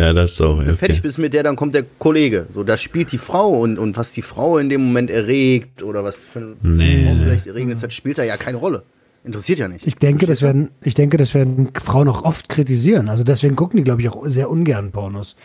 Ja, 0.00 0.12
das 0.12 0.32
ist 0.32 0.40
auch. 0.40 0.58
Wenn 0.58 0.66
du 0.68 0.74
fertig 0.74 0.98
Okay. 0.98 1.02
bist 1.02 1.18
mit 1.18 1.34
der, 1.34 1.42
dann 1.42 1.56
kommt 1.56 1.74
der 1.74 1.84
Kollege. 1.98 2.46
So, 2.50 2.62
da 2.64 2.78
spielt 2.78 3.10
die 3.12 3.18
Frau 3.18 3.50
und, 3.60 3.78
und 3.78 3.96
was 3.96 4.12
die 4.12 4.22
Frau 4.22 4.58
in 4.58 4.68
dem 4.68 4.82
Moment 4.84 5.10
erregt 5.10 5.82
oder 5.82 6.02
was 6.04 6.24
für 6.24 6.38
ein 6.40 6.56
Nee. 6.62 7.04
Frau 7.06 7.14
vielleicht 7.22 7.46
erregend 7.48 7.74
ist, 7.74 7.82
das 7.82 7.94
spielt 7.94 8.18
da 8.18 8.22
ja 8.24 8.36
keine 8.36 8.58
Rolle. 8.58 8.84
Interessiert 9.24 9.60
ja 9.60 9.68
nicht. 9.68 9.86
Ich 9.86 9.94
denke, 9.96 10.26
das 10.26 10.42
werden, 10.42 10.70
ich 10.82 10.94
denke, 10.94 11.16
das 11.16 11.32
werden 11.34 11.70
Frauen 11.80 12.08
auch 12.08 12.24
oft 12.24 12.48
kritisieren. 12.48 13.08
Also 13.08 13.22
deswegen 13.22 13.54
gucken 13.54 13.76
die, 13.76 13.84
glaube 13.84 14.02
ich, 14.02 14.08
auch 14.08 14.24
sehr 14.26 14.50
ungern 14.50 14.90
Pornos. 14.90 15.36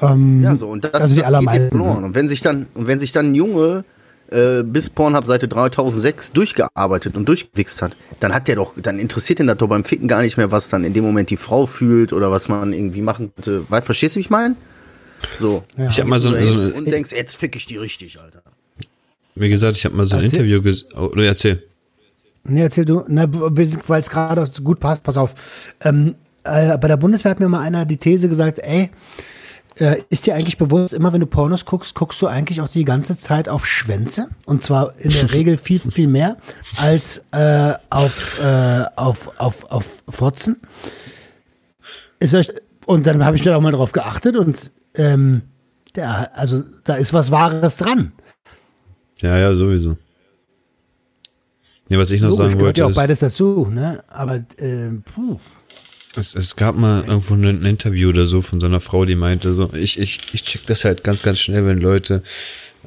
du? 0.00 0.40
Ja, 0.42 0.56
so, 0.56 0.66
und 0.68 0.82
das, 0.84 0.92
Also 0.94 1.14
die 1.14 1.20
das 1.22 1.38
geht 1.38 1.52
jetzt 1.52 1.68
verloren. 1.68 2.00
ne? 2.00 2.06
Und 2.06 2.14
wenn 2.16 2.28
sich 2.28 2.40
dann, 2.40 2.66
und 2.74 2.86
wenn 2.88 2.98
sich 2.98 3.12
dann 3.12 3.30
ein 3.30 3.34
Junge 3.36 3.84
äh, 4.30 4.64
bis 4.64 4.90
Pornhub 4.90 5.24
Seite 5.26 5.46
3006 5.46 6.32
durchgearbeitet 6.32 7.16
und 7.16 7.28
durchgewichst 7.28 7.80
hat, 7.80 7.96
dann 8.18 8.34
hat 8.34 8.48
der 8.48 8.56
doch, 8.56 8.74
dann 8.76 8.98
interessiert 8.98 9.38
ihn 9.38 9.46
das 9.46 9.58
doch 9.58 9.68
beim 9.68 9.84
Ficken 9.84 10.08
gar 10.08 10.22
nicht 10.22 10.36
mehr, 10.36 10.50
was 10.50 10.68
dann 10.68 10.82
in 10.82 10.94
dem 10.94 11.04
Moment 11.04 11.30
die 11.30 11.36
Frau 11.36 11.66
fühlt 11.66 12.12
oder 12.12 12.32
was 12.32 12.48
man 12.48 12.72
irgendwie 12.72 13.02
machen 13.02 13.30
könnte. 13.36 13.64
Weißt, 13.70 13.86
verstehst 13.86 14.16
du, 14.16 14.18
wie 14.18 14.22
ich 14.22 14.30
meine? 14.30 14.56
So. 15.36 15.62
Ich 15.88 16.00
habe 16.00 16.10
mal 16.10 16.18
so, 16.18 16.30
so 16.30 16.34
eine, 16.36 16.74
und 16.74 16.90
denkst, 16.90 17.12
jetzt 17.12 17.36
fick 17.36 17.54
ich 17.54 17.66
die 17.66 17.76
richtig, 17.76 18.18
Alter. 18.20 18.42
wie 19.36 19.48
gesagt, 19.48 19.76
ich 19.76 19.84
habe 19.84 19.94
mal 19.94 20.06
so 20.06 20.16
ein 20.16 20.24
Erzähl. 20.24 20.40
Interview 20.40 20.60
gesehen. 20.62 20.92
Oder 20.94 21.24
erzähl. 21.24 21.62
Nee, 22.44 22.62
erzähl 22.62 22.84
du. 22.84 23.04
Weil 23.06 24.00
es 24.00 24.10
gerade 24.10 24.50
gut 24.62 24.80
passt, 24.80 25.02
pass 25.02 25.16
auf. 25.16 25.34
Ähm, 25.80 26.14
äh, 26.44 26.76
bei 26.78 26.88
der 26.88 26.96
Bundeswehr 26.96 27.30
hat 27.30 27.40
mir 27.40 27.48
mal 27.48 27.60
einer 27.60 27.84
die 27.84 27.96
These 27.96 28.28
gesagt, 28.28 28.58
ey, 28.58 28.90
äh, 29.78 29.96
ist 30.08 30.26
dir 30.26 30.34
eigentlich 30.34 30.58
bewusst, 30.58 30.92
immer 30.92 31.12
wenn 31.12 31.20
du 31.20 31.26
Pornos 31.26 31.64
guckst, 31.64 31.94
guckst 31.94 32.20
du 32.22 32.26
eigentlich 32.26 32.60
auch 32.60 32.68
die 32.68 32.84
ganze 32.84 33.18
Zeit 33.18 33.48
auf 33.48 33.66
Schwänze? 33.66 34.28
Und 34.46 34.62
zwar 34.62 34.94
in 34.98 35.10
der 35.10 35.32
Regel 35.32 35.56
viel, 35.56 35.80
viel 35.80 36.06
mehr 36.06 36.36
als 36.76 37.24
äh, 37.32 37.72
auf, 37.90 38.38
äh, 38.40 38.84
auf, 38.96 39.40
auf, 39.40 39.70
auf 39.70 40.04
Fotzen. 40.08 40.56
Ist 42.20 42.34
euch, 42.34 42.50
und 42.86 43.06
dann 43.06 43.24
habe 43.24 43.36
ich 43.36 43.44
mir 43.44 43.56
auch 43.56 43.60
mal 43.60 43.72
drauf 43.72 43.92
geachtet 43.92 44.36
und 44.36 44.70
ähm, 44.94 45.42
der, 45.96 46.36
also 46.36 46.62
da 46.84 46.94
ist 46.94 47.12
was 47.12 47.30
Wahres 47.30 47.76
dran. 47.76 48.12
Ja, 49.18 49.38
ja, 49.38 49.54
sowieso. 49.54 49.96
Nee, 51.88 51.98
was 51.98 52.10
ich 52.10 52.20
noch 52.20 52.30
Logisch, 52.30 52.44
sagen 52.44 52.58
gehört 52.58 52.66
wollte, 52.66 52.80
ja 52.80 52.86
auch 52.86 52.94
beides 52.94 53.18
dazu, 53.18 53.68
ne? 53.70 54.02
Aber 54.08 54.36
äh, 54.56 54.88
puh. 55.14 55.38
es, 56.16 56.34
es 56.34 56.56
gab 56.56 56.76
mal 56.76 57.04
irgendwo 57.06 57.34
ein 57.34 57.64
Interview 57.64 58.08
oder 58.08 58.26
so 58.26 58.40
von 58.40 58.60
so 58.60 58.66
einer 58.66 58.80
Frau, 58.80 59.04
die 59.04 59.16
meinte 59.16 59.52
so, 59.54 59.70
ich, 59.74 59.98
ich, 59.98 60.18
ich 60.32 60.42
check 60.42 60.66
das 60.66 60.84
halt 60.84 61.04
ganz, 61.04 61.22
ganz 61.22 61.40
schnell, 61.40 61.66
wenn 61.66 61.80
Leute 61.80 62.22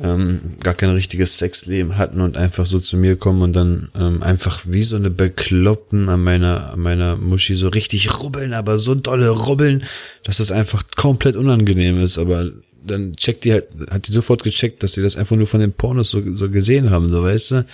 ähm, 0.02 0.42
gar 0.62 0.74
kein 0.74 0.90
richtiges 0.92 1.38
Sexleben 1.38 1.98
hatten 1.98 2.22
und 2.22 2.38
einfach 2.38 2.66
so 2.66 2.80
zu 2.80 2.98
mir 2.98 3.16
kommen 3.16 3.42
und 3.42 3.54
dann 3.54 3.90
ähm, 3.96 4.22
einfach 4.24 4.62
wie 4.68 4.84
so 4.84 4.96
eine 4.96 5.10
Bekloppten 5.10 6.10
an 6.10 6.24
meiner, 6.24 6.74
an 6.74 6.80
meiner 6.80 7.16
Muschi 7.16 7.56
so 7.56 7.70
richtig 7.70 8.20
rubbeln, 8.20 8.54
aber 8.54 8.78
so 8.78 8.96
dolle 8.96 9.30
rubbeln, 9.30 9.84
dass 10.24 10.38
das 10.38 10.52
einfach 10.52 10.84
komplett 10.96 11.36
unangenehm 11.36 12.00
ist, 12.00 12.18
aber 12.18 12.52
dann 12.86 13.16
checkt 13.16 13.44
die 13.44 13.54
halt, 13.54 13.68
hat 13.90 14.08
die 14.08 14.12
sofort 14.12 14.44
gecheckt, 14.44 14.84
dass 14.84 14.94
die 14.94 15.02
das 15.02 15.16
einfach 15.16 15.36
nur 15.36 15.48
von 15.48 15.60
den 15.60 15.74
Pornos 15.74 16.10
so, 16.10 16.22
so 16.36 16.50
gesehen 16.50 16.92
haben, 16.92 17.10
so 17.10 17.24
weißt 17.24 17.52
du. 17.52 17.66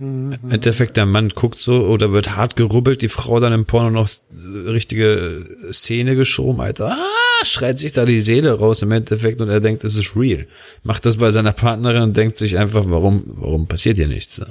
Im 0.00 0.38
Endeffekt, 0.48 0.96
der 0.96 1.04
Mann 1.04 1.28
guckt 1.28 1.60
so 1.60 1.84
oder 1.84 2.10
wird 2.12 2.34
hart 2.34 2.56
gerubbelt, 2.56 3.02
die 3.02 3.08
Frau 3.08 3.38
dann 3.38 3.52
im 3.52 3.66
Porno 3.66 3.90
noch 3.90 4.08
äh, 4.08 4.70
richtige 4.70 5.46
Szene 5.72 6.16
geschoben, 6.16 6.62
Alter. 6.62 6.92
Ah, 6.92 7.44
schreit 7.44 7.78
sich 7.78 7.92
da 7.92 8.06
die 8.06 8.22
Seele 8.22 8.52
raus 8.54 8.80
im 8.80 8.92
Endeffekt 8.92 9.42
und 9.42 9.50
er 9.50 9.60
denkt, 9.60 9.84
es 9.84 9.96
ist 9.96 10.16
real. 10.16 10.46
Macht 10.84 11.04
das 11.04 11.18
bei 11.18 11.30
seiner 11.30 11.52
Partnerin 11.52 12.02
und 12.02 12.16
denkt 12.16 12.38
sich 12.38 12.56
einfach, 12.56 12.84
warum, 12.86 13.24
warum 13.26 13.66
passiert 13.66 13.98
hier 13.98 14.08
nichts? 14.08 14.36
So. 14.36 14.46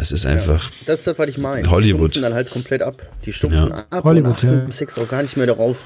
Das 0.00 0.12
ist 0.12 0.24
einfach, 0.24 0.70
Das 0.86 1.00
ist 1.00 1.06
das, 1.06 1.18
was 1.18 1.28
ich 1.28 1.36
meine. 1.36 1.70
Hollywood. 1.70 2.14
Die 2.14 2.14
stumpfen 2.14 2.22
dann 2.22 2.32
halt 2.32 2.50
komplett 2.50 2.80
ab. 2.80 3.02
Die 3.26 3.34
stumpfen 3.34 3.68
Ja. 3.68 3.84
ab 3.90 4.02
Hollywood, 4.02 4.42
und 4.42 4.48
achten 4.50 4.62
ja. 4.66 4.72
Sex 4.72 4.96
auch 4.98 5.06
gar 5.06 5.20
nicht 5.20 5.36
mehr 5.36 5.44
darauf. 5.46 5.82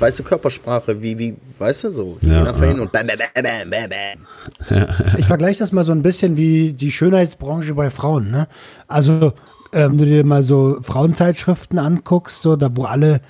Weißt 0.00 0.18
du, 0.18 0.24
Körpersprache, 0.24 1.00
wie, 1.00 1.16
wie, 1.16 1.36
weißt 1.60 1.84
du, 1.84 1.92
so. 1.92 2.18
Die 2.22 2.28
Ja, 2.28 2.44
ja. 2.44 2.60
hin 2.60 2.80
und 2.80 2.90
bam, 2.90 3.06
bam, 3.06 3.16
bam, 3.18 3.44
bam, 3.44 3.70
bam, 3.70 3.88
bam. 3.88 5.16
Ich 5.16 5.26
vergleiche 5.26 5.60
das 5.60 5.70
mal 5.70 5.84
so 5.84 5.92
ein 5.92 6.02
bisschen 6.02 6.36
wie 6.36 6.72
die 6.72 6.90
Schönheitsbranche 6.90 7.74
bei 7.74 7.90
Frauen. 7.90 8.32
Ne? 8.32 8.48
Also, 8.88 9.32
äh, 9.70 9.88
wenn 9.88 9.96
du 9.98 10.06
dir 10.06 10.24
mal 10.24 10.42
so 10.42 10.78
Frauenzeitschriften 10.82 11.78
anguckst, 11.78 12.42
so 12.42 12.56
da 12.56 12.68
wo 12.74 12.82
alle 12.82 13.20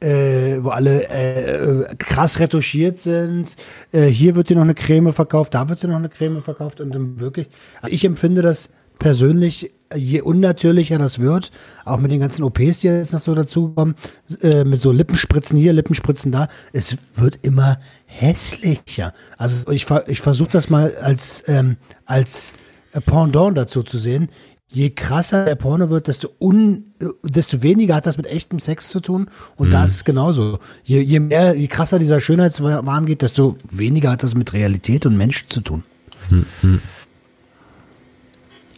äh, 0.00 0.58
wo 0.64 0.70
alle 0.70 1.08
äh, 1.10 1.82
äh, 1.82 1.94
krass 1.98 2.40
retuschiert 2.40 2.98
sind. 2.98 3.56
Äh, 3.92 4.06
hier 4.06 4.34
wird 4.34 4.48
dir 4.48 4.56
noch 4.56 4.62
eine 4.62 4.74
Creme 4.74 5.12
verkauft, 5.12 5.54
da 5.54 5.68
wird 5.68 5.82
dir 5.82 5.88
noch 5.88 5.96
eine 5.96 6.08
Creme 6.08 6.42
verkauft 6.42 6.80
und 6.80 6.92
dann 6.94 7.20
wirklich. 7.20 7.48
Ich 7.86 8.04
empfinde 8.04 8.42
das 8.42 8.68
persönlich, 9.02 9.72
je 9.94 10.20
unnatürlicher 10.20 10.96
das 10.96 11.18
wird, 11.18 11.50
auch 11.84 11.98
mit 11.98 12.12
den 12.12 12.20
ganzen 12.20 12.44
OPs, 12.44 12.80
die 12.80 12.86
jetzt 12.86 13.12
noch 13.12 13.22
so 13.22 13.34
dazukommen, 13.34 13.96
äh, 14.40 14.64
mit 14.64 14.80
so 14.80 14.92
Lippenspritzen 14.92 15.58
hier, 15.58 15.72
Lippenspritzen 15.72 16.30
da, 16.30 16.48
es 16.72 16.96
wird 17.16 17.40
immer 17.42 17.78
hässlicher. 18.06 19.12
Also 19.36 19.70
ich, 19.72 19.86
ich 20.06 20.20
versuche 20.20 20.50
das 20.50 20.70
mal 20.70 20.96
als, 20.96 21.42
ähm, 21.48 21.76
als 22.06 22.54
äh, 22.92 23.00
Pendant 23.00 23.58
dazu 23.58 23.82
zu 23.82 23.98
sehen. 23.98 24.28
Je 24.68 24.90
krasser 24.90 25.44
der 25.44 25.56
Porno 25.56 25.90
wird, 25.90 26.06
desto, 26.06 26.28
un, 26.40 26.94
äh, 27.00 27.06
desto 27.24 27.62
weniger 27.62 27.96
hat 27.96 28.06
das 28.06 28.16
mit 28.16 28.26
echtem 28.26 28.60
Sex 28.60 28.88
zu 28.88 29.00
tun. 29.00 29.28
Und 29.56 29.72
da 29.72 29.84
ist 29.84 29.96
es 29.96 30.04
genauso. 30.04 30.60
Je, 30.84 31.00
je 31.02 31.18
mehr, 31.18 31.54
je 31.56 31.66
krasser 31.66 31.98
dieser 31.98 32.20
Schönheitswahn 32.20 33.04
geht, 33.04 33.20
desto 33.20 33.56
weniger 33.68 34.12
hat 34.12 34.22
das 34.22 34.34
mit 34.34 34.52
Realität 34.52 35.04
und 35.06 35.16
Mensch 35.16 35.46
zu 35.48 35.60
tun. 35.60 35.82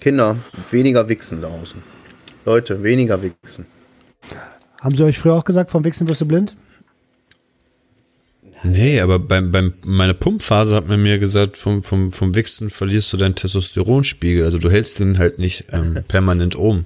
Kinder, 0.04 0.36
weniger 0.70 1.08
wichsen 1.08 1.40
da 1.40 1.48
außen. 1.48 1.82
Leute, 2.44 2.82
weniger 2.82 3.22
wichsen. 3.22 3.64
Haben 4.82 4.94
sie 4.94 5.02
euch 5.02 5.18
früher 5.18 5.32
auch 5.32 5.46
gesagt, 5.46 5.70
vom 5.70 5.82
Wichsen 5.82 6.06
wirst 6.06 6.20
du 6.20 6.26
blind? 6.26 6.54
nee, 8.64 9.00
aber 9.00 9.18
beim, 9.18 9.50
beim, 9.50 9.72
meine 9.82 10.12
Pumpphase 10.12 10.76
hat 10.76 10.88
man 10.88 11.02
mir 11.02 11.18
gesagt, 11.18 11.56
vom, 11.56 11.82
vom, 11.82 12.12
vom 12.12 12.34
Wichsen 12.34 12.68
verlierst 12.68 13.14
du 13.14 13.16
deinen 13.16 13.34
Testosteronspiegel. 13.34 14.44
Also 14.44 14.58
du 14.58 14.70
hältst 14.70 14.98
den 14.98 15.16
halt 15.16 15.38
nicht 15.38 15.68
ähm, 15.72 16.04
permanent 16.08 16.54
oben. 16.54 16.84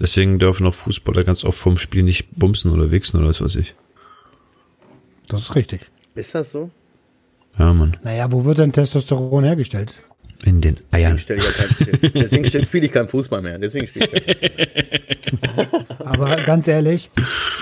Deswegen 0.00 0.38
dürfen 0.38 0.66
auch 0.66 0.74
Fußballer 0.74 1.24
ganz 1.24 1.44
oft 1.44 1.58
vom 1.58 1.76
Spiel 1.76 2.04
nicht 2.04 2.38
bumsen 2.38 2.72
oder 2.72 2.90
wichsen 2.90 3.18
oder 3.18 3.28
was 3.28 3.42
weiß 3.42 3.56
ich. 3.56 3.74
Das 5.28 5.42
ist 5.42 5.54
richtig. 5.54 5.82
Ist 6.14 6.34
das 6.34 6.52
so? 6.52 6.70
Ja, 7.58 7.74
Mann. 7.74 7.98
Naja, 8.02 8.32
wo 8.32 8.46
wird 8.46 8.56
denn 8.56 8.72
Testosteron 8.72 9.44
hergestellt? 9.44 9.94
In 10.44 10.60
den 10.60 10.76
Eiern. 10.92 11.16
Ich 11.16 11.22
stell 11.22 11.38
ja 11.38 11.44
kein, 11.44 12.12
deswegen 12.14 12.46
spiele 12.66 12.86
ich 12.86 12.92
keinen 12.92 13.08
Fußball 13.08 13.42
mehr. 13.42 13.58
Deswegen 13.58 13.86
spiele 13.86 14.06
ich 14.12 14.38
keinen. 14.38 15.86
Aber 16.04 16.36
ganz 16.46 16.68
ehrlich, 16.68 17.10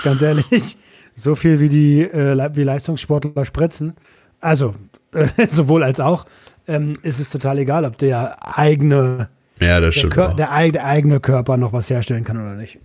ganz 0.03 0.21
ehrlich, 0.21 0.77
so 1.15 1.35
viel 1.35 1.59
wie 1.59 1.69
die 1.69 2.01
äh, 2.01 2.49
wie 2.55 2.63
Leistungssportler 2.63 3.45
spritzen, 3.45 3.93
also 4.41 4.75
äh, 5.13 5.27
sowohl 5.47 5.83
als 5.83 5.99
auch, 5.99 6.25
ähm, 6.67 6.93
ist 7.03 7.19
es 7.19 7.29
total 7.29 7.59
egal, 7.59 7.85
ob 7.85 7.97
der 7.97 8.57
eigene, 8.57 9.29
Ja, 9.59 9.79
das 9.79 9.93
der, 9.93 9.99
stimmt 9.99 10.13
Kör 10.13 10.31
auch. 10.31 10.35
der, 10.35 10.51
eig- 10.51 10.73
der 10.73 10.85
eigene 10.85 11.19
Körper 11.19 11.57
noch 11.57 11.73
was 11.73 11.89
herstellen 11.89 12.23
kann 12.23 12.37
oder 12.37 12.55
nicht. 12.55 12.79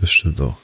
Das 0.00 0.10
stimmt 0.10 0.40
auch. 0.40 0.56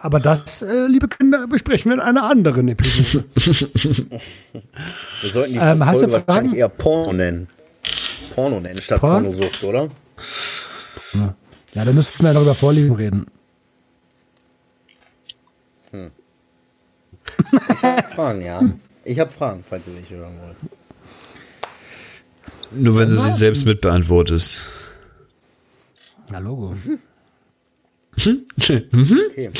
Aber 0.00 0.20
das, 0.20 0.62
äh, 0.62 0.86
liebe 0.86 1.08
Kinder, 1.08 1.46
besprechen 1.48 1.90
wir 1.90 1.94
in 1.96 2.00
einer 2.00 2.22
anderen 2.30 2.68
Episode. 2.68 3.24
Wir 3.34 5.30
sollten 5.30 5.52
die 5.54 5.58
Ähm, 5.58 5.84
hast 5.84 6.02
du 6.02 6.08
Folge 6.08 6.24
wahrscheinlich 6.26 6.54
eher 6.58 6.68
Porno 6.68 7.12
nennen. 7.12 7.48
Porno 8.34 8.60
nennen 8.60 8.80
statt 8.82 9.00
Porn? 9.00 9.24
Pornosucht, 9.24 9.64
oder? 9.64 9.88
ja, 11.74 11.84
dann 11.84 11.94
müssten 11.94 12.22
wir 12.24 12.32
noch 12.32 12.42
über 12.42 12.54
Vorlieben 12.54 12.94
reden. 12.94 13.26
Fragen, 18.10 18.42
ja. 18.42 18.62
Ich 19.04 19.18
habe 19.18 19.30
Fragen, 19.30 19.64
falls 19.68 19.86
ihr 19.88 19.94
welche 19.94 20.16
hören 20.16 20.38
wollt. 20.40 20.56
Nur 22.70 22.98
wenn 22.98 23.08
du 23.08 23.16
sie 23.16 23.30
selbst 23.30 23.64
mit 23.64 23.80
beantwortest. 23.80 24.60
Na, 26.28 26.38
Logo. 26.38 26.76
Okay. 28.60 29.50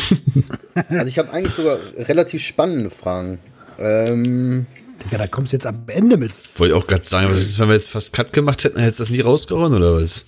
Also 0.75 1.07
ich 1.07 1.19
habe 1.19 1.33
eigentlich 1.33 1.55
sogar 1.55 1.79
relativ 1.97 2.43
spannende 2.43 2.91
Fragen. 2.91 3.39
Ähm, 3.79 4.67
Digga, 5.05 5.19
da 5.19 5.27
kommst 5.27 5.53
du 5.53 5.57
jetzt 5.57 5.67
am 5.67 5.85
Ende 5.89 6.17
mit. 6.17 6.33
Wollte 6.57 6.75
ich 6.75 6.83
auch 6.83 6.87
gerade 6.87 7.05
sagen, 7.05 7.31
was 7.31 7.39
ist, 7.39 7.59
wenn 7.59 7.69
wir 7.69 7.75
jetzt 7.75 7.91
fast 7.91 8.13
Cut 8.13 8.33
gemacht 8.33 8.65
hätten, 8.65 8.79
hättest 8.81 9.01
du 9.01 9.05
das 9.05 9.11
nie 9.11 9.21
rausgehauen 9.21 9.75
oder 9.75 10.01
was? 10.01 10.25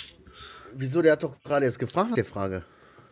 wieso, 0.81 1.03
der 1.03 1.12
hat 1.12 1.23
doch 1.23 1.37
gerade 1.45 1.66
jetzt 1.66 1.79
gefragt, 1.79 2.16
die 2.16 2.25
Frage. 2.25 2.62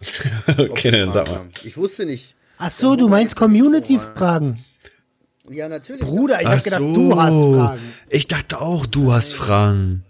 okay, 0.59 0.91
dann 0.91 1.13
sag 1.13 1.29
mal. 1.29 1.49
Ich 1.65 1.77
wusste 1.77 2.07
nicht. 2.07 2.35
Ach 2.59 2.71
so, 2.71 2.97
du 2.97 3.09
meinst 3.09 3.37
Community-Fragen. 3.37 4.59
Ja, 5.49 5.69
natürlich. 5.69 6.03
Bruder, 6.03 6.41
ich 6.41 6.47
Ach 6.47 6.57
hab 6.57 6.65
gedacht, 6.65 6.81
so. 6.81 6.95
du 6.95 7.21
hast 7.21 7.57
Fragen. 7.57 7.81
Ich 8.11 8.27
dachte 8.27 8.61
auch, 8.61 8.87
du 8.87 9.13
hast 9.13 9.35
Fragen. 9.35 10.05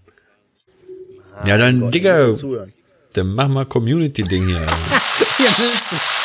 Ja, 1.47 1.57
dann, 1.57 1.81
Gott, 1.81 1.95
Digga, 1.95 2.35
dann 3.13 3.35
mach 3.35 3.49
mal 3.49 3.67
Community-Ding 3.67 4.47
hier. 4.49 4.67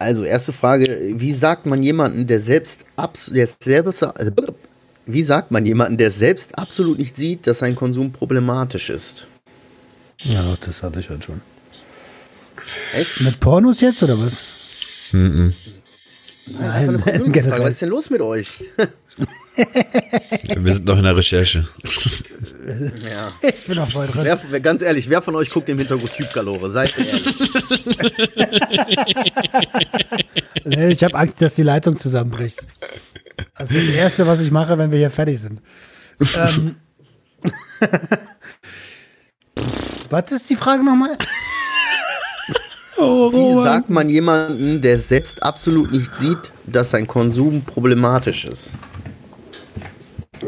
Also, 0.00 0.24
erste 0.24 0.52
Frage. 0.52 1.12
Wie 1.16 1.32
sagt 1.32 1.66
man 1.66 1.82
jemanden, 1.82 2.26
der 2.26 2.40
selbst, 2.40 2.84
abs 2.96 3.26
der 3.26 3.46
selbst 3.62 4.04
wie 5.06 5.22
sagt 5.22 5.50
man 5.50 5.66
jemanden, 5.66 5.98
der 5.98 6.10
selbst 6.10 6.56
absolut 6.58 6.98
nicht 6.98 7.16
sieht, 7.16 7.46
dass 7.46 7.58
sein 7.58 7.74
Konsum 7.76 8.10
problematisch 8.12 8.88
ist? 8.90 9.26
Ja, 10.22 10.56
das 10.64 10.82
hatte 10.82 11.00
ich 11.00 11.10
heute 11.10 11.22
schon. 11.26 11.40
Echt? 12.94 13.20
Mit 13.22 13.40
Pornos 13.40 13.80
jetzt 13.80 14.02
oder 14.02 14.18
was? 14.18 15.12
Einfach 15.12 15.18
eine 15.18 15.52
Nein, 16.58 16.86
Community-Frage. 16.86 17.30
generell. 17.30 17.60
Was 17.60 17.70
ist 17.70 17.82
denn 17.82 17.88
los 17.90 18.10
mit 18.10 18.22
euch? 18.22 18.48
Wir 20.56 20.72
sind 20.72 20.86
noch 20.86 20.98
in 20.98 21.04
der 21.04 21.16
Recherche. 21.16 21.66
ja. 22.66 23.28
Ich 23.42 23.66
bin 23.66 23.78
auch 23.78 23.90
voll 23.90 24.06
drin. 24.06 24.24
Wer, 24.24 24.40
wer, 24.50 24.60
ganz 24.60 24.82
ehrlich, 24.82 25.08
wer 25.08 25.22
von 25.22 25.34
euch 25.36 25.50
guckt 25.50 25.68
im 25.68 25.78
Hintergrund 25.78 26.12
Typgalore? 26.12 26.70
Seid 26.70 26.94
ehrlich. 26.98 27.24
Nee, 30.64 30.88
ich 30.88 31.02
habe 31.02 31.14
Angst, 31.14 31.40
dass 31.40 31.54
die 31.54 31.62
Leitung 31.62 31.98
zusammenbricht. 31.98 32.64
Das 33.58 33.70
ist 33.70 33.88
das 33.88 33.94
Erste, 33.94 34.26
was 34.26 34.40
ich 34.40 34.50
mache, 34.50 34.76
wenn 34.78 34.90
wir 34.90 34.98
hier 34.98 35.10
fertig 35.10 35.40
sind. 35.40 35.60
ähm, 36.36 36.76
was 40.10 40.30
ist 40.32 40.50
die 40.50 40.56
Frage 40.56 40.84
nochmal? 40.84 41.16
Wie 42.96 43.62
sagt 43.64 43.88
man 43.88 44.10
jemanden, 44.10 44.82
der 44.82 44.98
selbst 44.98 45.42
absolut 45.42 45.90
nicht 45.90 46.14
sieht, 46.14 46.50
dass 46.66 46.90
sein 46.90 47.06
Konsum 47.06 47.62
problematisch 47.64 48.44
ist? 48.44 48.72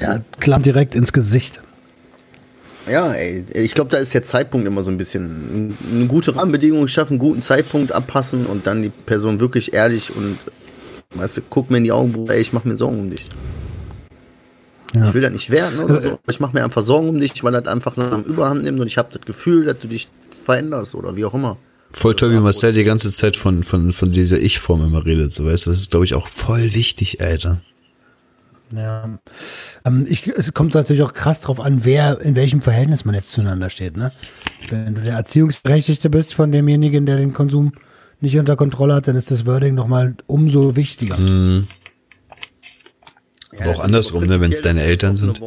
Ja, 0.00 0.20
klammt 0.40 0.66
direkt 0.66 0.94
ins 0.94 1.12
Gesicht. 1.12 1.62
Ja, 2.88 3.12
ey, 3.12 3.44
ich 3.54 3.74
glaube, 3.74 3.90
da 3.90 3.98
ist 3.98 4.12
der 4.12 4.24
Zeitpunkt 4.24 4.66
immer 4.66 4.82
so 4.82 4.90
ein 4.90 4.98
bisschen 4.98 5.78
eine 5.88 6.06
gute 6.06 6.34
Rahmenbedingung 6.34 6.88
schaffen, 6.88 7.12
einen 7.12 7.18
guten 7.20 7.42
Zeitpunkt 7.42 7.92
abpassen 7.92 8.46
und 8.46 8.66
dann 8.66 8.82
die 8.82 8.88
Person 8.88 9.38
wirklich 9.38 9.72
ehrlich 9.72 10.14
und 10.14 10.38
weißt 11.14 11.36
du, 11.36 11.40
guck 11.48 11.70
mir 11.70 11.78
in 11.78 11.84
die 11.84 11.92
Augen, 11.92 12.12
Bruder, 12.12 12.34
ey, 12.34 12.40
ich 12.40 12.52
mache 12.52 12.66
mir 12.66 12.76
Sorgen 12.76 12.98
um 12.98 13.10
dich. 13.10 13.24
Ja. 14.94 15.08
Ich 15.08 15.14
will 15.14 15.22
das 15.22 15.32
nicht 15.32 15.50
werten 15.50 15.78
oder 15.78 16.00
so, 16.00 16.08
aber 16.08 16.20
ich 16.28 16.40
mache 16.40 16.54
mir 16.54 16.64
einfach 16.64 16.82
Sorgen 16.82 17.08
um 17.08 17.20
dich, 17.20 17.42
weil 17.44 17.52
das 17.52 17.66
einfach 17.66 17.96
langsam 17.96 18.24
Überhand 18.24 18.64
nimmt 18.64 18.80
und 18.80 18.86
ich 18.88 18.98
habe 18.98 19.10
das 19.12 19.22
Gefühl, 19.24 19.64
dass 19.64 19.78
du 19.78 19.88
dich 19.88 20.08
veränderst 20.44 20.94
oder 20.94 21.14
wie 21.14 21.24
auch 21.24 21.34
immer. 21.34 21.56
Voll 21.92 22.16
toll, 22.16 22.32
wie 22.32 22.40
Marcel 22.40 22.72
die 22.72 22.84
ganze 22.84 23.12
Zeit 23.12 23.36
von, 23.36 23.62
von, 23.62 23.92
von 23.92 24.12
dieser 24.12 24.38
Ich-Form 24.38 24.82
immer 24.84 25.04
redet, 25.04 25.32
so 25.32 25.44
weißt 25.44 25.66
du. 25.66 25.70
Das 25.70 25.78
ist, 25.78 25.90
glaube 25.90 26.04
ich, 26.04 26.14
auch 26.14 26.26
voll 26.26 26.74
wichtig, 26.74 27.20
Alter. 27.20 27.60
Ja. 28.74 29.18
Ähm, 29.84 30.06
ich, 30.08 30.26
es 30.28 30.52
kommt 30.54 30.74
natürlich 30.74 31.02
auch 31.02 31.12
krass 31.12 31.40
drauf 31.40 31.60
an, 31.60 31.84
wer, 31.84 32.20
in 32.20 32.36
welchem 32.36 32.62
Verhältnis 32.62 33.04
man 33.04 33.14
jetzt 33.14 33.32
zueinander 33.32 33.70
steht. 33.70 33.96
Ne? 33.96 34.12
Wenn 34.70 34.94
du 34.94 35.02
der 35.02 35.14
Erziehungsberechtigte 35.14 36.10
bist 36.10 36.34
von 36.34 36.52
demjenigen, 36.52 37.06
der 37.06 37.16
den 37.16 37.32
Konsum 37.32 37.72
nicht 38.20 38.38
unter 38.38 38.56
Kontrolle 38.56 38.94
hat, 38.94 39.08
dann 39.08 39.16
ist 39.16 39.30
das 39.30 39.46
Wording 39.46 39.74
nochmal 39.74 40.14
umso 40.26 40.76
wichtiger. 40.76 41.16
Aber 43.58 43.70
auch 43.70 43.80
andersrum, 43.80 44.24
ne, 44.24 44.40
wenn 44.40 44.52
es 44.52 44.62
deine 44.62 44.82
Eltern 44.82 45.16
sind. 45.16 45.40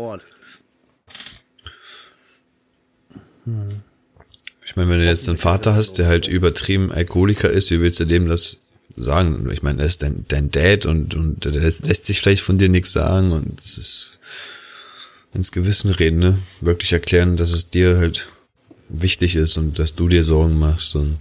Ich 4.65 4.75
meine, 4.75 4.89
wenn 4.89 4.99
du 4.99 5.05
jetzt 5.05 5.27
einen 5.27 5.37
Vater 5.37 5.75
hast, 5.75 5.97
der 5.99 6.07
halt 6.07 6.27
übertrieben 6.27 6.91
Alkoholiker 6.91 7.49
ist, 7.49 7.71
wie 7.71 7.81
willst 7.81 7.99
du 7.99 8.05
dem 8.05 8.27
das 8.27 8.61
sagen? 8.95 9.49
Ich 9.51 9.63
meine, 9.63 9.81
er 9.81 9.87
ist 9.87 10.03
dein, 10.03 10.25
dein 10.27 10.51
Dad 10.51 10.85
und, 10.85 11.15
und 11.15 11.45
der 11.45 11.51
lässt, 11.51 11.85
lässt 11.85 12.05
sich 12.05 12.21
vielleicht 12.21 12.43
von 12.43 12.57
dir 12.57 12.69
nichts 12.69 12.91
sagen 12.93 13.31
und 13.31 13.59
es 13.59 13.77
ist 13.77 14.19
ins 15.33 15.51
Gewissen 15.51 15.91
reden, 15.91 16.19
ne? 16.19 16.39
Wirklich 16.61 16.93
erklären, 16.93 17.35
dass 17.35 17.51
es 17.51 17.69
dir 17.69 17.97
halt 17.97 18.29
wichtig 18.87 19.35
ist 19.35 19.57
und 19.57 19.79
dass 19.79 19.95
du 19.95 20.07
dir 20.07 20.23
Sorgen 20.23 20.57
machst 20.57 20.95
und 20.95 21.17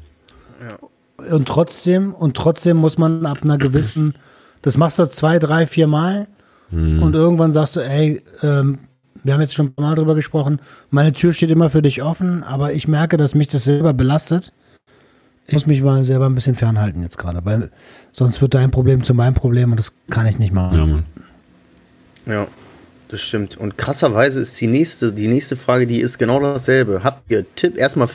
Und 1.29 1.49
trotzdem, 1.49 2.15
und 2.15 2.37
trotzdem 2.37 2.77
muss 2.77 2.99
man 2.99 3.27
ab 3.27 3.39
einer 3.43 3.59
gewissen, 3.59 4.15
das 4.63 4.77
machst 4.77 4.99
du 4.99 5.07
zwei, 5.07 5.39
drei, 5.39 5.67
vier 5.67 5.87
Mal 5.87 6.29
und 6.71 7.15
irgendwann 7.15 7.53
sagst 7.53 7.77
du, 7.77 7.81
ey, 7.81 8.23
ähm, 8.43 8.79
wir 9.23 9.33
haben 9.33 9.41
jetzt 9.41 9.55
schon 9.55 9.67
ein 9.67 9.75
paar 9.75 9.87
Mal 9.87 9.95
drüber 9.95 10.15
gesprochen, 10.15 10.61
meine 10.91 11.13
Tür 11.13 11.33
steht 11.33 11.51
immer 11.51 11.71
für 11.71 11.83
dich 11.83 12.03
offen, 12.03 12.43
aber 12.43 12.73
ich 12.73 12.89
merke, 12.89 13.17
dass 13.17 13.35
mich 13.35 13.49
das 13.49 13.65
selber 13.65 13.93
belastet. 13.93 14.53
Ich 15.47 15.53
muss 15.53 15.67
mich 15.67 15.83
mal 15.83 16.05
selber 16.05 16.27
ein 16.27 16.35
bisschen 16.35 16.55
fernhalten 16.55 17.03
jetzt 17.03 17.19
gerade, 17.19 17.45
weil 17.45 17.71
sonst 18.13 18.41
wird 18.41 18.55
dein 18.55 18.71
Problem 18.71 19.05
zu 19.05 19.13
meinem 19.15 19.35
Problem 19.35 19.73
und 19.73 19.79
das 19.79 19.93
kann 20.11 20.27
ich 20.27 20.39
nicht 20.39 20.53
machen. 20.53 21.05
ja. 22.27 22.35
Ja, 22.35 22.47
das 23.09 23.21
stimmt. 23.21 23.57
Und 23.59 23.77
krasserweise 23.77 24.41
ist 24.41 24.59
die 24.61 24.67
nächste, 24.67 25.13
die 25.13 25.29
nächste 25.29 25.57
Frage, 25.57 25.87
die 25.87 26.01
ist 26.01 26.19
genau 26.19 26.41
dasselbe. 26.41 27.05
Habt 27.05 27.31
ihr 27.31 27.45
Tipp? 27.55 27.77
Erstmal 27.77 28.09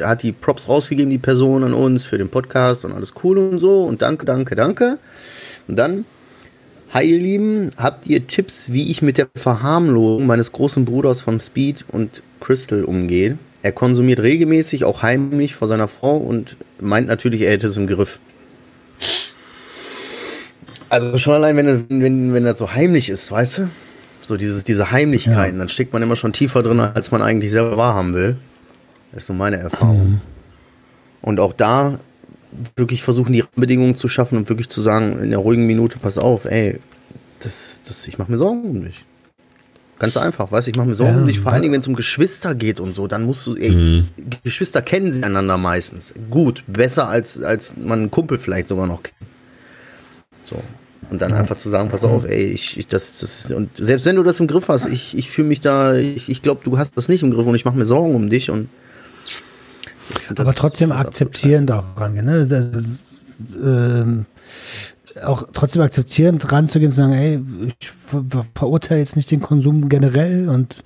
hat 0.00 0.22
die 0.22 0.32
Props 0.32 0.68
rausgegeben, 0.68 1.10
die 1.10 1.18
Person 1.18 1.62
an 1.62 1.74
uns 1.74 2.04
für 2.04 2.16
den 2.16 2.30
Podcast 2.30 2.84
und 2.84 2.92
alles 2.92 3.12
cool 3.22 3.38
und 3.38 3.58
so. 3.58 3.84
Und 3.84 4.02
danke, 4.02 4.24
danke, 4.24 4.56
danke. 4.56 4.98
Und 5.68 5.76
dann, 5.76 6.06
hi 6.94 7.04
ihr 7.04 7.18
Lieben, 7.18 7.70
habt 7.76 8.06
ihr 8.06 8.26
Tipps, 8.26 8.72
wie 8.72 8.90
ich 8.90 9.02
mit 9.02 9.18
der 9.18 9.28
Verharmlosung 9.36 10.26
meines 10.26 10.50
großen 10.50 10.86
Bruders 10.86 11.20
von 11.20 11.38
Speed 11.38 11.84
und 11.92 12.22
Crystal 12.40 12.84
umgehe? 12.84 13.36
Er 13.66 13.72
konsumiert 13.72 14.20
regelmäßig, 14.20 14.84
auch 14.84 15.02
heimlich 15.02 15.56
vor 15.56 15.66
seiner 15.66 15.88
Frau 15.88 16.18
und 16.18 16.56
meint 16.78 17.08
natürlich, 17.08 17.40
er 17.40 17.50
hätte 17.50 17.66
es 17.66 17.76
im 17.76 17.88
Griff. 17.88 18.20
Also 20.88 21.18
schon 21.18 21.34
allein, 21.34 21.56
wenn, 21.56 21.88
wenn, 21.88 22.32
wenn 22.32 22.44
das 22.44 22.60
so 22.60 22.72
heimlich 22.72 23.08
ist, 23.08 23.32
weißt 23.32 23.58
du? 23.58 23.68
So 24.22 24.36
dieses, 24.36 24.62
diese 24.62 24.92
Heimlichkeiten, 24.92 25.58
dann 25.58 25.68
steckt 25.68 25.92
man 25.92 26.00
immer 26.00 26.14
schon 26.14 26.32
tiefer 26.32 26.62
drin, 26.62 26.78
als 26.78 27.10
man 27.10 27.22
eigentlich 27.22 27.50
selber 27.50 27.76
wahrhaben 27.76 28.14
will. 28.14 28.36
Das 29.10 29.22
ist 29.22 29.26
so 29.26 29.34
meine 29.34 29.56
Erfahrung. 29.56 30.20
Und 31.20 31.40
auch 31.40 31.52
da 31.52 31.98
wirklich 32.76 33.02
versuchen, 33.02 33.32
die 33.32 33.42
Bedingungen 33.56 33.96
zu 33.96 34.06
schaffen 34.06 34.38
und 34.38 34.48
wirklich 34.48 34.68
zu 34.68 34.80
sagen, 34.80 35.20
in 35.20 35.30
der 35.30 35.40
ruhigen 35.40 35.66
Minute, 35.66 35.98
pass 35.98 36.18
auf, 36.18 36.44
ey, 36.44 36.78
das, 37.40 37.82
das, 37.84 38.06
ich 38.06 38.16
mache 38.16 38.30
mir 38.30 38.38
Sorgen 38.38 38.62
um 38.62 38.84
dich. 38.84 39.04
Ganz 39.98 40.16
einfach, 40.16 40.52
weißt 40.52 40.66
du, 40.66 40.70
ich 40.72 40.76
mache 40.76 40.88
mir 40.88 40.94
Sorgen 40.94 41.14
Ja, 41.14 41.20
um 41.20 41.26
dich, 41.26 41.40
vor 41.40 41.52
allen. 41.52 41.62
Dingen, 41.62 41.72
wenn 41.72 41.80
es 41.80 41.88
um 41.88 41.96
Geschwister 41.96 42.54
geht 42.54 42.80
und 42.80 42.94
so, 42.94 43.06
dann 43.06 43.24
musst 43.24 43.46
du, 43.46 43.56
ey, 43.56 44.04
Geschwister 44.44 44.82
kennen 44.82 45.10
sie 45.10 45.24
einander 45.24 45.56
meistens. 45.56 46.12
Gut, 46.30 46.64
besser 46.66 47.08
als, 47.08 47.42
als 47.42 47.76
man 47.76 48.00
einen 48.00 48.10
Kumpel 48.10 48.38
vielleicht 48.38 48.68
sogar 48.68 48.86
noch 48.86 49.02
kennt. 49.02 49.16
So. 50.44 50.62
Und 51.08 51.22
dann 51.22 51.32
einfach 51.32 51.56
zu 51.56 51.70
sagen, 51.70 51.88
pass 51.88 52.02
auf, 52.04 52.24
ey, 52.24 52.44
ich, 52.46 52.78
ich 52.78 52.88
das, 52.88 53.20
das, 53.20 53.52
und 53.52 53.70
selbst 53.76 54.04
wenn 54.06 54.16
du 54.16 54.22
das 54.22 54.40
im 54.40 54.48
Griff 54.48 54.68
hast, 54.68 54.86
ich, 54.86 55.16
ich 55.16 55.30
fühle 55.30 55.48
mich 55.48 55.60
da, 55.60 55.94
ich, 55.94 56.28
ich 56.28 56.42
glaube, 56.42 56.62
du 56.64 56.78
hast 56.78 56.92
das 56.96 57.08
nicht 57.08 57.22
im 57.22 57.30
Griff 57.30 57.46
und 57.46 57.54
ich 57.54 57.64
mache 57.64 57.76
mir 57.78 57.86
Sorgen 57.86 58.14
um 58.14 58.28
dich 58.28 58.50
und 58.50 58.68
Aber 60.34 60.54
trotzdem 60.54 60.92
auch 60.92 61.10
rangehen. 61.98 62.26
Ne? 62.26 62.46
Das, 62.46 62.64
ähm, 63.62 64.26
auch 65.24 65.44
trotzdem 65.52 65.82
akzeptierend 65.82 66.50
ranzugehen 66.52 66.90
und 66.90 66.94
zu 66.94 67.00
sagen, 67.00 67.12
ey, 67.12 67.40
ich 67.66 67.90
ver 67.90 68.24
ver 68.28 68.46
verurteile 68.54 69.00
jetzt 69.00 69.16
nicht 69.16 69.30
den 69.30 69.40
Konsum 69.40 69.88
generell 69.88 70.48
und 70.48 70.82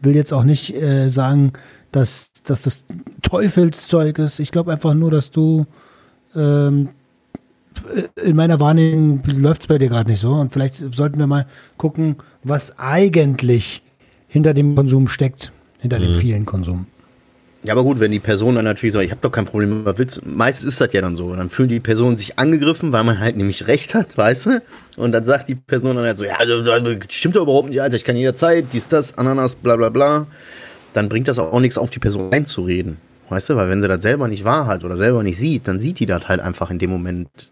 will 0.00 0.14
jetzt 0.14 0.32
auch 0.32 0.44
nicht 0.44 0.74
äh, 0.74 1.08
sagen, 1.08 1.52
dass, 1.92 2.32
dass 2.44 2.62
das 2.62 2.84
Teufelszeug 3.22 4.18
ist. 4.18 4.40
Ich 4.40 4.50
glaube 4.50 4.72
einfach 4.72 4.94
nur, 4.94 5.10
dass 5.10 5.30
du 5.30 5.66
ähm, 6.34 6.88
in 8.22 8.36
meiner 8.36 8.60
Wahrnehmung 8.60 9.22
läuft 9.26 9.62
es 9.62 9.66
bei 9.66 9.78
dir 9.78 9.88
gerade 9.88 10.10
nicht 10.10 10.20
so. 10.20 10.32
Und 10.34 10.52
vielleicht 10.52 10.76
sollten 10.76 11.18
wir 11.18 11.26
mal 11.26 11.46
gucken, 11.76 12.16
was 12.42 12.78
eigentlich 12.78 13.82
hinter 14.28 14.54
dem 14.54 14.74
Konsum 14.74 15.08
steckt. 15.08 15.52
hinter 15.80 15.98
dem 15.98 16.14
vielen 16.14 16.46
Konsum. 16.46 16.86
Ja, 17.66 17.72
aber 17.72 17.82
gut, 17.82 17.98
wenn 17.98 18.12
die 18.12 18.20
Person 18.20 18.56
dann 18.56 18.66
natürlich 18.66 18.92
sagt, 18.92 19.06
ich 19.06 19.10
habe 19.10 19.22
doch 19.22 19.32
kein 19.32 19.46
Problem, 19.46 19.86
was 19.86 19.96
willst 19.96 20.26
Meistens 20.26 20.66
ist 20.66 20.82
das 20.82 20.92
ja 20.92 21.00
dann 21.00 21.16
so. 21.16 21.34
Dann 21.34 21.48
fühlen 21.48 21.70
die 21.70 21.80
Personen 21.80 22.18
sich 22.18 22.38
angegriffen, 22.38 22.92
weil 22.92 23.04
man 23.04 23.18
halt 23.18 23.38
nämlich 23.38 23.66
recht 23.66 23.94
hat, 23.94 24.18
weißt 24.18 24.46
du? 24.46 24.62
Und 24.98 25.12
dann 25.12 25.24
sagt 25.24 25.48
die 25.48 25.54
Person 25.54 25.96
dann 25.96 26.04
halt 26.04 26.18
so, 26.18 26.26
ja, 26.26 26.36
das 26.44 26.98
stimmt 27.08 27.36
doch 27.36 27.42
überhaupt 27.42 27.70
nicht, 27.70 27.80
Alter, 27.80 27.96
ich 27.96 28.04
kann 28.04 28.16
jederzeit, 28.16 28.66
dies, 28.74 28.88
das, 28.88 29.16
Ananas, 29.16 29.56
bla 29.56 29.76
bla 29.76 29.88
bla. 29.88 30.26
Dann 30.92 31.08
bringt 31.08 31.26
das 31.26 31.38
auch 31.38 31.58
nichts 31.58 31.78
auf 31.78 31.88
die 31.88 32.00
Person 32.00 32.30
einzureden. 32.32 32.98
Weißt 33.30 33.48
du, 33.48 33.56
weil 33.56 33.70
wenn 33.70 33.80
sie 33.80 33.88
das 33.88 34.02
selber 34.02 34.28
nicht 34.28 34.44
wahr 34.44 34.66
hat 34.66 34.84
oder 34.84 34.98
selber 34.98 35.22
nicht 35.22 35.38
sieht, 35.38 35.66
dann 35.66 35.80
sieht 35.80 36.00
die 36.00 36.06
das 36.06 36.28
halt 36.28 36.40
einfach 36.40 36.70
in 36.70 36.78
dem 36.78 36.90
Moment 36.90 37.50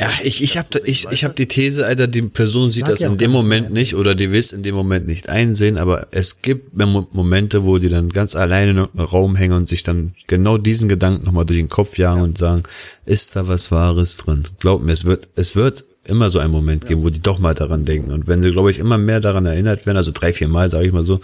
Ja, 0.00 0.10
ich, 0.22 0.42
ich 0.42 0.56
habe 0.56 0.68
ich, 0.86 1.06
ich 1.10 1.24
hab 1.24 1.36
die 1.36 1.46
These, 1.46 1.86
Alter, 1.86 2.06
die 2.06 2.22
Person 2.22 2.72
sieht 2.72 2.88
das 2.88 3.00
ja 3.00 3.08
in 3.08 3.18
dem 3.18 3.30
Moment 3.32 3.70
nicht 3.70 3.94
oder 3.94 4.14
die 4.14 4.32
will 4.32 4.40
es 4.40 4.50
in 4.52 4.62
dem 4.62 4.74
Moment 4.74 5.06
nicht 5.06 5.28
einsehen, 5.28 5.76
aber 5.76 6.06
es 6.10 6.40
gibt 6.40 6.74
Mo- 6.74 7.06
Momente, 7.12 7.66
wo 7.66 7.76
die 7.78 7.90
dann 7.90 8.08
ganz 8.08 8.34
alleine 8.34 8.88
im 8.94 9.00
Raum 9.00 9.36
hängen 9.36 9.52
und 9.52 9.68
sich 9.68 9.82
dann 9.82 10.14
genau 10.26 10.56
diesen 10.56 10.88
Gedanken 10.88 11.26
nochmal 11.26 11.44
durch 11.44 11.58
den 11.58 11.68
Kopf 11.68 11.98
jagen 11.98 12.22
und 12.22 12.38
sagen, 12.38 12.62
ist 13.04 13.36
da 13.36 13.46
was 13.46 13.70
Wahres 13.70 14.16
drin? 14.16 14.44
Glaub 14.58 14.82
mir, 14.82 14.92
es 14.92 15.04
wird, 15.04 15.28
es 15.36 15.54
wird 15.54 15.84
immer 16.06 16.30
so 16.30 16.38
einen 16.38 16.52
Moment 16.52 16.86
geben, 16.86 17.04
wo 17.04 17.10
die 17.10 17.20
doch 17.20 17.38
mal 17.38 17.54
daran 17.54 17.84
denken. 17.84 18.10
Und 18.10 18.26
wenn 18.26 18.42
sie, 18.42 18.52
glaube 18.52 18.70
ich, 18.70 18.78
immer 18.78 18.96
mehr 18.96 19.20
daran 19.20 19.44
erinnert 19.44 19.84
werden, 19.84 19.98
also 19.98 20.12
drei, 20.12 20.32
vier 20.32 20.48
Mal, 20.48 20.70
sage 20.70 20.86
ich 20.86 20.92
mal 20.94 21.04
so, 21.04 21.20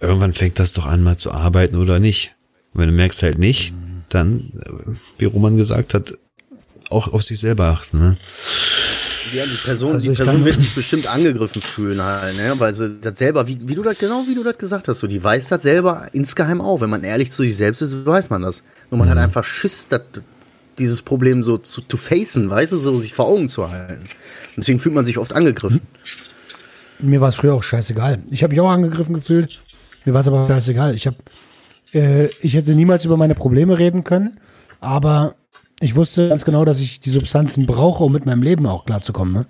irgendwann 0.00 0.34
fängt 0.34 0.60
das 0.60 0.72
doch 0.72 0.86
an, 0.86 1.02
mal 1.02 1.16
zu 1.18 1.32
arbeiten 1.32 1.74
oder 1.76 1.98
nicht. 1.98 2.36
Und 2.74 2.82
wenn 2.82 2.88
du 2.90 2.94
merkst 2.94 3.24
halt 3.24 3.38
nicht, 3.38 3.74
dann, 4.08 4.52
äh, 4.64 4.92
wie 5.18 5.24
Roman 5.24 5.56
gesagt 5.56 5.94
hat, 5.94 6.14
auch 6.90 7.12
auf 7.12 7.22
sich 7.22 7.38
selber 7.40 7.66
achten, 7.66 7.98
ne? 7.98 8.16
Ja, 9.32 9.44
die 9.44 9.58
Person, 9.62 9.92
Also 9.94 10.08
die 10.10 10.16
Person 10.16 10.34
kann- 10.36 10.44
wird 10.44 10.58
sich 10.58 10.74
bestimmt 10.74 11.06
angegriffen 11.06 11.60
fühlen 11.60 12.02
halt, 12.02 12.36
ne? 12.36 12.54
Weil 12.58 12.72
sie 12.72 12.98
das 13.00 13.18
selber, 13.18 13.46
wie, 13.46 13.58
wie 13.68 13.74
du 13.74 13.82
das, 13.82 13.98
genau 13.98 14.24
wie 14.26 14.34
du 14.34 14.42
das 14.42 14.56
gesagt 14.56 14.88
hast, 14.88 15.00
so, 15.00 15.06
die 15.06 15.22
weiß 15.22 15.48
das 15.48 15.62
selber 15.62 16.06
insgeheim 16.12 16.60
auch. 16.60 16.80
Wenn 16.80 16.90
man 16.90 17.04
ehrlich 17.04 17.30
zu 17.30 17.42
sich 17.42 17.56
selbst 17.56 17.82
ist, 17.82 18.06
weiß 18.06 18.30
man 18.30 18.42
das. 18.42 18.62
Nur 18.90 18.98
man 18.98 19.10
hat 19.10 19.18
einfach 19.18 19.44
Schiss, 19.44 19.88
das, 19.88 20.00
dieses 20.78 21.02
Problem 21.02 21.42
so 21.42 21.58
zu, 21.58 21.82
zu 21.82 21.96
facen, 21.98 22.48
weißt 22.48 22.72
du, 22.72 22.78
so 22.78 22.96
sich 22.96 23.12
vor 23.12 23.26
Augen 23.26 23.48
zu 23.50 23.70
halten. 23.70 24.02
Und 24.02 24.56
deswegen 24.56 24.78
fühlt 24.78 24.94
man 24.94 25.04
sich 25.04 25.18
oft 25.18 25.34
angegriffen. 25.34 25.80
Mir 27.00 27.20
war 27.20 27.28
es 27.28 27.34
früher 27.34 27.54
auch 27.54 27.62
scheißegal. 27.62 28.18
Ich 28.30 28.42
habe 28.42 28.52
mich 28.52 28.60
auch 28.60 28.70
angegriffen 28.70 29.14
gefühlt. 29.14 29.60
Mir 30.04 30.14
war 30.14 30.20
es 30.22 30.26
aber 30.28 30.46
scheißegal. 30.46 30.94
Ich 30.94 31.06
habe, 31.06 31.16
äh, 31.92 32.28
ich 32.40 32.54
hätte 32.54 32.70
niemals 32.74 33.04
über 33.04 33.16
meine 33.16 33.34
Probleme 33.34 33.78
reden 33.78 34.04
können, 34.04 34.40
aber 34.80 35.34
ich 35.80 35.94
wusste 35.96 36.28
ganz 36.28 36.44
genau, 36.44 36.64
dass 36.64 36.80
ich 36.80 37.00
die 37.00 37.10
Substanzen 37.10 37.66
brauche, 37.66 38.04
um 38.04 38.12
mit 38.12 38.26
meinem 38.26 38.42
Leben 38.42 38.66
auch 38.66 38.84
klarzukommen. 38.84 39.46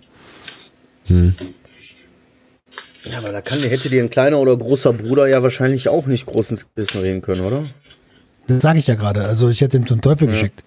Ne? 1.09 1.33
Ja, 3.05 3.18
aber 3.18 3.33
da 3.33 3.41
kann, 3.41 3.61
hätte 3.61 3.89
dir 3.89 4.03
ein 4.03 4.11
kleiner 4.11 4.39
oder 4.39 4.57
großer 4.57 4.93
Bruder 4.93 5.26
ja 5.26 5.43
wahrscheinlich 5.43 5.89
auch 5.89 6.07
nicht 6.07 6.26
groß 6.26 6.51
ins 6.51 6.66
Gewissen 6.74 7.01
reden 7.01 7.22
können, 7.22 7.41
oder? 7.41 7.62
Das 8.47 8.62
sage 8.62 8.79
ich 8.79 8.87
ja 8.87 8.95
gerade. 8.95 9.24
Also 9.24 9.49
ich 9.49 9.61
hätte 9.61 9.79
ihm 9.79 9.87
zum 9.87 10.01
Teufel 10.01 10.29
geschickt. 10.29 10.62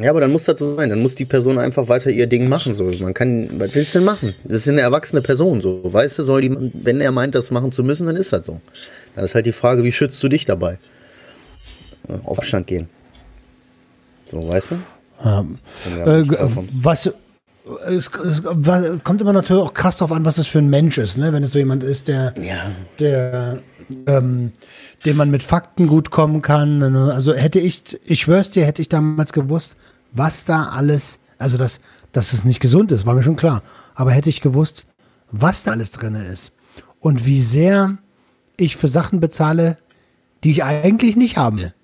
Ja, 0.00 0.10
aber 0.10 0.20
dann 0.20 0.30
muss 0.30 0.44
das 0.44 0.58
so 0.60 0.76
sein. 0.76 0.90
Dann 0.90 1.02
muss 1.02 1.16
die 1.16 1.24
Person 1.24 1.58
einfach 1.58 1.88
weiter 1.88 2.10
ihr 2.10 2.28
Ding 2.28 2.48
machen. 2.48 2.76
So. 2.76 2.84
Man 3.02 3.14
kann, 3.14 3.48
was 3.58 3.74
willst 3.74 3.94
du 3.94 3.98
denn 3.98 4.06
machen? 4.06 4.34
Das 4.44 4.58
ist 4.58 4.68
eine 4.68 4.80
erwachsene 4.80 5.22
Person. 5.22 5.60
So. 5.60 5.80
Weißt 5.84 6.20
du, 6.20 6.24
soll 6.24 6.42
die, 6.42 6.72
wenn 6.84 7.00
er 7.00 7.10
meint, 7.10 7.34
das 7.34 7.50
machen 7.50 7.72
zu 7.72 7.82
müssen, 7.82 8.06
dann 8.06 8.16
ist 8.16 8.32
das 8.32 8.46
so. 8.46 8.60
Dann 9.16 9.24
ist 9.24 9.34
halt 9.34 9.46
die 9.46 9.52
Frage, 9.52 9.82
wie 9.82 9.90
schützt 9.90 10.22
du 10.22 10.28
dich 10.28 10.44
dabei? 10.44 10.78
Ja, 12.08 12.20
Auf 12.24 12.38
Abstand 12.38 12.66
gehen. 12.66 12.88
So, 14.30 14.46
weißt 14.48 14.72
du? 14.72 14.76
Da 15.22 15.44
äh, 16.18 16.24
was, 16.82 17.10
es, 17.86 18.10
es 18.24 18.42
kommt 19.04 19.20
immer 19.20 19.32
natürlich 19.32 19.62
auch 19.62 19.74
krass 19.74 19.96
drauf 19.96 20.12
an, 20.12 20.24
was 20.24 20.36
das 20.36 20.46
für 20.46 20.58
ein 20.58 20.70
Mensch 20.70 20.98
ist. 20.98 21.18
Ne? 21.18 21.32
Wenn 21.32 21.42
es 21.42 21.52
so 21.52 21.58
jemand 21.58 21.82
ist, 21.82 22.08
der 22.08 22.34
ja, 22.40 22.70
der, 22.98 23.58
ähm, 24.06 24.52
dem 25.04 25.16
man 25.16 25.30
mit 25.30 25.42
Fakten 25.42 25.86
gut 25.86 26.10
kommen 26.10 26.42
kann. 26.42 26.82
Also 26.82 27.34
hätte 27.34 27.60
ich, 27.60 27.98
ich 28.04 28.20
schwör's 28.20 28.50
dir, 28.50 28.64
hätte 28.64 28.82
ich 28.82 28.88
damals 28.88 29.32
gewusst, 29.32 29.76
was 30.12 30.44
da 30.44 30.68
alles, 30.68 31.20
also 31.38 31.58
dass, 31.58 31.80
dass 32.12 32.32
es 32.32 32.44
nicht 32.44 32.60
gesund 32.60 32.92
ist, 32.92 33.06
war 33.06 33.14
mir 33.14 33.22
schon 33.22 33.36
klar. 33.36 33.62
Aber 33.94 34.12
hätte 34.12 34.28
ich 34.28 34.40
gewusst, 34.40 34.84
was 35.30 35.64
da 35.64 35.72
alles 35.72 35.90
drin 35.90 36.14
ist 36.14 36.52
und 37.00 37.26
wie 37.26 37.42
sehr 37.42 37.98
ich 38.56 38.76
für 38.76 38.88
Sachen 38.88 39.20
bezahle, 39.20 39.78
die 40.44 40.50
ich 40.50 40.64
eigentlich 40.64 41.16
nicht 41.16 41.36
haben 41.36 41.58
will, 41.58 41.74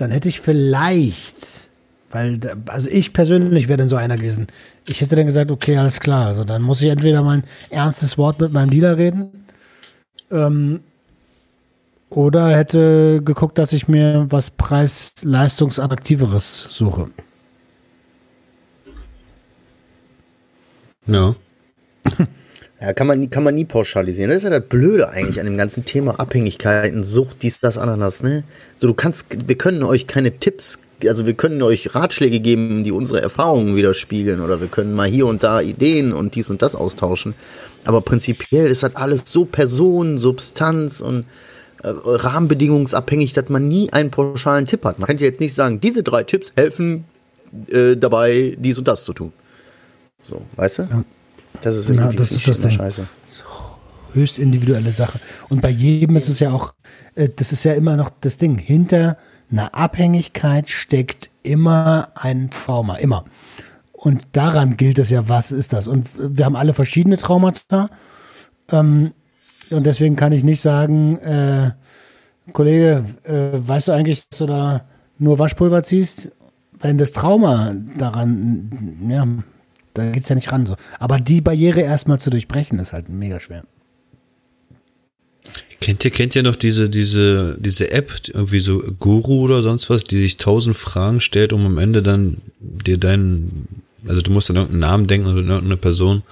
dann 0.00 0.10
hätte 0.10 0.28
ich 0.28 0.40
vielleicht, 0.40 1.70
weil, 2.10 2.40
also 2.66 2.88
ich 2.88 3.12
persönlich 3.12 3.68
wäre 3.68 3.78
dann 3.78 3.88
so 3.88 3.94
einer 3.96 4.16
gewesen. 4.16 4.48
Ich 4.88 5.00
hätte 5.00 5.16
dann 5.16 5.26
gesagt, 5.26 5.50
okay, 5.50 5.76
alles 5.76 5.98
klar. 6.00 6.26
Also 6.26 6.44
dann 6.44 6.62
muss 6.62 6.82
ich 6.82 6.88
entweder 6.88 7.22
mal 7.22 7.38
ein 7.38 7.44
ernstes 7.68 8.18
Wort 8.18 8.40
mit 8.40 8.52
meinem 8.52 8.70
Dealer 8.70 8.96
reden 8.96 9.46
ähm, 10.30 10.80
oder 12.08 12.56
hätte 12.56 13.20
geguckt, 13.22 13.58
dass 13.58 13.72
ich 13.72 13.88
mir 13.88 14.26
was 14.30 14.50
preis-leistungsattraktiveres 14.50 16.66
suche. 16.70 17.10
Ja. 21.06 21.34
Ja, 22.80 22.94
kann 22.94 23.06
man, 23.06 23.28
kann 23.28 23.44
man 23.44 23.54
nie 23.54 23.66
pauschalisieren. 23.66 24.30
Das 24.30 24.38
ist 24.38 24.44
ja 24.44 24.58
das 24.58 24.66
Blöde 24.68 25.10
eigentlich 25.10 25.38
an 25.38 25.44
dem 25.44 25.58
ganzen 25.58 25.84
Thema 25.84 26.18
Abhängigkeiten, 26.18 27.04
Sucht, 27.04 27.42
dies, 27.42 27.60
das, 27.60 27.76
Ananas, 27.76 28.22
ne? 28.22 28.42
So, 28.76 28.86
du 28.86 28.94
kannst, 28.94 29.26
wir 29.30 29.56
können 29.56 29.82
euch 29.82 30.06
keine 30.06 30.38
Tipps, 30.38 30.78
also 31.06 31.26
wir 31.26 31.34
können 31.34 31.60
euch 31.60 31.94
Ratschläge 31.94 32.40
geben, 32.40 32.82
die 32.82 32.92
unsere 32.92 33.20
Erfahrungen 33.20 33.76
widerspiegeln 33.76 34.40
oder 34.40 34.62
wir 34.62 34.68
können 34.68 34.94
mal 34.94 35.08
hier 35.08 35.26
und 35.26 35.42
da 35.42 35.60
Ideen 35.60 36.14
und 36.14 36.34
dies 36.34 36.48
und 36.48 36.62
das 36.62 36.74
austauschen. 36.74 37.34
Aber 37.84 38.00
prinzipiell 38.00 38.70
ist 38.70 38.82
das 38.82 38.96
alles 38.96 39.24
so 39.26 39.44
Person, 39.44 40.16
Substanz 40.16 41.02
und 41.02 41.26
äh, 41.82 41.88
rahmenbedingungsabhängig, 41.88 43.34
dass 43.34 43.50
man 43.50 43.68
nie 43.68 43.92
einen 43.92 44.10
pauschalen 44.10 44.64
Tipp 44.64 44.86
hat. 44.86 44.98
Man 44.98 45.06
könnte 45.06 45.24
jetzt 45.24 45.40
nicht 45.40 45.54
sagen, 45.54 45.80
diese 45.80 46.02
drei 46.02 46.22
Tipps 46.22 46.52
helfen 46.56 47.04
äh, 47.68 47.96
dabei, 47.96 48.56
dies 48.58 48.78
und 48.78 48.88
das 48.88 49.04
zu 49.04 49.12
tun. 49.12 49.32
So, 50.22 50.42
weißt 50.56 50.78
du? 50.78 51.04
Das 51.62 51.76
ist 51.76 51.90
irgendwie 51.90 52.16
das 52.16 52.32
ist 52.32 52.46
das 52.48 52.60
Ding. 52.60 52.70
scheiße. 52.70 53.06
Höchst 54.12 54.38
individuelle 54.38 54.90
Sache. 54.90 55.20
Und 55.48 55.62
bei 55.62 55.70
jedem 55.70 56.16
ist 56.16 56.28
es 56.28 56.40
ja 56.40 56.52
auch, 56.52 56.74
äh, 57.14 57.28
das 57.34 57.52
ist 57.52 57.64
ja 57.64 57.74
immer 57.74 57.96
noch 57.96 58.10
das 58.20 58.38
Ding. 58.38 58.58
Hinter 58.58 59.16
einer 59.50 59.74
Abhängigkeit 59.74 60.68
steckt 60.68 61.30
immer 61.42 62.08
ein 62.14 62.50
Trauma. 62.50 62.96
Immer. 62.96 63.24
Und 63.92 64.26
daran 64.32 64.76
gilt 64.76 64.98
es 64.98 65.10
ja, 65.10 65.28
was 65.28 65.52
ist 65.52 65.72
das? 65.72 65.86
Und 65.86 66.08
wir 66.16 66.44
haben 66.44 66.56
alle 66.56 66.72
verschiedene 66.72 67.18
Traumata. 67.18 67.90
Ähm, 68.70 69.12
und 69.70 69.86
deswegen 69.86 70.16
kann 70.16 70.32
ich 70.32 70.42
nicht 70.42 70.60
sagen, 70.60 71.18
äh, 71.18 71.72
Kollege, 72.52 73.04
äh, 73.24 73.58
weißt 73.66 73.88
du 73.88 73.92
eigentlich, 73.92 74.26
dass 74.28 74.38
du 74.38 74.46
da 74.46 74.84
nur 75.18 75.38
Waschpulver 75.38 75.82
ziehst? 75.82 76.32
Wenn 76.80 76.98
das 76.98 77.12
Trauma 77.12 77.74
daran, 77.98 79.06
ja, 79.08 79.26
da 79.94 80.10
geht's 80.10 80.28
ja 80.28 80.34
nicht 80.34 80.52
ran 80.52 80.66
so. 80.66 80.76
Aber 80.98 81.18
die 81.18 81.40
Barriere 81.40 81.80
erstmal 81.80 82.20
zu 82.20 82.30
durchbrechen, 82.30 82.78
ist 82.78 82.92
halt 82.92 83.08
mega 83.08 83.40
schwer. 83.40 83.64
Kennt 85.80 86.04
ihr, 86.04 86.10
kennt 86.10 86.36
ihr 86.36 86.42
noch 86.42 86.56
diese, 86.56 86.90
diese, 86.90 87.56
diese 87.58 87.90
App, 87.90 88.12
irgendwie 88.28 88.60
so 88.60 88.80
Guru 88.98 89.44
oder 89.44 89.62
sonst 89.62 89.88
was, 89.88 90.04
die 90.04 90.20
dich 90.20 90.36
tausend 90.36 90.76
Fragen 90.76 91.20
stellt, 91.20 91.54
um 91.54 91.64
am 91.64 91.78
Ende 91.78 92.02
dann 92.02 92.42
dir 92.58 92.98
deinen, 92.98 93.82
also 94.06 94.20
du 94.20 94.30
musst 94.30 94.50
an 94.50 94.56
irgendeinen 94.56 94.80
Namen 94.80 95.06
denken 95.06 95.28
oder 95.28 95.40
an 95.40 95.48
irgendeine 95.48 95.78
Person 95.78 96.22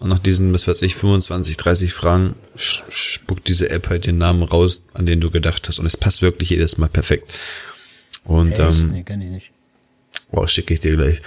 und 0.00 0.10
nach 0.10 0.18
diesen, 0.18 0.52
was 0.52 0.68
weiß 0.68 0.82
ich, 0.82 0.96
25, 0.96 1.56
30 1.56 1.92
Fragen 1.94 2.34
spuckt 2.56 3.48
diese 3.48 3.70
App 3.70 3.88
halt 3.88 4.06
den 4.06 4.18
Namen 4.18 4.42
raus, 4.42 4.84
an 4.92 5.06
den 5.06 5.20
du 5.20 5.30
gedacht 5.30 5.66
hast 5.68 5.78
und 5.78 5.86
es 5.86 5.96
passt 5.96 6.20
wirklich 6.20 6.50
jedes 6.50 6.76
Mal 6.76 6.88
perfekt. 6.88 7.32
Und 8.24 8.58
ähm, 8.58 8.90
nee, 8.92 9.02
kenn 9.02 9.22
ich 9.22 9.30
nicht. 9.30 9.50
Boah, 10.30 10.46
schicke 10.46 10.74
ich 10.74 10.80
dir 10.80 10.96
gleich. 10.96 11.20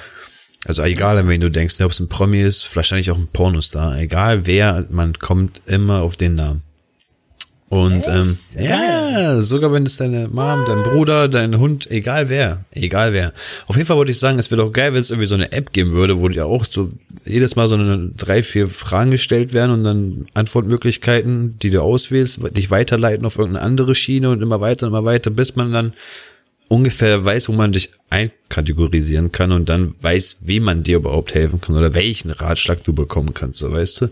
Also 0.66 0.84
egal, 0.84 1.18
an 1.18 1.28
wen 1.28 1.42
du 1.42 1.52
denkst, 1.52 1.80
ne, 1.80 1.86
ob 1.86 1.92
es 1.92 2.00
ein 2.00 2.08
Promi 2.08 2.42
ist, 2.42 2.76
wahrscheinlich 2.76 3.12
auch 3.12 3.18
ein 3.18 3.28
Pornostar, 3.28 4.00
egal 4.00 4.46
wer, 4.46 4.86
man 4.90 5.20
kommt 5.20 5.62
immer 5.66 6.02
auf 6.02 6.16
den 6.16 6.36
Namen. 6.36 6.64
Und 7.74 8.06
ähm, 8.08 8.38
ja, 8.56 9.42
sogar 9.42 9.74
wenn 9.74 9.88
es 9.88 9.98
deine 9.98 10.28
Mom, 10.28 10.64
dein 10.68 10.84
Bruder, 10.84 11.28
dein 11.28 11.58
Hund, 11.58 11.90
egal 11.90 12.30
wer, 12.30 12.66
egal 12.70 13.14
wer. 13.14 13.34
Auf 13.66 13.76
jeden 13.76 13.88
Fall 13.88 13.98
wollte 13.98 14.12
ich 14.12 14.20
sagen, 14.20 14.38
es 14.38 14.52
wäre 14.52 14.62
doch 14.62 14.72
geil, 14.72 14.94
wenn 14.94 15.02
es 15.02 15.10
irgendwie 15.10 15.28
so 15.28 15.34
eine 15.34 15.52
App 15.52 15.74
geben 15.74 15.94
würde, 15.94 16.22
wo 16.22 16.30
dir 16.30 16.46
auch 16.46 16.66
so 16.70 16.92
jedes 17.26 17.56
Mal 17.56 17.68
so 17.68 17.74
eine 17.74 18.12
drei, 18.16 18.44
vier 18.44 18.68
Fragen 18.68 19.10
gestellt 19.10 19.54
werden 19.54 19.72
und 19.72 19.84
dann 19.86 20.28
Antwortmöglichkeiten, 20.36 21.58
die 21.64 21.72
du 21.72 21.82
auswählst, 21.82 22.42
dich 22.56 22.70
weiterleiten 22.70 23.26
auf 23.26 23.40
irgendeine 23.40 23.66
andere 23.66 23.96
Schiene 23.96 24.30
und 24.30 24.44
immer 24.44 24.62
weiter 24.62 24.86
und 24.86 24.94
immer 24.94 25.06
weiter, 25.06 25.32
bis 25.32 25.56
man 25.56 25.72
dann 25.72 25.94
ungefähr 26.68 27.24
weiß, 27.24 27.50
wo 27.50 27.54
man 27.54 27.72
dich 27.72 27.90
einkategorisieren 28.10 29.32
kann 29.32 29.52
und 29.52 29.70
dann 29.70 29.96
weiß, 30.02 30.38
wie 30.42 30.60
man 30.60 30.84
dir 30.84 30.98
überhaupt 30.98 31.34
helfen 31.34 31.62
kann 31.62 31.76
oder 31.76 31.94
welchen 31.94 32.32
Ratschlag 32.32 32.84
du 32.84 32.94
bekommen 32.94 33.34
kannst, 33.34 33.60
so 33.60 33.72
weißt 33.72 34.02
du? 34.02 34.10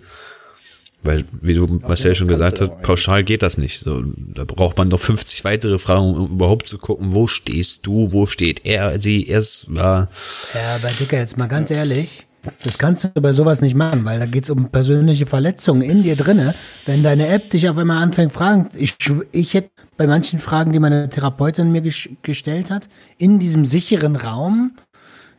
Weil, 1.03 1.25
wie 1.41 1.55
du 1.55 1.65
Marcel 1.65 2.13
schon 2.13 2.27
gesagt 2.27 2.61
hast, 2.61 2.83
pauschal 2.83 3.23
geht 3.23 3.41
das 3.41 3.57
nicht. 3.57 3.79
So, 3.79 4.03
da 4.05 4.43
braucht 4.43 4.77
man 4.77 4.87
noch 4.87 4.99
50 4.99 5.43
weitere 5.43 5.79
Fragen, 5.79 6.13
um 6.13 6.31
überhaupt 6.33 6.67
zu 6.67 6.77
gucken, 6.77 7.15
wo 7.15 7.25
stehst 7.25 7.87
du, 7.87 8.09
wo 8.11 8.27
steht 8.27 8.65
er, 8.65 8.99
sie, 9.01 9.27
es 9.27 9.65
war. 9.69 10.09
Ja, 10.53 10.75
aber 10.75 10.89
Dicker, 10.89 11.17
jetzt 11.17 11.37
mal 11.37 11.47
ganz 11.47 11.71
ehrlich, 11.71 12.27
Das 12.63 12.77
kannst 12.77 13.03
du 13.03 13.21
bei 13.21 13.33
sowas 13.33 13.61
nicht 13.61 13.75
machen, 13.75 14.03
weil 14.03 14.19
da 14.19 14.25
geht 14.25 14.45
es 14.45 14.49
um 14.49 14.69
persönliche 14.69 15.25
Verletzungen 15.25 15.81
in 15.81 16.01
dir 16.01 16.15
drinne. 16.15 16.55
Wenn 16.85 17.03
deine 17.03 17.27
App 17.27 17.49
dich 17.51 17.69
auf 17.69 17.77
einmal 17.77 18.01
anfängt, 18.01 18.31
Fragen, 18.31 18.69
ich, 18.75 18.95
ich 19.31 19.53
hätte 19.53 19.69
bei 19.97 20.07
manchen 20.07 20.39
Fragen, 20.39 20.73
die 20.73 20.79
meine 20.79 21.09
Therapeutin 21.09 21.71
mir 21.71 21.81
ges 21.81 22.09
gestellt 22.23 22.71
hat, 22.71 22.89
in 23.17 23.37
diesem 23.37 23.65
sicheren 23.65 24.15
Raum, 24.15 24.75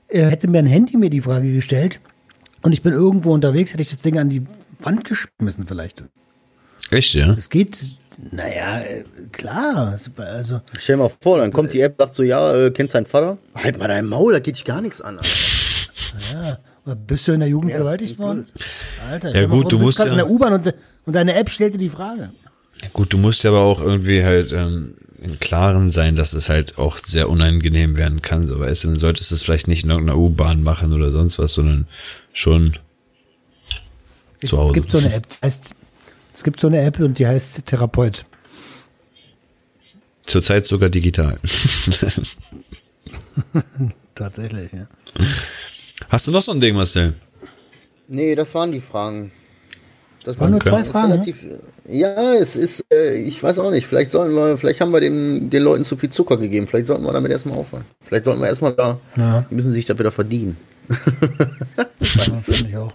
äh, 0.08 0.26
hätte 0.26 0.46
mir 0.46 0.60
ein 0.60 0.66
Handy 0.66 0.96
mir 0.96 1.10
die 1.10 1.20
Frage 1.20 1.52
gestellt 1.52 2.00
und 2.62 2.72
ich 2.72 2.82
bin 2.82 2.92
irgendwo 2.92 3.32
unterwegs, 3.32 3.72
hätte 3.72 3.82
ich 3.82 3.90
das 3.90 4.00
Ding 4.00 4.18
an 4.18 4.28
die 4.28 4.46
Wand 4.78 5.04
geschmissen 5.04 5.66
vielleicht. 5.66 6.04
Echt, 6.90 7.14
ja? 7.14 7.32
Es 7.32 7.48
geht, 7.48 7.90
naja, 8.30 8.80
äh, 8.80 9.04
klar. 9.32 9.98
Also, 10.18 10.60
Stell 10.78 10.96
dir 10.96 11.02
mal 11.02 11.10
vor, 11.20 11.38
dann 11.38 11.52
kommt 11.52 11.72
die 11.72 11.80
App, 11.80 11.96
sagt 11.98 12.14
so, 12.14 12.22
ja, 12.22 12.54
äh, 12.54 12.70
kennst 12.70 12.94
deinen 12.94 13.06
Vater? 13.06 13.38
Halt 13.54 13.78
mal 13.78 13.88
dein 13.88 14.06
Maul, 14.06 14.34
da 14.34 14.38
geht 14.38 14.56
dich 14.56 14.64
gar 14.64 14.80
nichts 14.80 15.00
an. 15.00 15.18
ja. 16.32 16.58
Bist 17.06 17.28
du 17.28 17.32
in 17.32 17.40
der 17.40 17.48
Jugend 17.48 17.70
Ja, 17.70 17.76
vergewaltigt 17.76 18.18
worden? 18.18 18.46
Alter, 19.08 19.34
Ja, 19.34 19.46
gut, 19.46 19.70
du 19.70 19.78
musst 19.78 19.98
ja- 20.00 20.06
in 20.06 20.16
der 20.16 20.28
U-Bahn 20.28 20.52
und, 20.54 20.74
und 21.06 21.12
deine 21.12 21.34
App 21.34 21.50
stellt 21.50 21.74
dir 21.74 21.78
die 21.78 21.90
Frage. 21.90 22.30
Gut, 22.92 23.12
du 23.12 23.18
musst 23.18 23.44
ja 23.44 23.50
aber 23.50 23.60
auch 23.60 23.80
irgendwie 23.80 24.24
halt 24.24 24.52
ähm, 24.52 24.94
im 25.22 25.38
Klaren 25.38 25.90
sein, 25.90 26.16
dass 26.16 26.32
es 26.32 26.48
halt 26.48 26.78
auch 26.78 26.98
sehr 26.98 27.30
unangenehm 27.30 27.96
werden 27.96 28.20
kann. 28.22 28.48
So, 28.48 28.58
weißt 28.58 28.82
du, 28.84 28.88
dann 28.88 28.96
solltest 28.96 29.30
du 29.30 29.36
es 29.36 29.44
vielleicht 29.44 29.68
nicht 29.68 29.84
in 29.84 29.90
irgendeiner 29.90 30.18
U-Bahn 30.18 30.64
machen 30.64 30.92
oder 30.92 31.12
sonst 31.12 31.38
was, 31.38 31.54
sondern 31.54 31.86
schon 32.32 32.76
zu 34.44 34.58
Hause. 34.58 34.70
Es 34.70 34.74
gibt 34.74 34.90
so 34.90 34.98
eine 34.98 35.14
App, 35.14 35.26
heißt, 35.40 35.60
es 36.34 36.42
gibt 36.42 36.58
so 36.60 36.66
eine 36.66 36.80
App 36.80 36.98
und 36.98 37.16
die 37.20 37.26
heißt 37.28 37.64
Therapeut. 37.64 38.24
Zurzeit 40.26 40.66
sogar 40.66 40.88
digital. 40.88 41.38
Tatsächlich, 44.16 44.72
ja. 44.72 44.86
Hast 46.12 46.26
du 46.28 46.30
noch 46.30 46.42
so 46.42 46.52
ein 46.52 46.60
Ding, 46.60 46.74
Marcel? 46.76 47.14
Nee, 48.06 48.34
das 48.34 48.54
waren 48.54 48.70
die 48.70 48.80
Fragen. 48.80 49.32
Das 50.24 50.38
Waren 50.38 50.50
nur 50.50 50.58
Okay. 50.60 50.68
zwei 50.68 50.78
das 50.80 50.86
ist 50.88 50.92
Fragen. 50.92 51.08
ne? 51.08 51.14
relativ, 51.14 51.44
ja, 51.88 52.34
es 52.34 52.54
ist, 52.56 52.84
äh, 52.92 53.14
ich 53.16 53.42
weiß 53.42 53.58
auch 53.58 53.70
nicht, 53.70 53.86
vielleicht 53.88 54.10
sollen 54.10 54.34
wir, 54.34 54.56
vielleicht 54.58 54.80
haben 54.82 54.92
wir 54.92 55.00
dem, 55.00 55.48
den 55.50 55.62
Leuten 55.62 55.84
zu 55.84 55.96
viel 55.96 56.10
Zucker 56.10 56.36
gegeben, 56.36 56.68
vielleicht 56.68 56.86
sollten 56.86 57.02
wir 57.04 57.12
damit 57.12 57.32
erstmal 57.32 57.56
aufhören. 57.58 57.84
Vielleicht 58.04 58.26
sollten 58.26 58.40
wir 58.40 58.46
erstmal 58.48 58.72
da, 58.74 59.00
Ja. 59.16 59.46
die 59.50 59.54
müssen 59.56 59.72
sich 59.72 59.86
da 59.86 59.98
wieder 59.98 60.12
verdienen. 60.12 60.56
Ja, 62.14 62.34
finde 62.34 62.68
ich 62.68 62.76
auch. 62.76 62.92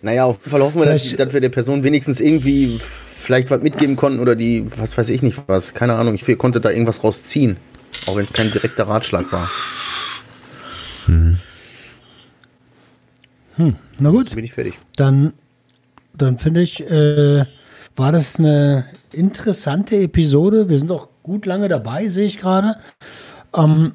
Naja, 0.00 0.24
auf 0.24 0.38
jeden 0.38 0.50
Fall 0.50 0.62
hoffen 0.62 0.80
wir, 0.80 0.86
dass, 0.86 1.14
dass 1.14 1.32
wir 1.34 1.40
der 1.42 1.50
Person 1.50 1.84
wenigstens 1.84 2.20
irgendwie 2.20 2.80
vielleicht 2.80 3.50
was 3.50 3.60
mitgeben 3.60 3.96
konnten 3.96 4.18
oder 4.20 4.34
die, 4.34 4.64
was 4.78 4.96
weiß 4.96 5.10
ich 5.10 5.20
nicht 5.20 5.38
was, 5.46 5.74
keine 5.74 5.94
Ahnung, 5.96 6.14
ich 6.14 6.38
konnte 6.38 6.60
da 6.60 6.70
irgendwas 6.70 7.04
rausziehen. 7.04 7.58
Auch 8.06 8.16
wenn 8.16 8.24
es 8.24 8.32
kein 8.32 8.50
direkter 8.50 8.88
Ratschlag 8.88 9.30
war. 9.30 9.50
Na 13.56 14.10
gut, 14.10 14.28
Dann 14.28 14.34
bin 14.36 14.44
ich 14.44 14.52
fertig. 14.52 14.74
dann, 14.96 15.32
dann 16.14 16.38
finde 16.38 16.62
ich, 16.62 16.80
äh, 16.90 17.44
war 17.96 18.12
das 18.12 18.38
eine 18.38 18.86
interessante 19.12 19.96
Episode. 19.96 20.68
Wir 20.68 20.78
sind 20.78 20.90
auch 20.90 21.08
gut 21.22 21.46
lange 21.46 21.68
dabei, 21.68 22.08
sehe 22.08 22.26
ich 22.26 22.38
gerade. 22.38 22.76
Ähm, 23.54 23.92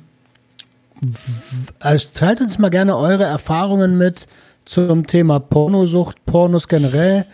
also 1.79 2.07
teilt 2.13 2.41
uns 2.41 2.57
mal 2.57 2.69
gerne 2.69 2.95
eure 2.97 3.23
Erfahrungen 3.23 3.97
mit 3.97 4.27
zum 4.65 5.07
Thema 5.07 5.39
Pornosucht, 5.39 6.23
Pornos 6.25 6.67
generell. 6.67 7.25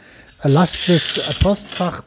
Lasst 0.44 0.90
das 0.90 1.40
Postfach 1.40 2.04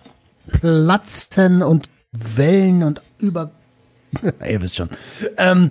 platzen 0.60 1.62
und 1.62 1.88
Wellen 2.12 2.82
und 2.82 3.00
über. 3.18 3.50
Ihr 4.48 4.62
wisst 4.62 4.76
schon. 4.76 4.90
Ähm, 5.36 5.70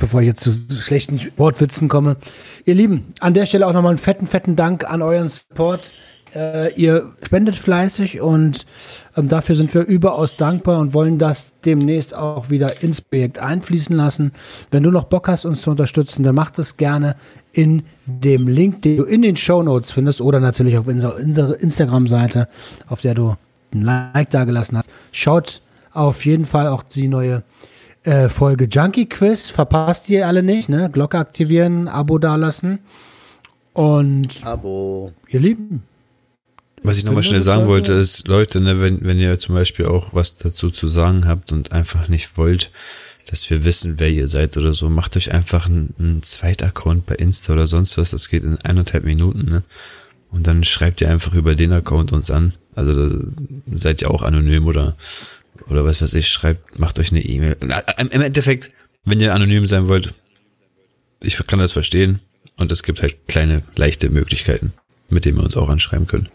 bevor 0.00 0.22
ich 0.22 0.26
jetzt 0.26 0.42
zu 0.42 0.76
schlechten 0.76 1.20
Wortwitzen 1.36 1.88
komme. 1.88 2.16
Ihr 2.64 2.74
Lieben, 2.74 3.12
an 3.20 3.34
der 3.34 3.46
Stelle 3.46 3.66
auch 3.66 3.72
nochmal 3.72 3.90
einen 3.90 3.98
fetten, 3.98 4.26
fetten 4.26 4.56
Dank 4.56 4.90
an 4.90 5.02
euren 5.02 5.28
Support. 5.28 5.92
Äh, 6.34 6.72
ihr 6.74 7.12
spendet 7.22 7.56
fleißig 7.56 8.20
und 8.20 8.64
ähm, 9.16 9.26
dafür 9.26 9.56
sind 9.56 9.74
wir 9.74 9.82
überaus 9.82 10.36
dankbar 10.36 10.78
und 10.78 10.94
wollen 10.94 11.18
das 11.18 11.52
demnächst 11.64 12.14
auch 12.14 12.50
wieder 12.50 12.82
ins 12.82 13.02
Projekt 13.02 13.40
einfließen 13.40 13.94
lassen. 13.94 14.32
Wenn 14.70 14.84
du 14.84 14.90
noch 14.90 15.04
Bock 15.04 15.28
hast, 15.28 15.44
uns 15.44 15.62
zu 15.62 15.70
unterstützen, 15.70 16.22
dann 16.22 16.36
mach 16.36 16.50
das 16.50 16.76
gerne 16.76 17.16
in 17.52 17.82
dem 18.06 18.46
Link, 18.46 18.82
den 18.82 18.98
du 18.98 19.04
in 19.04 19.22
den 19.22 19.36
Show 19.36 19.62
Notes 19.62 19.90
findest 19.90 20.20
oder 20.20 20.38
natürlich 20.38 20.78
auf 20.78 20.86
unserer 20.86 21.58
Instagram-Seite, 21.58 22.48
auf 22.88 23.00
der 23.00 23.14
du 23.14 23.34
ein 23.74 23.82
Like 23.82 24.30
dagelassen 24.30 24.78
hast. 24.78 24.88
Schaut 25.10 25.60
auf 25.92 26.24
jeden 26.24 26.44
Fall 26.44 26.68
auch 26.68 26.84
die 26.84 27.08
neue 27.08 27.42
äh, 28.04 28.28
Folge 28.28 28.64
Junkie 28.64 29.06
Quiz. 29.06 29.50
Verpasst 29.50 30.08
ihr 30.10 30.26
alle 30.26 30.42
nicht, 30.42 30.68
ne? 30.68 30.90
Glocke 30.90 31.18
aktivieren, 31.18 31.88
Abo 31.88 32.18
dalassen. 32.18 32.80
Und 33.72 34.44
Abo. 34.44 35.12
ihr 35.28 35.40
Lieben, 35.40 35.84
Was 36.82 36.98
ich 36.98 37.04
nochmal 37.04 37.22
schnell 37.22 37.40
sagen 37.40 37.68
wollte, 37.68 37.92
ist, 37.92 38.26
Leute, 38.26 38.60
ne, 38.60 38.80
wenn, 38.80 39.04
wenn 39.04 39.18
ihr 39.18 39.38
zum 39.38 39.54
Beispiel 39.54 39.86
auch 39.86 40.08
was 40.12 40.36
dazu 40.36 40.70
zu 40.70 40.88
sagen 40.88 41.26
habt 41.26 41.52
und 41.52 41.72
einfach 41.72 42.08
nicht 42.08 42.36
wollt, 42.36 42.70
dass 43.26 43.48
wir 43.48 43.64
wissen, 43.64 44.00
wer 44.00 44.10
ihr 44.10 44.26
seid 44.26 44.56
oder 44.56 44.72
so, 44.72 44.90
macht 44.90 45.16
euch 45.16 45.32
einfach 45.32 45.66
einen, 45.66 45.94
einen 45.98 46.22
Zweitaccount 46.22 47.06
bei 47.06 47.14
Insta 47.14 47.52
oder 47.52 47.68
sonst 47.68 47.96
was. 47.96 48.10
Das 48.10 48.28
geht 48.28 48.42
in 48.42 48.58
eineinhalb 48.58 49.04
Minuten, 49.04 49.44
ne? 49.44 49.62
Und 50.32 50.46
dann 50.46 50.62
schreibt 50.64 51.00
ihr 51.00 51.10
einfach 51.10 51.34
über 51.34 51.54
den 51.54 51.72
Account 51.72 52.12
uns 52.12 52.30
an. 52.30 52.54
Also 52.74 53.08
da 53.08 53.24
seid 53.72 54.02
ihr 54.02 54.10
auch 54.10 54.22
anonym 54.22 54.66
oder 54.66 54.96
oder 55.70 55.84
was 55.84 56.02
weiß 56.02 56.14
ich, 56.14 56.28
schreibt, 56.28 56.78
macht 56.78 56.98
euch 56.98 57.10
eine 57.10 57.22
E-Mail. 57.24 57.56
Im 57.98 58.20
Endeffekt, 58.20 58.70
wenn 59.04 59.20
ihr 59.20 59.34
anonym 59.34 59.66
sein 59.66 59.88
wollt, 59.88 60.14
ich 61.22 61.36
kann 61.46 61.58
das 61.58 61.72
verstehen. 61.72 62.20
Und 62.58 62.70
es 62.70 62.82
gibt 62.82 63.00
halt 63.00 63.16
kleine, 63.26 63.62
leichte 63.74 64.10
Möglichkeiten, 64.10 64.74
mit 65.08 65.24
denen 65.24 65.38
wir 65.38 65.44
uns 65.44 65.56
auch 65.56 65.70
anschreiben 65.70 66.06
können. 66.06 66.28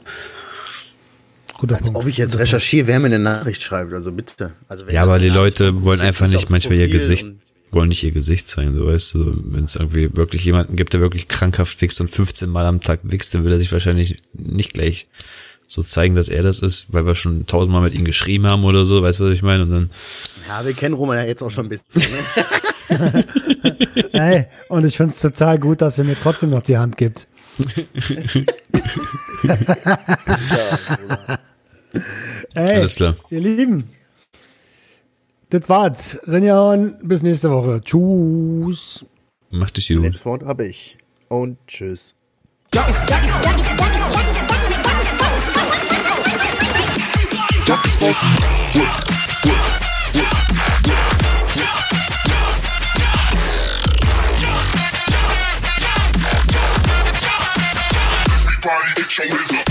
guter 1.57 1.75
Als 1.75 1.85
Punkt. 1.85 2.01
ob 2.01 2.07
ich 2.07 2.17
jetzt 2.17 2.37
recherchiere, 2.39 2.87
wer 2.87 2.99
mir 2.99 3.07
eine 3.07 3.19
Nachricht 3.19 3.61
schreibt, 3.61 3.93
also 3.93 4.11
bitte. 4.11 4.53
Also 4.67 4.87
wenn 4.87 4.95
Ja, 4.95 5.03
aber 5.03 5.19
die 5.19 5.29
Leute 5.29 5.83
wollen 5.83 6.01
einfach 6.01 6.27
nicht 6.27 6.49
manchmal 6.49 6.79
ihr 6.79 6.87
Gesicht, 6.87 7.27
wollen 7.69 7.89
nicht 7.89 8.03
ihr 8.03 8.11
Gesicht 8.11 8.47
zeigen, 8.47 8.75
so 8.75 8.87
weißt 8.87 9.13
du. 9.13 9.37
Wenn 9.45 9.65
es 9.65 9.75
irgendwie 9.75 10.15
wirklich 10.15 10.43
jemanden 10.45 10.75
gibt, 10.75 10.93
der 10.93 11.01
wirklich 11.01 11.27
krankhaft 11.27 11.79
wächst 11.81 12.01
und 12.01 12.09
15 12.09 12.49
Mal 12.49 12.65
am 12.65 12.81
Tag 12.81 13.01
wächst, 13.03 13.35
dann 13.35 13.43
will 13.43 13.51
er 13.51 13.59
sich 13.59 13.71
wahrscheinlich 13.71 14.15
nicht 14.33 14.73
gleich 14.73 15.07
so 15.67 15.81
zeigen, 15.83 16.15
dass 16.15 16.29
er 16.29 16.43
das 16.43 16.61
ist, 16.61 16.93
weil 16.93 17.05
wir 17.05 17.15
schon 17.15 17.45
tausendmal 17.47 17.81
mit 17.81 17.93
ihm 17.93 18.05
geschrieben 18.05 18.47
haben 18.47 18.63
oder 18.63 18.85
so, 18.85 19.01
weißt 19.01 19.19
du, 19.19 19.25
was 19.25 19.33
ich 19.33 19.41
meine? 19.43 19.63
Und 19.63 19.71
dann, 19.71 19.89
Ja, 20.47 20.65
wir 20.65 20.73
kennen 20.73 20.93
Roman 20.95 21.17
ja 21.17 21.23
jetzt 21.23 21.41
auch 21.43 21.51
schon 21.51 21.65
ein 21.65 21.69
bisschen. 21.69 22.01
Ne? 22.89 23.23
Hey, 24.11 24.45
und 24.69 24.85
ich 24.85 24.95
finde 24.95 25.11
es 25.13 25.19
total 25.19 25.57
gut, 25.59 25.81
dass 25.81 25.97
ihr 25.97 26.03
mir 26.05 26.15
trotzdem 26.15 26.51
noch 26.51 26.61
die 26.61 26.77
Hand 26.77 26.95
gibt. 26.97 27.27
Hey, 32.53 32.77
alles 32.77 32.95
klar. 32.95 33.15
ihr 33.29 33.39
Lieben, 33.39 33.89
das 35.49 35.67
war's. 35.69 36.17
Rinjahauen, 36.27 36.95
bis 37.03 37.21
nächste 37.21 37.51
Woche. 37.51 37.81
Tschüss. 37.83 39.05
Macht 39.49 39.77
es 39.77 39.87
gut. 39.87 39.97
Letztes 40.03 40.25
Wort 40.25 40.43
habe 40.43 40.67
ich. 40.67 40.97
Und 41.27 41.57
tschüss. 41.67 42.15
explosive. 47.85 48.29
Work. 48.75 49.05
Everybody, 58.33 58.93
get 58.95 59.17
your 59.17 59.27
hands 59.27 59.53
up. 59.53 59.65